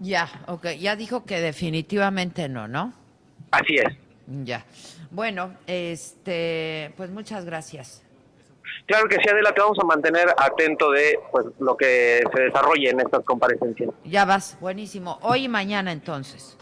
Ya, 0.01 0.29
ok, 0.47 0.67
ya 0.79 0.97
dijo 0.97 1.25
que 1.25 1.41
definitivamente 1.41 2.49
no, 2.49 2.69
¿no? 2.69 2.93
Así 3.51 3.77
es. 3.77 3.97
Ya. 4.45 4.65
Bueno, 5.11 5.55
este, 5.67 6.93
pues 6.97 7.11
muchas 7.11 7.45
gracias. 7.45 8.03
Claro 8.87 9.09
que 9.09 9.17
sí, 9.17 9.29
Adela, 9.31 9.53
te 9.53 9.61
vamos 9.61 9.79
a 9.81 9.85
mantener 9.85 10.29
atento 10.37 10.91
de 10.91 11.19
pues 11.31 11.47
lo 11.59 11.77
que 11.77 12.23
se 12.35 12.43
desarrolle 12.43 12.91
en 12.91 13.01
estas 13.01 13.25
comparecencias. 13.25 13.91
Ya 14.05 14.25
vas, 14.25 14.57
buenísimo. 14.61 15.19
Hoy 15.23 15.45
y 15.45 15.49
mañana 15.49 15.93
entonces. 15.93 16.57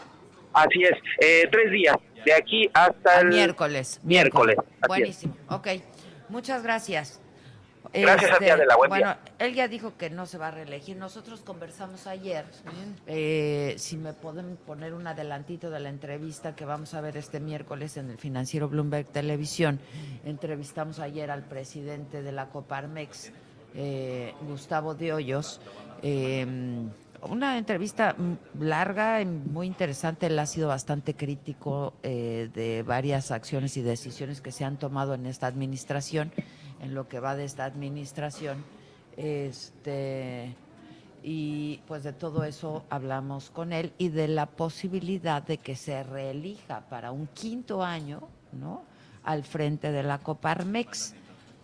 Así 0.53 0.83
es, 0.83 0.97
eh, 1.21 1.49
tres 1.51 1.71
días, 1.71 1.97
de 2.25 2.33
aquí 2.33 2.71
hasta 2.73 3.21
el 3.21 3.29
miércoles. 3.29 4.01
Miércoles. 4.03 4.57
así 4.59 4.71
es. 4.83 4.89
Buenísimo, 4.89 5.37
ok. 5.51 5.69
Muchas 6.29 6.63
gracias. 6.63 7.21
Este, 7.93 8.01
Gracias 8.03 8.31
a 8.33 8.39
ti, 8.39 8.49
Adela, 8.49 8.77
buen 8.77 8.89
bueno, 8.89 9.07
día. 9.07 9.19
él 9.39 9.55
ya 9.55 9.69
dijo 9.69 9.97
que 9.97 10.11
no 10.11 10.27
se 10.27 10.39
va 10.39 10.49
a 10.49 10.51
reelegir. 10.51 10.97
Nosotros 10.97 11.41
conversamos 11.41 12.07
ayer. 12.07 12.45
eh, 13.07 13.75
si 13.79 13.97
me 13.97 14.13
pueden 14.13 14.57
poner 14.57 14.95
un 14.95 15.07
adelantito 15.07 15.71
de 15.71 15.81
la 15.81 15.89
entrevista 15.89 16.55
que 16.55 16.65
vamos 16.65 16.95
a 16.95 17.01
ver 17.01 17.17
este 17.17 17.41
miércoles 17.41 17.97
en 17.97 18.11
el 18.11 18.19
financiero 18.19 18.69
Bloomberg 18.69 19.07
Televisión. 19.07 19.81
Entrevistamos 20.25 20.99
ayer 20.99 21.31
al 21.31 21.45
presidente 21.45 22.23
de 22.23 22.33
la 22.33 22.47
Coparmex, 22.49 23.33
eh, 23.75 24.35
Gustavo 24.49 24.95
de 24.95 25.13
Hoyos. 25.13 25.61
Eh, 26.03 26.47
una 27.23 27.59
entrevista 27.59 28.15
larga 28.61 29.21
y 29.21 29.27
muy 29.27 29.67
interesante. 29.67 30.27
Él 30.27 30.39
ha 30.39 30.47
sido 30.47 30.69
bastante 30.69 31.15
crítico 31.15 31.95
eh, 32.03 32.51
de 32.55 32.83
varias 32.83 33.31
acciones 33.31 33.77
y 33.77 33.83
decisiones 33.83 34.41
que 34.41 34.53
se 34.53 34.65
han 34.65 34.77
tomado 34.77 35.15
en 35.15 35.27
esta 35.27 35.47
administración, 35.47 36.31
en 36.81 36.95
lo 36.95 37.09
que 37.09 37.21
va 37.21 37.37
de 37.37 37.45
esta 37.45 37.65
administración. 37.65 38.65
Este 39.17 40.55
y 41.29 41.79
pues 41.89 42.05
de 42.05 42.13
todo 42.13 42.45
eso 42.45 42.85
hablamos 42.89 43.51
con 43.51 43.73
él 43.73 43.93
y 43.99 44.11
de 44.11 44.29
la 44.29 44.47
posibilidad 44.47 45.43
de 45.43 45.59
que 45.59 45.75
se 45.75 46.05
reelija 46.05 46.83
para 46.89 47.11
un 47.11 47.27
quinto 47.27 47.83
año, 47.83 48.29
¿no? 48.53 48.85
Al 49.25 49.43
frente 49.43 49.91
de 49.91 50.05
la 50.05 50.19
Coparmex. 50.19 51.15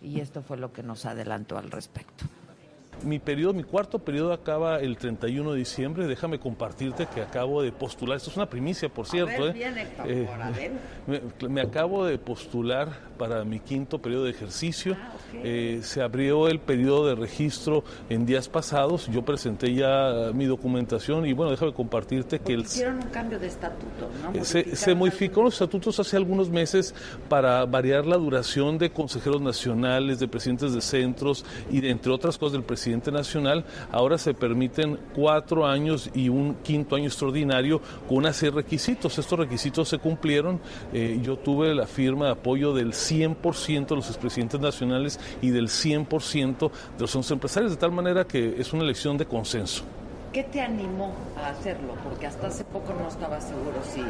Y 0.01 0.19
esto 0.19 0.41
fue 0.41 0.57
lo 0.57 0.73
que 0.73 0.83
nos 0.83 1.05
adelantó 1.05 1.57
al 1.57 1.71
respecto. 1.71 2.25
Mi 3.03 3.19
periodo, 3.19 3.53
mi 3.53 3.63
cuarto 3.63 3.99
periodo 3.99 4.33
acaba 4.33 4.79
el 4.79 4.97
31 4.97 5.53
de 5.53 5.57
diciembre. 5.57 6.07
Déjame 6.07 6.39
compartirte 6.39 7.07
que 7.07 7.21
acabo 7.21 7.61
de 7.61 7.71
postular. 7.71 8.17
Esto 8.17 8.29
es 8.29 8.37
una 8.37 8.49
primicia, 8.49 8.89
por 8.89 9.05
cierto. 9.05 9.43
ver, 9.43 9.51
¿eh? 9.51 9.53
bien, 9.53 9.77
Héctor, 9.77 10.05
Eh, 10.09 10.27
por 11.37 11.49
me, 11.49 11.49
me 11.49 11.61
acabo 11.61 12.05
de 12.05 12.17
postular 12.17 12.89
para 13.17 13.43
mi 13.43 13.59
quinto 13.59 13.99
periodo 13.99 14.25
de 14.25 14.31
ejercicio. 14.31 14.95
Ah, 14.99 15.11
Eh, 15.43 15.79
se 15.81 16.01
abrió 16.01 16.47
el 16.47 16.59
periodo 16.59 17.07
de 17.07 17.15
registro 17.15 17.83
en 18.07 18.25
días 18.25 18.47
pasados. 18.47 19.07
Yo 19.07 19.23
presenté 19.23 19.73
ya 19.73 20.29
mi 20.31 20.45
documentación 20.45 21.25
y 21.25 21.33
bueno, 21.33 21.51
déjame 21.51 21.73
compartirte 21.73 22.39
que 22.39 22.53
el, 22.53 22.61
Hicieron 22.61 22.97
un 22.97 23.09
cambio 23.09 23.39
de 23.39 23.47
estatuto, 23.47 24.09
¿no? 24.21 24.39
eh, 24.39 24.45
se, 24.45 24.75
se 24.75 24.93
modificó 24.93 25.41
los 25.41 25.55
estatutos 25.55 25.99
hace 25.99 26.17
algunos 26.17 26.49
meses 26.49 26.93
para 27.29 27.65
variar 27.65 28.05
la 28.05 28.17
duración 28.17 28.77
de 28.77 28.91
consejeros 28.91 29.41
nacionales, 29.41 30.19
de 30.19 30.27
presidentes 30.27 30.73
de 30.73 30.81
centros 30.81 31.43
y 31.71 31.81
de, 31.81 31.89
entre 31.89 32.11
otras 32.11 32.37
cosas 32.37 32.53
del 32.53 32.63
presidente 32.63 32.92
nacional. 33.11 33.65
Ahora 33.91 34.17
se 34.17 34.33
permiten 34.33 34.99
cuatro 35.15 35.65
años 35.65 36.09
y 36.13 36.29
un 36.29 36.55
quinto 36.63 36.95
año 36.95 37.05
extraordinario 37.05 37.81
con 38.07 38.17
una 38.17 38.33
serie 38.33 38.51
de 38.51 38.61
requisitos. 38.61 39.17
Estos 39.17 39.39
requisitos 39.39 39.89
se 39.89 39.97
cumplieron. 39.97 40.59
Eh, 40.93 41.19
yo 41.21 41.37
tuve 41.37 41.73
la 41.73 41.87
firma 41.87 42.25
de 42.25 42.31
apoyo 42.31 42.73
del 42.73 42.93
100% 42.93 43.87
de 43.87 43.95
los 43.95 44.09
expresidentes 44.09 44.59
nacionales 44.59 45.19
y 45.41 45.49
del 45.49 45.67
100% 45.67 46.71
de 46.97 46.99
los 46.99 47.31
empresarios, 47.31 47.71
de 47.71 47.77
tal 47.77 47.91
manera 47.91 48.25
que 48.25 48.55
es 48.59 48.73
una 48.73 48.83
elección 48.83 49.17
de 49.17 49.25
consenso. 49.25 49.83
¿Qué 50.33 50.43
te 50.43 50.61
animó 50.61 51.13
a 51.37 51.49
hacerlo? 51.49 51.93
Porque 52.03 52.25
hasta 52.25 52.47
hace 52.47 52.63
poco 52.63 52.93
no 52.99 53.07
estaba 53.07 53.39
seguro 53.39 53.77
si, 53.83 54.01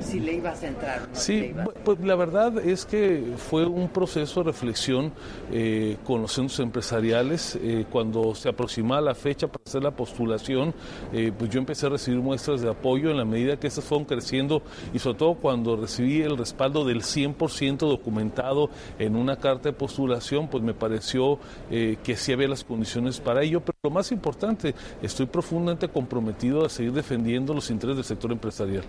si 0.00 0.20
le 0.20 0.34
ibas 0.34 0.62
a 0.62 0.68
entrar. 0.68 1.08
le 1.08 1.16
Sí, 1.16 1.32
ibas. 1.50 1.68
pues 1.84 2.00
la 2.00 2.14
verdad 2.14 2.58
es 2.58 2.84
que 2.86 3.34
fue 3.36 3.66
un 3.66 3.88
proceso 3.88 4.40
de 4.40 4.44
reflexión 4.44 5.12
eh, 5.52 5.96
con 6.04 6.22
los 6.22 6.32
centros 6.32 6.60
empresariales. 6.60 7.58
Eh, 7.62 7.86
cuando 7.90 8.34
se 8.34 8.48
aproximaba 8.48 9.00
la 9.00 9.14
fecha 9.14 9.48
para 9.48 9.62
hacer 9.66 9.82
la 9.82 9.90
postulación, 9.90 10.74
eh, 11.12 11.32
pues 11.36 11.50
yo 11.50 11.58
empecé 11.58 11.86
a 11.86 11.90
recibir 11.90 12.20
muestras 12.20 12.60
de 12.60 12.70
apoyo 12.70 13.10
en 13.10 13.16
la 13.16 13.24
medida 13.24 13.58
que 13.58 13.66
estas 13.66 13.84
fueron 13.84 14.04
creciendo 14.04 14.62
y 14.92 14.98
sobre 14.98 15.18
todo 15.18 15.34
cuando 15.34 15.76
recibí 15.76 16.22
el 16.22 16.36
respaldo 16.36 16.84
del 16.84 17.02
100% 17.02 17.78
documentado 17.78 18.70
en 18.98 19.16
una 19.16 19.36
carta 19.36 19.68
de 19.68 19.72
postulación, 19.72 20.48
pues 20.48 20.62
me 20.62 20.74
pareció 20.74 21.38
que 21.70 22.16
sí 22.16 22.32
había 22.32 22.48
las 22.48 22.64
condiciones 22.64 23.20
para 23.20 23.42
ello. 23.42 23.60
Pero 23.60 23.76
lo 23.82 23.90
más 23.90 24.12
importante, 24.12 24.74
estoy 25.02 25.26
profundamente 25.26 25.88
comprometido 25.88 26.64
a 26.64 26.68
seguir 26.68 26.92
defendiendo 26.92 27.54
los 27.54 27.70
intereses 27.70 27.96
del 27.96 28.04
sector 28.04 28.32
empresarial. 28.32 28.84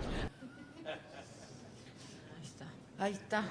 Ahí 3.00 3.14
está. 3.14 3.44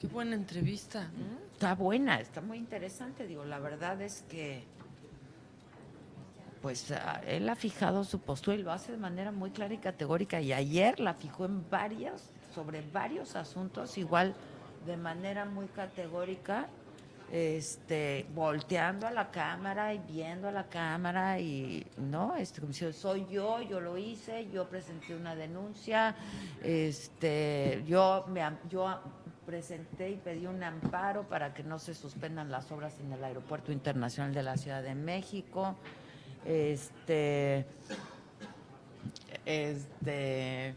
Qué 0.00 0.06
buena 0.06 0.36
entrevista. 0.36 1.10
Está 1.52 1.74
buena, 1.74 2.20
está 2.20 2.40
muy 2.40 2.58
interesante. 2.58 3.26
Digo, 3.26 3.44
la 3.44 3.58
verdad 3.58 4.00
es 4.00 4.22
que, 4.28 4.62
pues, 6.60 6.92
ah, 6.92 7.20
él 7.26 7.48
ha 7.48 7.56
fijado 7.56 8.04
su 8.04 8.20
postura 8.20 8.56
y 8.56 8.62
lo 8.62 8.70
hace 8.70 8.92
de 8.92 8.98
manera 8.98 9.32
muy 9.32 9.50
clara 9.50 9.74
y 9.74 9.78
categórica. 9.78 10.40
Y 10.40 10.52
ayer 10.52 11.00
la 11.00 11.14
fijó 11.14 11.44
en 11.44 11.68
varios, 11.70 12.22
sobre 12.54 12.82
varios 12.92 13.34
asuntos, 13.34 13.98
igual 13.98 14.32
de 14.86 14.96
manera 14.96 15.44
muy 15.44 15.66
categórica, 15.66 16.68
este, 17.32 18.26
volteando 18.34 19.06
a 19.06 19.10
la 19.10 19.30
cámara 19.30 19.94
y 19.94 19.98
viendo 20.00 20.48
a 20.48 20.52
la 20.52 20.64
cámara 20.64 21.40
y, 21.40 21.86
¿no? 21.96 22.36
Este, 22.36 22.60
como 22.60 22.72
diciendo, 22.72 22.94
soy 22.94 23.26
yo, 23.30 23.62
yo 23.62 23.80
lo 23.80 23.96
hice, 23.96 24.50
yo 24.50 24.68
presenté 24.68 25.16
una 25.16 25.34
denuncia, 25.34 26.14
este, 26.62 27.82
yo 27.86 28.26
me, 28.28 28.42
yo 28.68 29.00
presenté 29.46 30.10
y 30.10 30.16
pedí 30.16 30.46
un 30.46 30.62
amparo 30.62 31.26
para 31.26 31.54
que 31.54 31.62
no 31.62 31.78
se 31.78 31.94
suspendan 31.94 32.50
las 32.50 32.70
obras 32.70 33.00
en 33.00 33.10
el 33.10 33.24
Aeropuerto 33.24 33.72
Internacional 33.72 34.34
de 34.34 34.42
la 34.42 34.58
Ciudad 34.58 34.82
de 34.82 34.94
México. 34.94 35.74
Este, 36.44 37.64
este, 39.46 40.74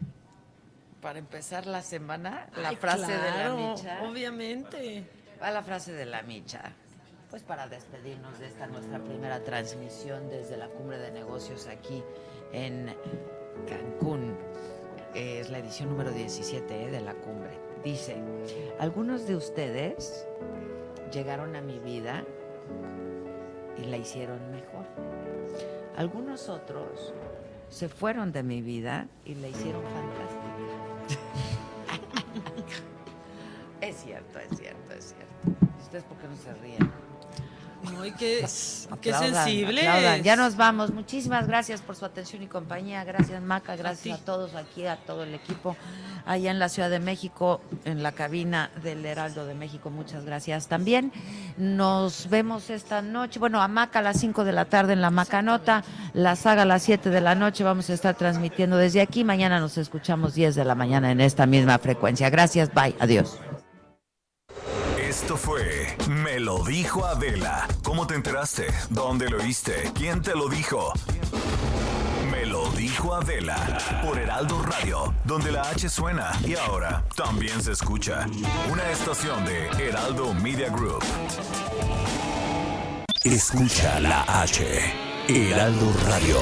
para 1.02 1.18
empezar 1.18 1.66
la 1.66 1.82
semana, 1.82 2.48
la 2.56 2.70
Ay, 2.70 2.76
frase 2.76 3.12
de 3.12 3.30
la 3.30 3.54
micha. 3.54 4.02
Obviamente. 4.08 5.15
Va 5.42 5.50
la 5.50 5.62
frase 5.62 5.92
de 5.92 6.06
la 6.06 6.22
micha. 6.22 6.72
Pues 7.30 7.42
para 7.42 7.68
despedirnos 7.68 8.38
de 8.38 8.46
esta 8.46 8.66
nuestra 8.66 8.98
primera 8.98 9.42
transmisión 9.42 10.28
desde 10.30 10.56
la 10.56 10.68
cumbre 10.68 10.98
de 10.98 11.10
negocios 11.10 11.66
aquí 11.66 12.02
en 12.52 12.94
Cancún. 13.68 14.36
Es 15.14 15.50
la 15.50 15.58
edición 15.58 15.90
número 15.90 16.10
17 16.10 16.84
eh, 16.84 16.90
de 16.90 17.00
la 17.00 17.14
cumbre. 17.14 17.50
Dice, 17.84 18.16
algunos 18.78 19.26
de 19.26 19.36
ustedes 19.36 20.26
llegaron 21.12 21.56
a 21.56 21.60
mi 21.60 21.78
vida 21.78 22.24
y 23.76 23.86
la 23.86 23.96
hicieron 23.96 24.50
mejor. 24.50 24.86
Algunos 25.96 26.48
otros 26.48 27.12
se 27.68 27.88
fueron 27.88 28.32
de 28.32 28.42
mi 28.42 28.62
vida 28.62 29.08
y 29.24 29.34
la 29.34 29.48
hicieron 29.48 29.82
fantástica. 29.82 30.95
Ustedes 35.96 36.04
por 36.04 36.18
qué 36.18 36.28
no 36.28 36.36
se 36.36 36.54
ríen? 36.60 36.92
Ay, 38.02 38.12
qué, 38.18 38.44
qué 39.00 39.14
aplaudan. 39.14 40.22
Ya 40.22 40.34
nos 40.34 40.56
vamos. 40.56 40.90
Muchísimas 40.92 41.46
gracias 41.46 41.82
por 41.82 41.94
su 41.94 42.04
atención 42.04 42.42
y 42.42 42.46
compañía. 42.46 43.04
Gracias, 43.04 43.40
Maca. 43.42 43.76
Gracias 43.76 44.20
a, 44.20 44.24
todos 44.24 44.54
aquí, 44.54 44.86
a 44.86 44.96
todo 44.96 45.22
el 45.22 45.34
equipo 45.34 45.76
allá 46.24 46.50
en 46.50 46.58
la 46.58 46.68
Ciudad 46.68 46.90
de 46.90 46.98
México, 46.98 47.60
en 47.84 48.02
la 48.02 48.10
cabina 48.10 48.70
del 48.82 49.04
Heraldo 49.06 49.46
de 49.46 49.54
México. 49.54 49.90
Muchas 49.90 50.24
gracias 50.24 50.66
también. 50.66 51.12
Nos 51.58 52.28
vemos 52.28 52.70
esta 52.70 53.02
noche. 53.02 53.38
Bueno, 53.38 53.62
a 53.62 53.68
Maca 53.68 54.00
a 54.00 54.02
las 54.02 54.18
5 54.18 54.42
de 54.42 54.52
la 54.52 54.64
tarde 54.64 54.94
en 54.94 55.02
la 55.02 55.10
Macanota. 55.10 55.84
La 56.12 56.34
saga 56.34 56.62
a 56.62 56.66
las 56.66 56.82
7 56.82 57.10
de 57.10 57.20
la 57.20 57.36
noche. 57.36 57.62
Vamos 57.62 57.88
a 57.90 57.94
estar 57.94 58.16
transmitiendo 58.16 58.76
desde 58.76 59.00
aquí. 59.00 59.22
Mañana 59.22 59.60
nos 59.60 59.78
escuchamos 59.78 60.34
10 60.34 60.56
de 60.56 60.64
la 60.64 60.74
mañana 60.74 61.12
en 61.12 61.20
esta 61.20 61.46
misma 61.46 61.78
frecuencia. 61.78 62.30
Gracias. 62.30 62.74
Bye. 62.74 62.96
Adiós. 62.98 63.38
Esto 65.26 65.36
fue 65.36 65.96
Me 66.08 66.38
lo 66.38 66.62
dijo 66.62 67.04
Adela. 67.04 67.66
¿Cómo 67.82 68.06
te 68.06 68.14
enteraste? 68.14 68.68
¿Dónde 68.90 69.28
lo 69.28 69.38
oíste? 69.38 69.90
¿Quién 69.92 70.22
te 70.22 70.36
lo 70.36 70.48
dijo? 70.48 70.92
Me 72.30 72.46
lo 72.46 72.70
dijo 72.70 73.12
Adela 73.12 73.56
por 74.04 74.20
Heraldo 74.20 74.62
Radio, 74.62 75.12
donde 75.24 75.50
la 75.50 75.62
H 75.62 75.88
suena 75.88 76.30
y 76.46 76.54
ahora 76.54 77.04
también 77.16 77.60
se 77.60 77.72
escucha. 77.72 78.28
Una 78.70 78.88
estación 78.88 79.44
de 79.44 79.66
Heraldo 79.84 80.32
Media 80.32 80.70
Group. 80.70 81.02
Escucha 83.24 83.98
la 83.98 84.22
H. 84.42 84.64
Heraldo 85.26 85.92
Radio. 86.06 86.38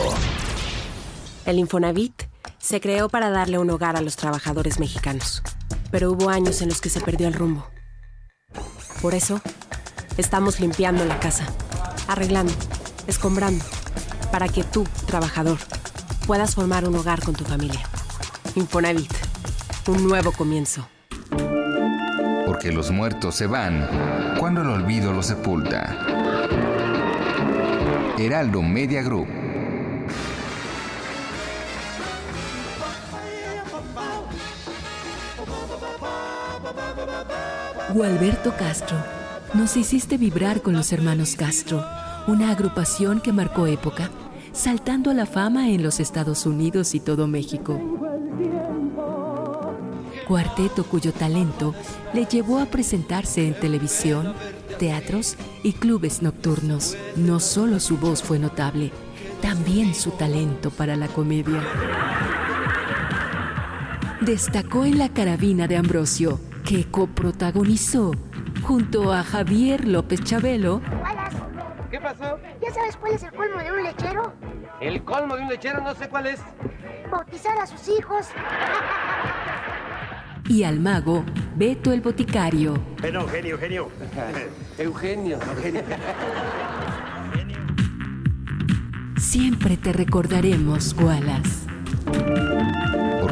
El 1.46 1.58
Infonavit 1.58 2.24
se 2.58 2.82
creó 2.82 3.08
para 3.08 3.30
darle 3.30 3.56
un 3.56 3.70
hogar 3.70 3.96
a 3.96 4.02
los 4.02 4.16
trabajadores 4.16 4.78
mexicanos, 4.78 5.42
pero 5.90 6.12
hubo 6.12 6.28
años 6.28 6.60
en 6.60 6.68
los 6.68 6.82
que 6.82 6.90
se 6.90 7.00
perdió 7.00 7.28
el 7.28 7.32
rumbo. 7.32 7.73
Por 9.04 9.14
eso, 9.14 9.38
estamos 10.16 10.60
limpiando 10.60 11.04
la 11.04 11.20
casa, 11.20 11.44
arreglando, 12.08 12.54
escombrando, 13.06 13.62
para 14.32 14.48
que 14.48 14.64
tú, 14.64 14.84
trabajador, 15.06 15.58
puedas 16.26 16.54
formar 16.54 16.88
un 16.88 16.94
hogar 16.94 17.22
con 17.22 17.34
tu 17.34 17.44
familia. 17.44 17.82
Infonavit, 18.54 19.12
un 19.88 20.08
nuevo 20.08 20.32
comienzo. 20.32 20.88
Porque 22.46 22.72
los 22.72 22.90
muertos 22.92 23.34
se 23.34 23.46
van 23.46 24.36
cuando 24.40 24.62
el 24.62 24.68
olvido 24.68 25.12
los 25.12 25.26
sepulta. 25.26 25.98
Heraldo 28.16 28.62
Media 28.62 29.02
Group. 29.02 29.43
Gualberto 37.94 38.52
Castro, 38.56 38.96
nos 39.54 39.76
hiciste 39.76 40.18
vibrar 40.18 40.62
con 40.62 40.72
los 40.72 40.92
hermanos 40.92 41.36
Castro, 41.36 41.86
una 42.26 42.50
agrupación 42.50 43.20
que 43.20 43.32
marcó 43.32 43.68
época, 43.68 44.10
saltando 44.52 45.12
a 45.12 45.14
la 45.14 45.26
fama 45.26 45.68
en 45.68 45.80
los 45.84 46.00
Estados 46.00 46.44
Unidos 46.44 46.96
y 46.96 46.98
todo 46.98 47.28
México. 47.28 47.80
Cuarteto 50.26 50.82
cuyo 50.82 51.12
talento 51.12 51.72
le 52.12 52.24
llevó 52.24 52.58
a 52.58 52.66
presentarse 52.66 53.46
en 53.46 53.54
televisión, 53.54 54.34
teatros 54.80 55.36
y 55.62 55.74
clubes 55.74 56.20
nocturnos. 56.20 56.96
No 57.14 57.38
solo 57.38 57.78
su 57.78 57.96
voz 57.96 58.24
fue 58.24 58.40
notable, 58.40 58.90
también 59.40 59.94
su 59.94 60.10
talento 60.10 60.72
para 60.72 60.96
la 60.96 61.06
comedia. 61.06 61.62
Destacó 64.20 64.84
en 64.84 64.98
La 64.98 65.10
Carabina 65.10 65.68
de 65.68 65.76
Ambrosio, 65.76 66.40
que 66.64 66.90
coprotagonizó 66.90 68.12
junto 68.62 69.12
a 69.12 69.22
Javier 69.22 69.86
López 69.86 70.22
Chabelo 70.24 70.80
¿Qué 71.90 72.00
pasó? 72.00 72.38
¿Ya 72.60 72.72
sabes 72.72 72.96
cuál 72.96 73.12
es 73.12 73.22
el 73.22 73.30
colmo 73.32 73.58
de 73.58 73.70
un 73.70 73.82
lechero? 73.84 74.32
El 74.80 75.04
colmo 75.04 75.36
de 75.36 75.42
un 75.42 75.48
lechero 75.48 75.80
no 75.80 75.94
sé 75.94 76.08
cuál 76.08 76.26
es. 76.26 76.40
Bautizar 77.08 77.56
a 77.58 77.66
sus 77.66 77.86
hijos. 77.88 78.26
y 80.48 80.64
al 80.64 80.80
mago 80.80 81.24
Beto 81.54 81.92
el 81.92 82.00
Boticario. 82.00 82.74
Bueno, 83.00 83.20
Eugenio, 83.20 83.54
Eugenio. 83.54 83.88
Eugenio, 84.78 85.38
Eugenio. 85.56 85.82
Siempre 89.16 89.76
te 89.76 89.92
recordaremos, 89.92 90.96
Wallace. 90.98 92.53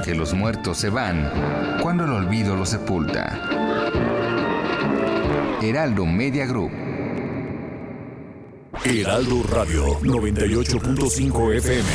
Porque 0.02 0.18
los 0.18 0.34
muertos 0.34 0.78
se 0.78 0.90
van 0.90 1.78
cuando 1.80 2.02
el 2.02 2.10
olvido 2.10 2.56
los 2.56 2.70
sepulta. 2.70 3.38
Heraldo 5.62 6.04
Media 6.06 6.44
Group. 6.44 6.72
Heraldo 8.84 9.44
Radio 9.44 10.00
98.5 10.00 11.54
FM. 11.54 11.88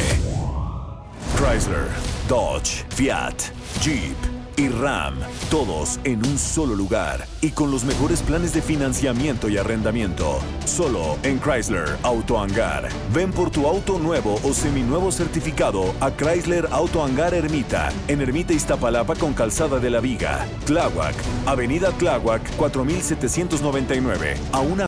Chrysler, 1.35 1.87
Dodge, 2.29 2.85
Fiat, 2.95 3.51
Jeep 3.81 4.36
y 4.57 4.69
Ram, 4.69 5.15
todos 5.51 5.99
en 6.03 6.25
un 6.25 6.37
solo 6.37 6.75
lugar 6.75 7.25
y 7.41 7.51
con 7.51 7.71
los 7.71 7.83
mejores 7.83 8.23
planes 8.23 8.53
de 8.53 8.61
financiamiento 8.61 9.47
y 9.49 9.57
arrendamiento. 9.57 10.39
Solo 10.65 11.17
en 11.23 11.39
Chrysler 11.39 11.95
Auto 12.01 12.39
Hangar. 12.39 12.89
Ven 13.13 13.31
por 13.31 13.51
tu 13.51 13.67
auto 13.67 13.99
nuevo 13.99 14.39
o 14.43 14.53
seminuevo 14.53 15.11
certificado 15.11 15.93
a 16.01 16.11
Chrysler 16.11 16.67
Auto 16.71 17.03
Hangar 17.03 17.35
Ermita, 17.35 17.89
en 18.07 18.21
Ermita 18.21 18.53
Iztapalapa 18.53 19.15
con 19.15 19.33
Calzada 19.33 19.79
de 19.79 19.91
la 19.91 19.99
Viga. 19.99 20.47
Tláhuac, 20.65 21.15
Avenida 21.45 21.91
Tláhuac 21.91 22.41
4799, 22.57 24.35
a 24.51 24.59
una. 24.61 24.87